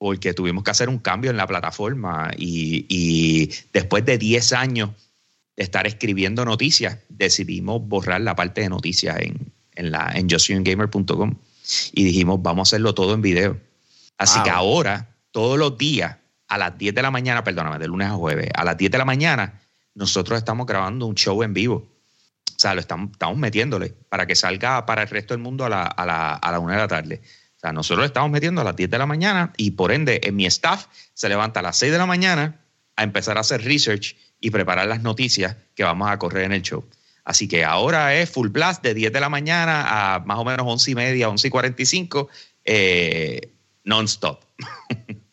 [0.04, 4.90] Porque tuvimos que hacer un cambio en la plataforma y, después de 10 años
[5.56, 10.28] de estar escribiendo noticias, decidimos borrar la parte de noticias en, en, la, en
[11.94, 13.58] y dijimos, vamos a hacerlo todo en video.
[14.18, 16.18] Así que ahora, todos los días,
[16.48, 18.98] a las 10 de la mañana, perdóname, de lunes a jueves, a las 10 de
[18.98, 19.62] la mañana,
[19.94, 21.76] nosotros estamos grabando un show en vivo.
[21.76, 25.70] O sea, lo estamos, estamos metiéndole para que salga para el resto del mundo a
[25.70, 27.22] la, a, la, a la una de la tarde.
[27.64, 30.36] Sea, nosotros lo estamos metiendo a las 10 de la mañana y por ende, en
[30.36, 30.84] mi staff
[31.14, 32.60] se levanta a las 6 de la mañana
[32.94, 36.60] a empezar a hacer research y preparar las noticias que vamos a correr en el
[36.60, 36.84] show.
[37.24, 40.66] Así que ahora es full blast de 10 de la mañana a más o menos
[40.68, 42.28] 11 y media, 11 y 45,
[42.66, 43.52] eh,
[43.84, 44.44] non-stop.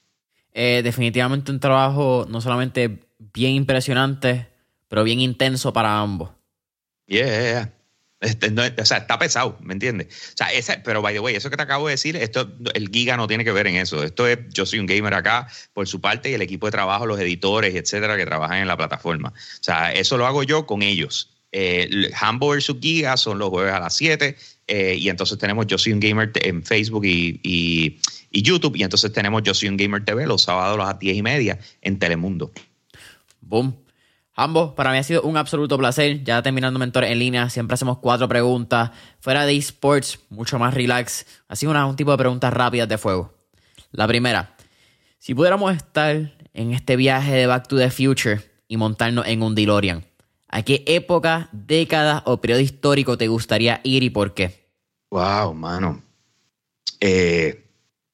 [0.53, 4.49] Eh, definitivamente un trabajo no solamente bien impresionante,
[4.89, 6.31] pero bien intenso para ambos.
[7.05, 7.71] Yeah,
[8.21, 10.07] este, o sea, está pesado, ¿me entiendes?
[10.33, 12.89] O sea, ese, pero by the way, eso que te acabo de decir, esto, el
[12.89, 14.03] Giga no tiene que ver en eso.
[14.03, 17.07] Esto es, yo soy un gamer acá por su parte y el equipo de trabajo,
[17.07, 19.29] los editores, etcétera, que trabajan en la plataforma.
[19.29, 21.31] O sea, eso lo hago yo con ellos.
[21.51, 24.37] Eh, Hambo vs Giga son los jueves a las 7
[24.67, 27.99] eh, y entonces tenemos Yo Soy un Gamer en Facebook y, y,
[28.29, 31.17] y, YouTube y entonces tenemos Yo Soy un Gamer TV los sábados a las 10
[31.17, 32.51] y media en Telemundo.
[33.41, 33.75] Boom.
[34.33, 36.23] Ambos, para mí ha sido un absoluto placer.
[36.23, 38.91] Ya terminando Mentor en línea, siempre hacemos cuatro preguntas.
[39.19, 41.25] Fuera de esports, mucho más relax.
[41.47, 43.33] Así una, un tipo de preguntas rápidas de fuego.
[43.91, 44.55] La primera,
[45.19, 49.53] si pudiéramos estar en este viaje de Back to the Future y montarnos en un
[49.53, 50.05] DeLorean,
[50.47, 54.69] ¿a qué época, década o periodo histórico te gustaría ir y por qué?
[55.09, 56.01] Wow, mano.
[57.01, 57.65] Eh,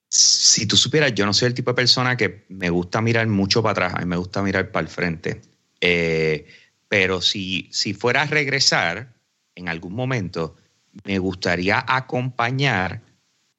[0.08, 3.62] si tú supieras, yo no soy el tipo de persona que me gusta mirar mucho
[3.62, 5.40] para atrás, a me gusta mirar para el frente.
[5.80, 6.46] Eh,
[6.88, 9.14] pero si, si fuera a regresar
[9.54, 10.56] en algún momento,
[11.04, 13.02] me gustaría acompañar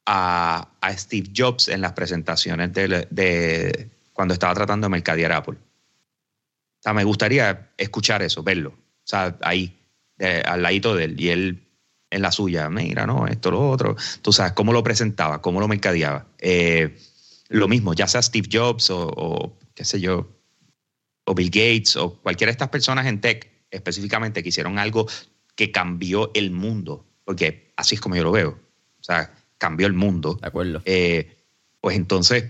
[0.06, 5.58] a, Steve Jobs en las presentaciones de, cuando estaba tratando de mercadear Apple.
[5.58, 8.70] O sea, me gustaría escuchar eso, verlo.
[8.70, 9.78] O sea, ahí,
[10.46, 11.22] al ladito de él.
[11.22, 11.70] Y él
[12.10, 13.96] en la suya, mira, no, esto, lo otro.
[14.22, 16.26] Tú sabes, cómo lo presentaba, cómo lo mercadeaba.
[16.40, 16.98] Eh,
[17.50, 20.28] lo mismo, ya sea Steve Jobs o, qué sé yo,
[21.30, 25.08] o Bill Gates o cualquiera de estas personas en tech específicamente que hicieron algo
[25.56, 28.60] que cambió el mundo, porque así es como yo lo veo.
[29.00, 30.40] O sea, cambió el mundo.
[30.42, 30.82] De acuerdo.
[30.86, 31.38] Eh,
[31.82, 32.46] pues entonces,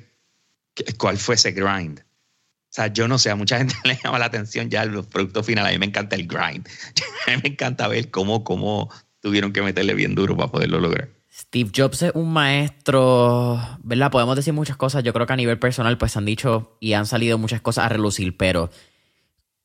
[0.98, 2.00] ¿cuál fue ese grind?
[2.00, 5.46] O sea, yo no sé, a mucha gente le llama la atención ya los productos
[5.46, 5.72] finales.
[5.72, 6.66] A mí me encanta el grind.
[7.28, 8.90] A mí me encanta ver cómo, cómo
[9.20, 11.10] tuvieron que meterle bien duro para poderlo lograr.
[11.40, 14.12] Steve Jobs es un maestro, ¿verdad?
[14.12, 15.04] Podemos decir muchas cosas.
[15.04, 17.90] Yo creo que a nivel personal, pues han dicho y han salido muchas cosas a
[17.90, 18.70] relucir, pero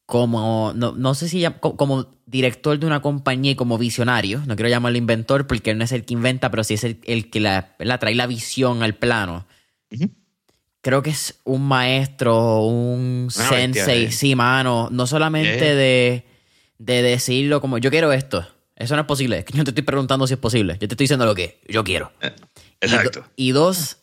[0.07, 4.69] como, no, sé si ya, como director de una compañía y como visionario, no quiero
[4.69, 7.75] llamarlo inventor porque él no es el que inventa, pero sí es el, que la,
[7.99, 9.45] trae la visión al plano.
[10.81, 14.91] Creo que es un maestro, un sensei, sí, mano.
[14.93, 16.25] No solamente de,
[16.79, 18.47] de decirlo como yo quiero esto
[18.77, 19.39] eso no es posible.
[19.39, 20.75] Es que yo te estoy preguntando si es posible.
[20.75, 22.13] Yo te estoy diciendo lo que yo quiero.
[22.21, 22.33] Eh,
[22.81, 23.25] exacto.
[23.37, 23.99] Y, dos,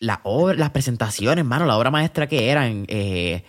[0.00, 0.20] la
[0.56, 2.86] las presentaciones, mano, la obra maestra que eran.
[2.88, 3.44] Eh,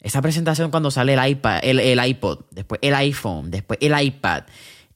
[0.00, 4.44] esa presentación cuando sale el iPad, el, iPod, después el iPhone, después el iPad.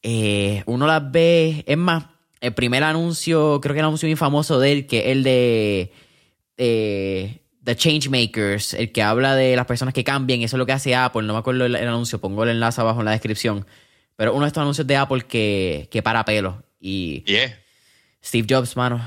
[0.02, 1.64] Eh, uno las ve.
[1.66, 2.04] Es más,
[2.40, 5.92] el primer anuncio, creo que el anuncio muy famoso de él, que es el de
[6.56, 10.72] eh, The Changemakers, el que habla de las personas que cambian, eso es lo que
[10.72, 13.66] hace Apple, no me acuerdo el, anuncio, pongo el enlace abajo en la descripción,
[14.20, 16.62] pero uno de estos anuncios de Apple que, que para pelo.
[16.78, 17.24] Y
[18.22, 19.00] Steve Jobs, mano,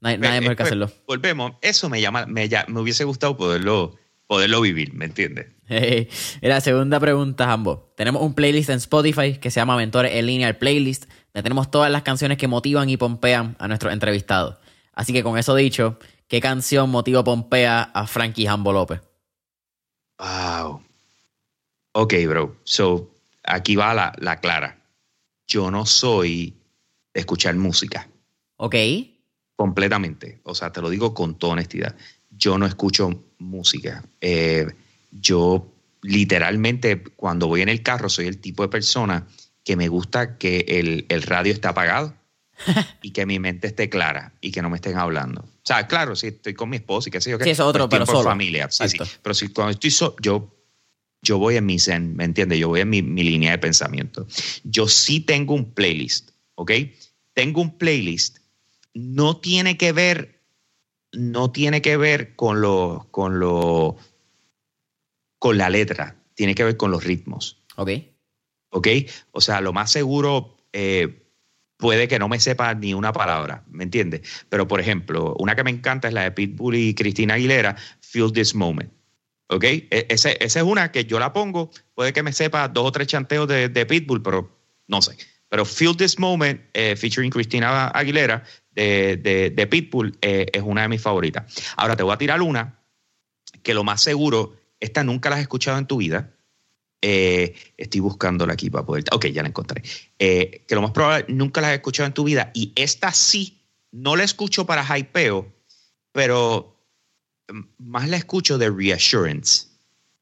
[0.00, 0.92] nadie, nadie mejor que pues, hacerlo.
[1.08, 3.98] Volvemos, eso me llama, me, me hubiese gustado poderlo,
[4.28, 5.48] poderlo vivir, ¿me entiendes?
[6.40, 7.80] la segunda pregunta, ambos.
[7.96, 11.68] Tenemos un playlist en Spotify que se llama Mentores en línea, el playlist, donde tenemos
[11.72, 14.54] todas las canciones que motivan y pompean a nuestros entrevistados.
[14.92, 15.98] Así que con eso dicho,
[16.28, 19.00] ¿qué canción motiva pompea a Frankie Hambo López?
[20.20, 20.80] Wow.
[21.90, 22.56] Ok, bro.
[22.62, 23.09] So,
[23.50, 24.78] aquí va la, la clara.
[25.46, 26.56] Yo no soy
[27.12, 28.08] de escuchar música.
[28.56, 28.74] Ok.
[29.56, 30.40] Completamente.
[30.44, 31.96] O sea, te lo digo con toda honestidad.
[32.30, 34.04] Yo no escucho música.
[34.20, 34.66] Eh,
[35.10, 35.72] yo
[36.02, 39.26] literalmente cuando voy en el carro soy el tipo de persona
[39.64, 42.14] que me gusta que el, radio esté apagado
[43.02, 45.42] y que mi mente esté clara y que no me estén hablando.
[45.42, 47.60] O sea, claro, si estoy con mi esposa y qué sé yo, que sí, es
[47.60, 48.30] otro, pues, pero solo.
[48.30, 48.70] familia.
[48.70, 48.98] Sí, sí.
[49.22, 50.59] Pero si cuando estoy solo, yo,
[51.22, 52.58] yo voy en mi zen, ¿me entiendes?
[52.58, 54.26] Yo voy en mi, mi, línea de pensamiento.
[54.64, 56.72] Yo sí tengo un playlist, ¿ok?
[57.34, 58.38] Tengo un playlist.
[58.94, 60.40] No tiene que ver,
[61.12, 63.96] no tiene que ver con lo, con lo
[65.38, 67.62] con la letra, tiene que ver con los ritmos.
[67.76, 67.90] Ok.
[68.72, 68.88] Ok,
[69.32, 71.26] o sea, lo más seguro eh,
[71.76, 74.44] puede que no me sepa ni una palabra, ¿me entiendes?
[74.48, 78.32] Pero, por ejemplo, una que me encanta es la de Pitbull y Cristina Aguilera, Feel
[78.32, 78.92] This Moment.
[79.50, 79.64] ¿Ok?
[79.64, 83.08] E, esa es una que yo la pongo, puede que me sepa dos o tres
[83.08, 84.50] chanteos de, Pitbull, pero
[84.86, 85.16] no sé.
[85.48, 90.88] Pero Feel This Moment, eh, featuring Cristina Aguilera, de, de, Pitbull, eh, es una de
[90.88, 91.52] mis favoritas.
[91.76, 92.78] Ahora te voy a tirar una
[93.62, 96.30] que lo más seguro esta nunca la has escuchado en tu vida.
[97.02, 99.04] Eh, estoy buscándola aquí para poder.
[99.12, 99.82] Ok, ya la encontré.
[100.18, 102.50] Eh, que lo más probable nunca la has escuchado en tu vida.
[102.54, 103.60] Y esta sí,
[103.90, 105.52] no la escucho para hypeo,
[106.12, 106.79] pero
[107.78, 109.68] más la escucho de reassurance.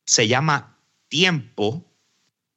[0.05, 0.79] Se llama
[1.09, 1.85] Tiempo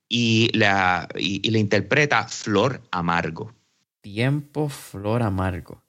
[0.07, 3.53] y la, y, la interpreta Flor Amargo.
[4.01, 5.83] Tiempo, Flor Amargo.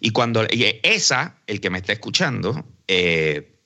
[0.00, 3.60] Y cuando y esa, el que me está escuchando, eh,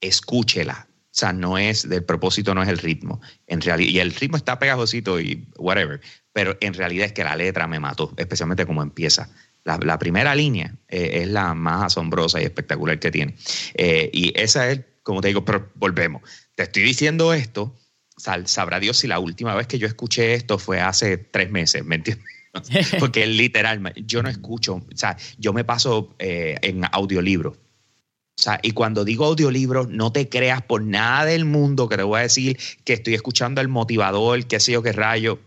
[0.00, 0.88] escúchela.
[0.90, 3.20] O sea, no es, del propósito no es el ritmo.
[3.46, 6.00] En realidad, y el ritmo está pegajosito y whatever,
[6.32, 9.30] pero en realidad es que la letra me mató, especialmente como empieza.
[9.76, 13.34] La, primera línea eh, es la más asombrosa y espectacular que tiene.
[13.74, 16.22] Eh, y esa es, como te digo, pero volvemos.
[16.54, 17.76] Te estoy diciendo esto,
[18.16, 21.96] sabrá Dios si la última vez que yo escuché esto fue hace tres meses, ¿me
[21.96, 22.26] entiendes?
[22.98, 27.56] Porque literalmente, yo no escucho, o sea, yo me paso eh, en audiolibro
[28.38, 32.04] o sea, y cuando digo audiolibro, no te creas por nada del mundo que te
[32.04, 35.40] voy a decir que estoy escuchando el motivador, qué sé yo, qué rayo.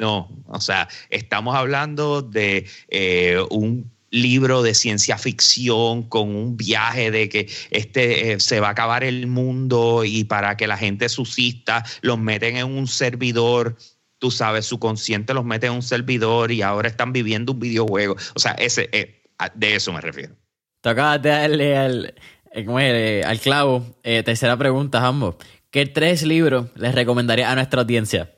[0.00, 7.10] No, o sea, estamos hablando de eh, un libro de ciencia ficción con un viaje
[7.10, 11.08] de que este eh, se va a acabar el mundo y para que la gente
[11.08, 13.76] subsista los meten en un servidor
[14.18, 18.16] tú sabes su consciente los mete en un servidor y ahora están viviendo un videojuego
[18.34, 19.22] o sea ese eh,
[19.54, 20.34] de eso me refiero
[20.82, 22.14] acabas de darle al,
[22.52, 23.84] eh, eh, al clavo.
[24.02, 25.36] Tercera pregunta, ambos.
[25.70, 28.32] ¿Qué tres libros les recomendaría a nuestra audiencia?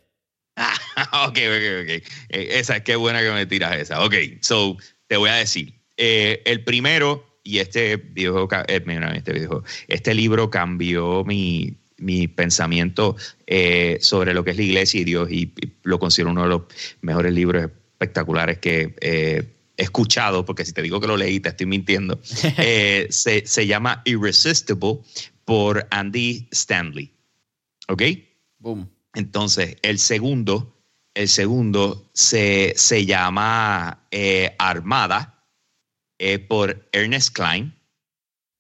[1.27, 2.05] ok, ok, ok.
[2.29, 4.05] esa, qué buena que me tiras esa.
[4.05, 4.77] Ok, so,
[5.07, 5.75] te voy a decir.
[5.97, 13.17] el primero, y este videojuego, este videojuego, este libro cambió mi, mi pensamiento
[14.01, 15.53] sobre lo que es la iglesia y Dios, y,
[15.83, 16.63] lo considero uno de los
[17.01, 18.95] mejores libros espectaculares que
[19.77, 22.21] escuchado, porque si te digo que lo leí, te estoy mintiendo,
[22.59, 24.99] eh, se, llama Irresistible
[25.45, 27.13] por Andy Stanley.
[27.89, 28.03] ¿Ok?
[28.59, 28.89] Boom.
[29.15, 30.75] Entonces, el segundo,
[31.15, 35.45] el segundo se, se llama eh, Armada
[36.19, 37.75] eh, por Ernest Klein.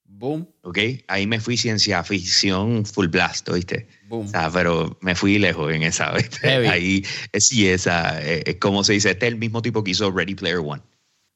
[0.05, 0.49] Boom.
[0.63, 3.89] Ok, ahí me fui ciencia ficción full blast, ¿oíste?
[4.09, 4.27] Boom.
[4.27, 6.49] O sea, pero me fui lejos en esa, ¿oíste?
[6.69, 7.05] Ahí,
[7.39, 8.21] sí, esa,
[8.61, 10.83] como se dice, este es el mismo tipo que hizo Ready Player One.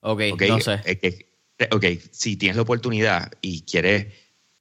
[0.00, 0.80] Ok, okay no sé.
[1.72, 4.06] ok, si tienes la oportunidad y quieres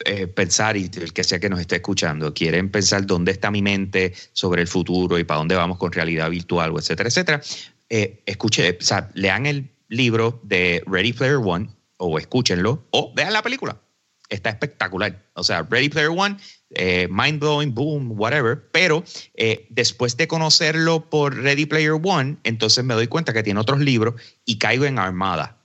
[0.03, 3.61] eh, pensar, y el que sea que nos esté escuchando, quieren pensar dónde está mi
[3.61, 7.41] mente sobre el futuro y para dónde vamos con realidad virtual, etcétera, etcétera,
[7.87, 13.31] eh, escuche, o sea, lean el libro de Ready Player One o escúchenlo o vean
[13.31, 13.79] la película.
[14.27, 15.23] Está espectacular.
[15.33, 16.37] O sea, Ready Player One,
[16.71, 18.69] eh, mind blowing, boom, whatever.
[18.71, 19.03] Pero
[19.69, 24.15] después de conocerlo por Ready Player One, entonces me doy cuenta que tiene otros libros
[24.43, 25.57] y caigo en Armada.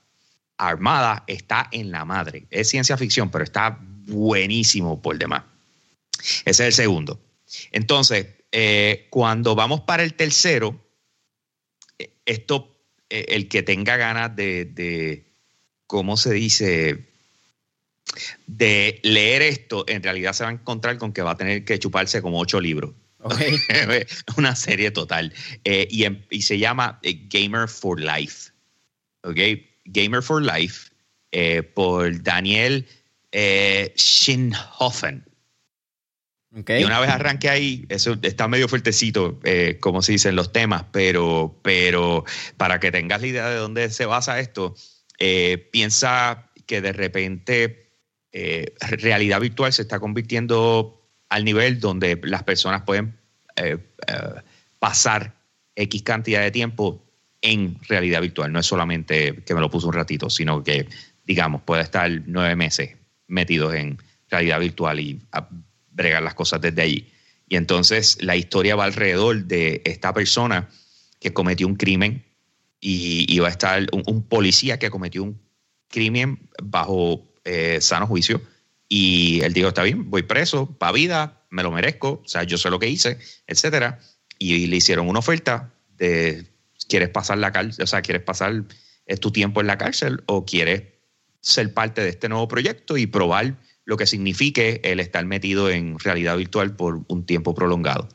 [0.57, 2.45] Armada está en la madre.
[2.51, 3.79] Es ciencia ficción, pero está
[4.11, 5.43] buenísimo por demás.
[6.45, 7.19] Ese es el segundo.
[7.71, 10.79] Entonces, eh, cuando vamos para el tercero,
[11.97, 12.77] eh, esto
[13.09, 15.25] eh, el que tenga ganas de, de,
[15.87, 17.07] ¿cómo se dice?
[18.45, 21.79] De leer esto, en realidad se va a encontrar con que va a tener que
[21.79, 22.93] chuparse como ocho libros.
[24.37, 25.33] Una serie total.
[25.63, 28.51] Eh, em, y, se llama Gamer for Life.
[29.23, 29.37] ¿Ok?
[29.85, 30.89] Gamer for Life
[31.73, 32.85] por Daniel
[33.31, 35.25] Schinhofen.
[36.53, 40.83] Y una vez arranque ahí, eso está medio fuertecito, eh, como se dicen los temas,
[40.91, 42.25] pero, pero
[42.57, 44.75] para que tengas la idea de dónde se basa esto,
[45.17, 47.93] eh, piensa que de repente
[48.33, 53.17] eh, realidad virtual se está convirtiendo al nivel donde las personas pueden
[54.79, 55.35] pasar
[55.75, 57.01] X cantidad de tiempo
[57.41, 58.51] en realidad virtual.
[58.51, 60.89] No es solamente que me lo puso un ratito, sino que,
[61.25, 62.97] digamos, puede estar nueve meses
[63.31, 63.97] metidos en
[64.29, 65.19] realidad virtual y
[65.91, 67.11] bregar las cosas desde allí.
[67.49, 70.69] Y entonces la historia va alrededor de esta persona
[71.19, 72.25] que cometió un crimen
[72.79, 75.39] y, va a estar un, policía que cometió un
[75.87, 78.41] crimen bajo eh, sano juicio.
[78.87, 82.57] Y él dijo, está bien, voy preso, para vida, me lo merezco, o sea, yo
[82.57, 83.99] sé lo que hice, etcétera.
[84.39, 86.45] Y, le hicieron una oferta de,
[86.87, 87.83] ¿quieres pasar la cárcel?
[87.83, 88.63] O sea, ¿quieres pasar
[89.19, 90.83] tu tiempo en la cárcel o quieres
[91.41, 95.99] ser parte de este nuevo proyecto y probar lo que signifique el estar metido en
[95.99, 98.07] realidad virtual por un tiempo prolongado.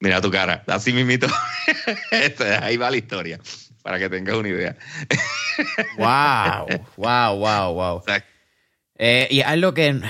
[0.00, 1.28] Mira tu cara, así mismito.
[2.10, 3.38] Este, ahí va la historia,
[3.82, 4.76] para que tengas una idea.
[5.96, 6.66] wow,
[6.96, 8.02] wow, wow, wow.
[8.98, 10.00] Eh, y algo que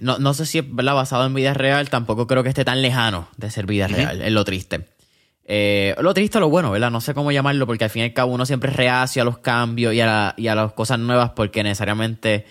[0.00, 3.28] no, no sé si es basado en vida real, tampoco creo que esté tan lejano
[3.36, 4.91] de ser vida real, es lo triste.
[5.54, 6.90] Eh, lo triste o lo bueno, ¿verdad?
[6.90, 9.26] No sé cómo llamarlo, porque al fin y al cabo uno siempre es reacio a
[9.26, 12.46] los cambios y a, y a las cosas nuevas, porque necesariamente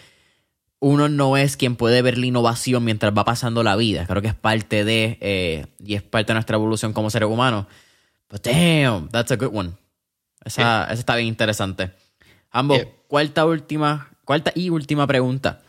[0.78, 4.06] uno no es quien puede ver la innovación mientras va pasando la vida.
[4.06, 7.66] Creo que es parte de, eh, y es parte de nuestra evolución como seres humanos.
[8.30, 9.72] But damn, that's a good one.
[10.46, 11.94] Esa, está bien interesante.
[12.52, 15.64] Ambos, cuarta, última, cuarta y última pregunta.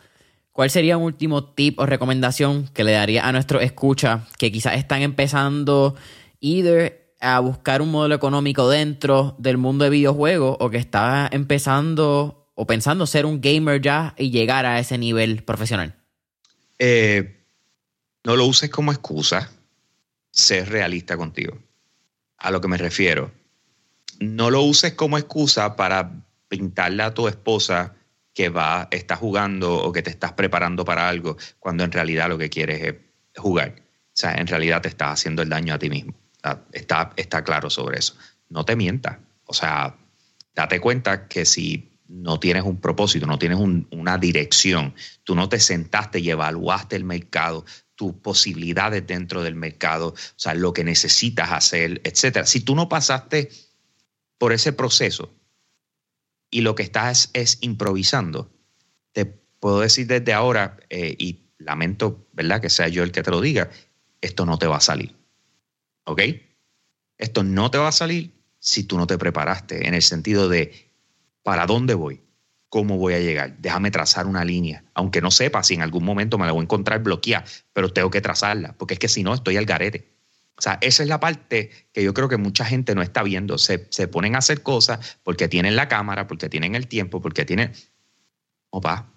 [0.51, 4.75] ¿Cuál sería un último tip o recomendación que le daría a nuestros escucha que quizás
[4.75, 5.95] están empezando
[6.39, 12.51] either a buscar un modelo económico dentro del mundo de videojuegos o que está empezando
[12.53, 15.95] o pensando ser un gamer ya y llegar a ese nivel profesional?
[16.79, 17.45] Eh,
[18.25, 19.49] no lo uses como excusa,
[20.31, 21.57] ser realista contigo.
[22.37, 23.31] A lo que me refiero.
[24.19, 27.95] No lo uses como excusa para pintarle a tu esposa
[28.33, 32.37] que va, está jugando o que te estás preparando para algo, cuando en realidad lo
[32.37, 32.95] que quieres es
[33.41, 33.75] jugar.
[33.79, 36.13] O sea, en realidad te estás haciendo el daño a ti mismo.
[36.71, 38.15] Está, está claro sobre eso.
[38.49, 39.17] No te mientas.
[39.45, 39.97] O sea,
[40.53, 44.93] date cuenta que si no tienes un propósito, no tienes una dirección,
[45.23, 47.65] tú no te sentaste y evaluaste el mercado,
[47.95, 52.45] tus posibilidades dentro del mercado, o sea, lo que necesitas hacer, etcétera.
[52.45, 53.49] Si tú no pasaste
[54.37, 55.33] por ese proceso
[56.51, 58.51] y lo que estás es, improvisando,
[59.11, 63.31] te puedo decir desde ahora, eh, y lamento, ¿verdad?, que sea yo el que te
[63.31, 63.69] lo diga,
[64.21, 65.15] esto no te va a salir.
[66.05, 66.21] ¿Ok?
[67.17, 70.93] Esto no te va a salir si tú no te preparaste en el sentido de
[71.43, 72.21] ¿Para dónde voy?
[72.69, 73.57] ¿Cómo voy a llegar?
[73.59, 76.63] Déjame trazar una línea, aunque no sepa si en algún momento me la voy a
[76.63, 80.13] encontrar bloqueada, pero tengo que trazarla, porque es que si no estoy al garete.
[80.57, 83.57] O sea, esa es la parte que yo creo que mucha gente no está viendo.
[83.57, 87.43] Se, se ponen a hacer cosas porque tienen la cámara, porque tienen el tiempo, porque
[87.43, 87.73] tienen...
[88.69, 89.11] Opa,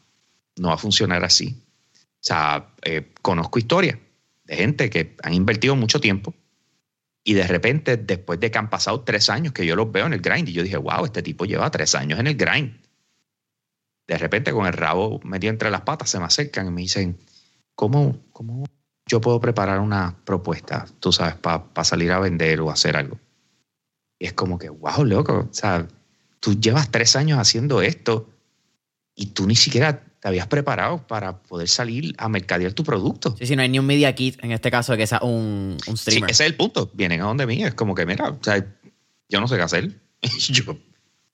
[0.57, 1.63] no va a funcionar así.
[1.95, 3.99] O sea, eh, conozco historias
[4.45, 6.35] de gente que han invertido mucho tiempo,
[7.28, 10.12] y de repente, después de que han pasado tres años que yo los veo en
[10.12, 12.81] el grind, y yo dije, wow, este tipo lleva tres años en el grind.
[14.07, 17.19] De repente, con el rabo metido entre las patas, se me acercan y me dicen,
[17.74, 18.65] ¿cómo, cómo
[19.09, 23.19] yo puedo preparar una propuesta, tú sabes, para salir a vender o hacer algo?
[24.20, 25.89] Y es como que, wow, loco, o sea,
[26.39, 28.31] tú llevas tres años haciendo esto
[29.16, 33.36] y tú ni siquiera te habías preparado para poder salir a mercadear tu producto.
[33.39, 35.77] Sí, sí, no hay ni un media kit en este caso de que sea un,
[35.86, 36.31] un streamer.
[36.31, 36.90] Sí, ese es el punto.
[36.94, 37.62] Vienen a donde mí.
[37.62, 38.66] Es como que, mira, o sea,
[39.28, 40.01] yo no sé qué hacer.
[40.48, 40.77] Yo,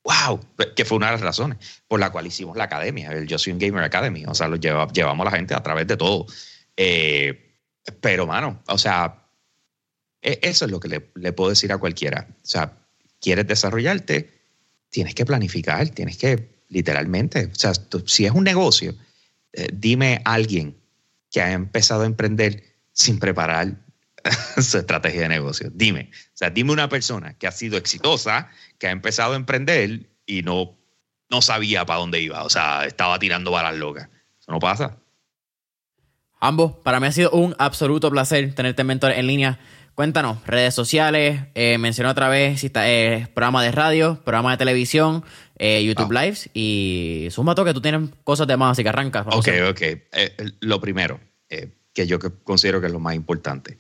[0.05, 0.39] wow,
[0.77, 1.57] que fue una de las razones
[1.89, 4.27] por la cual hicimos la academia, el Yo Soy un Gamer Academy.
[4.27, 6.27] O sea, lo llevamos a la gente a través de todo.
[6.77, 7.57] Eh,
[8.03, 9.27] pero, mano, o sea,
[10.21, 12.29] e, eso es lo que le, le puedo decir a cualquiera.
[12.31, 12.75] O sea,
[13.23, 14.39] quieres desarrollarte,
[14.91, 17.51] tienes que planificar, tienes que literalmente.
[17.53, 17.73] O sea,
[18.07, 18.95] si es un negocio,
[19.53, 20.77] eh, dime a alguien
[21.31, 23.77] que ha empezado a emprender sin preparar
[24.61, 25.71] su estrategia de negocio.
[25.73, 26.11] Dime.
[26.13, 30.43] O sea, dime una persona que ha sido exitosa, que ha empezado a emprender y
[30.43, 30.79] no,
[31.31, 32.43] no sabía para dónde iba.
[32.43, 34.09] O sea, estaba tirando balas locas.
[34.41, 34.99] Eso no pasa.
[36.41, 39.61] Ambos, para mí ha sido un absoluto placer tenerte mentor en línea
[39.95, 44.57] Cuéntanos, redes sociales, eh, menciona otra vez si está eh, programa de radio, programa de
[44.57, 45.23] televisión,
[45.59, 46.23] eh, YouTube ah.
[46.23, 49.27] Lives y suma todo que tú tienes cosas de más, así que arrancas.
[49.27, 49.81] Ok, ok.
[49.83, 51.21] Eh, lo primero,
[51.93, 53.77] que yo considero que es lo más importante,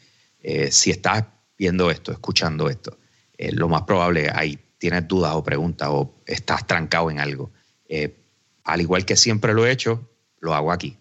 [0.70, 1.24] si estás
[1.56, 2.98] viendo esto, escuchando esto,
[3.38, 7.50] lo más probable ahí tienes dudas o preguntas o estás trancado en algo.
[8.64, 10.10] al igual que siempre lo he hecho,
[10.40, 10.98] lo hago aquí.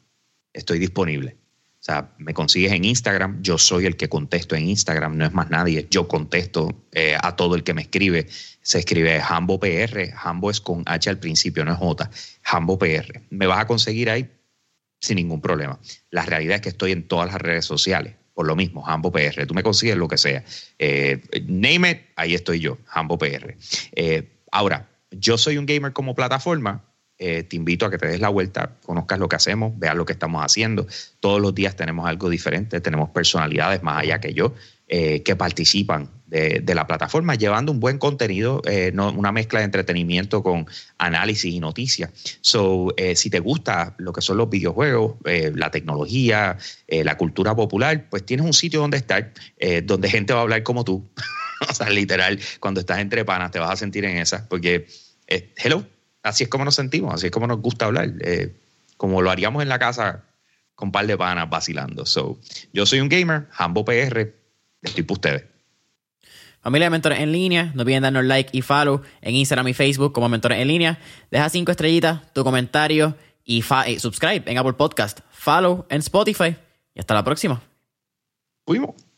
[0.53, 1.40] Estoy disponible.
[1.81, 5.33] O sea, me consigues en Instagram, yo soy el que contesto en Instagram, no es
[5.33, 5.87] más nadie.
[5.89, 8.27] Yo contesto eh, a todo el que me escribe.
[8.61, 12.11] Se escribe Hambo PR, Hambo es con H al principio, no es J,
[12.43, 13.23] Hambo PR.
[13.31, 14.29] Me vas a conseguir ahí
[14.99, 15.79] sin ningún problema.
[16.11, 19.47] La realidad es que estoy en todas las redes sociales, por lo mismo, Hambo PR.
[19.47, 20.43] Tú me consigues lo que sea.
[20.77, 23.57] Eh, name it, ahí estoy yo, Hambo PR.
[23.93, 26.85] Eh, ahora, yo soy un gamer como plataforma,
[27.23, 30.06] eh, te invito a que te des la vuelta, conozcas lo que hacemos, veas lo
[30.06, 30.88] que estamos haciendo.
[31.19, 34.56] Todos los días tenemos algo diferente, tenemos personalidades más allá que yo
[34.88, 40.41] eh, que participan de, la plataforma, llevando un buen contenido, eh, una mezcla de entretenimiento
[40.41, 40.65] con
[40.98, 42.10] análisis y noticias.
[42.41, 46.57] So, si te gusta lo que son los videojuegos, la tecnología,
[46.88, 49.31] la cultura popular, pues tienes un sitio donde estar,
[49.84, 51.07] donde gente va a hablar como tú.
[51.69, 54.88] o sea, literal, cuando estás entre panas te vas a sentir en esa, porque,
[55.27, 55.85] hello,
[56.23, 58.56] así es como nos sentimos, así es como nos gusta hablar, eh,
[58.98, 60.23] como lo haríamos en la casa
[60.76, 62.06] con un par de panas vacilando.
[62.06, 62.39] So,
[62.73, 64.34] yo soy un gamer, Hambo PR,
[64.81, 65.43] estoy para ustedes.
[66.61, 70.14] Familia de Mentores en Línea, no olviden darnos like y follow en Instagram y Facebook
[70.14, 70.99] como Mentores en Línea.
[71.31, 75.22] Deja cinco estrellitas, tu comentario y, y subscribe en Apple Podcast.
[75.31, 76.56] Follow en Spotify
[76.93, 77.61] y hasta la próxima.
[78.65, 79.10] Fuimos.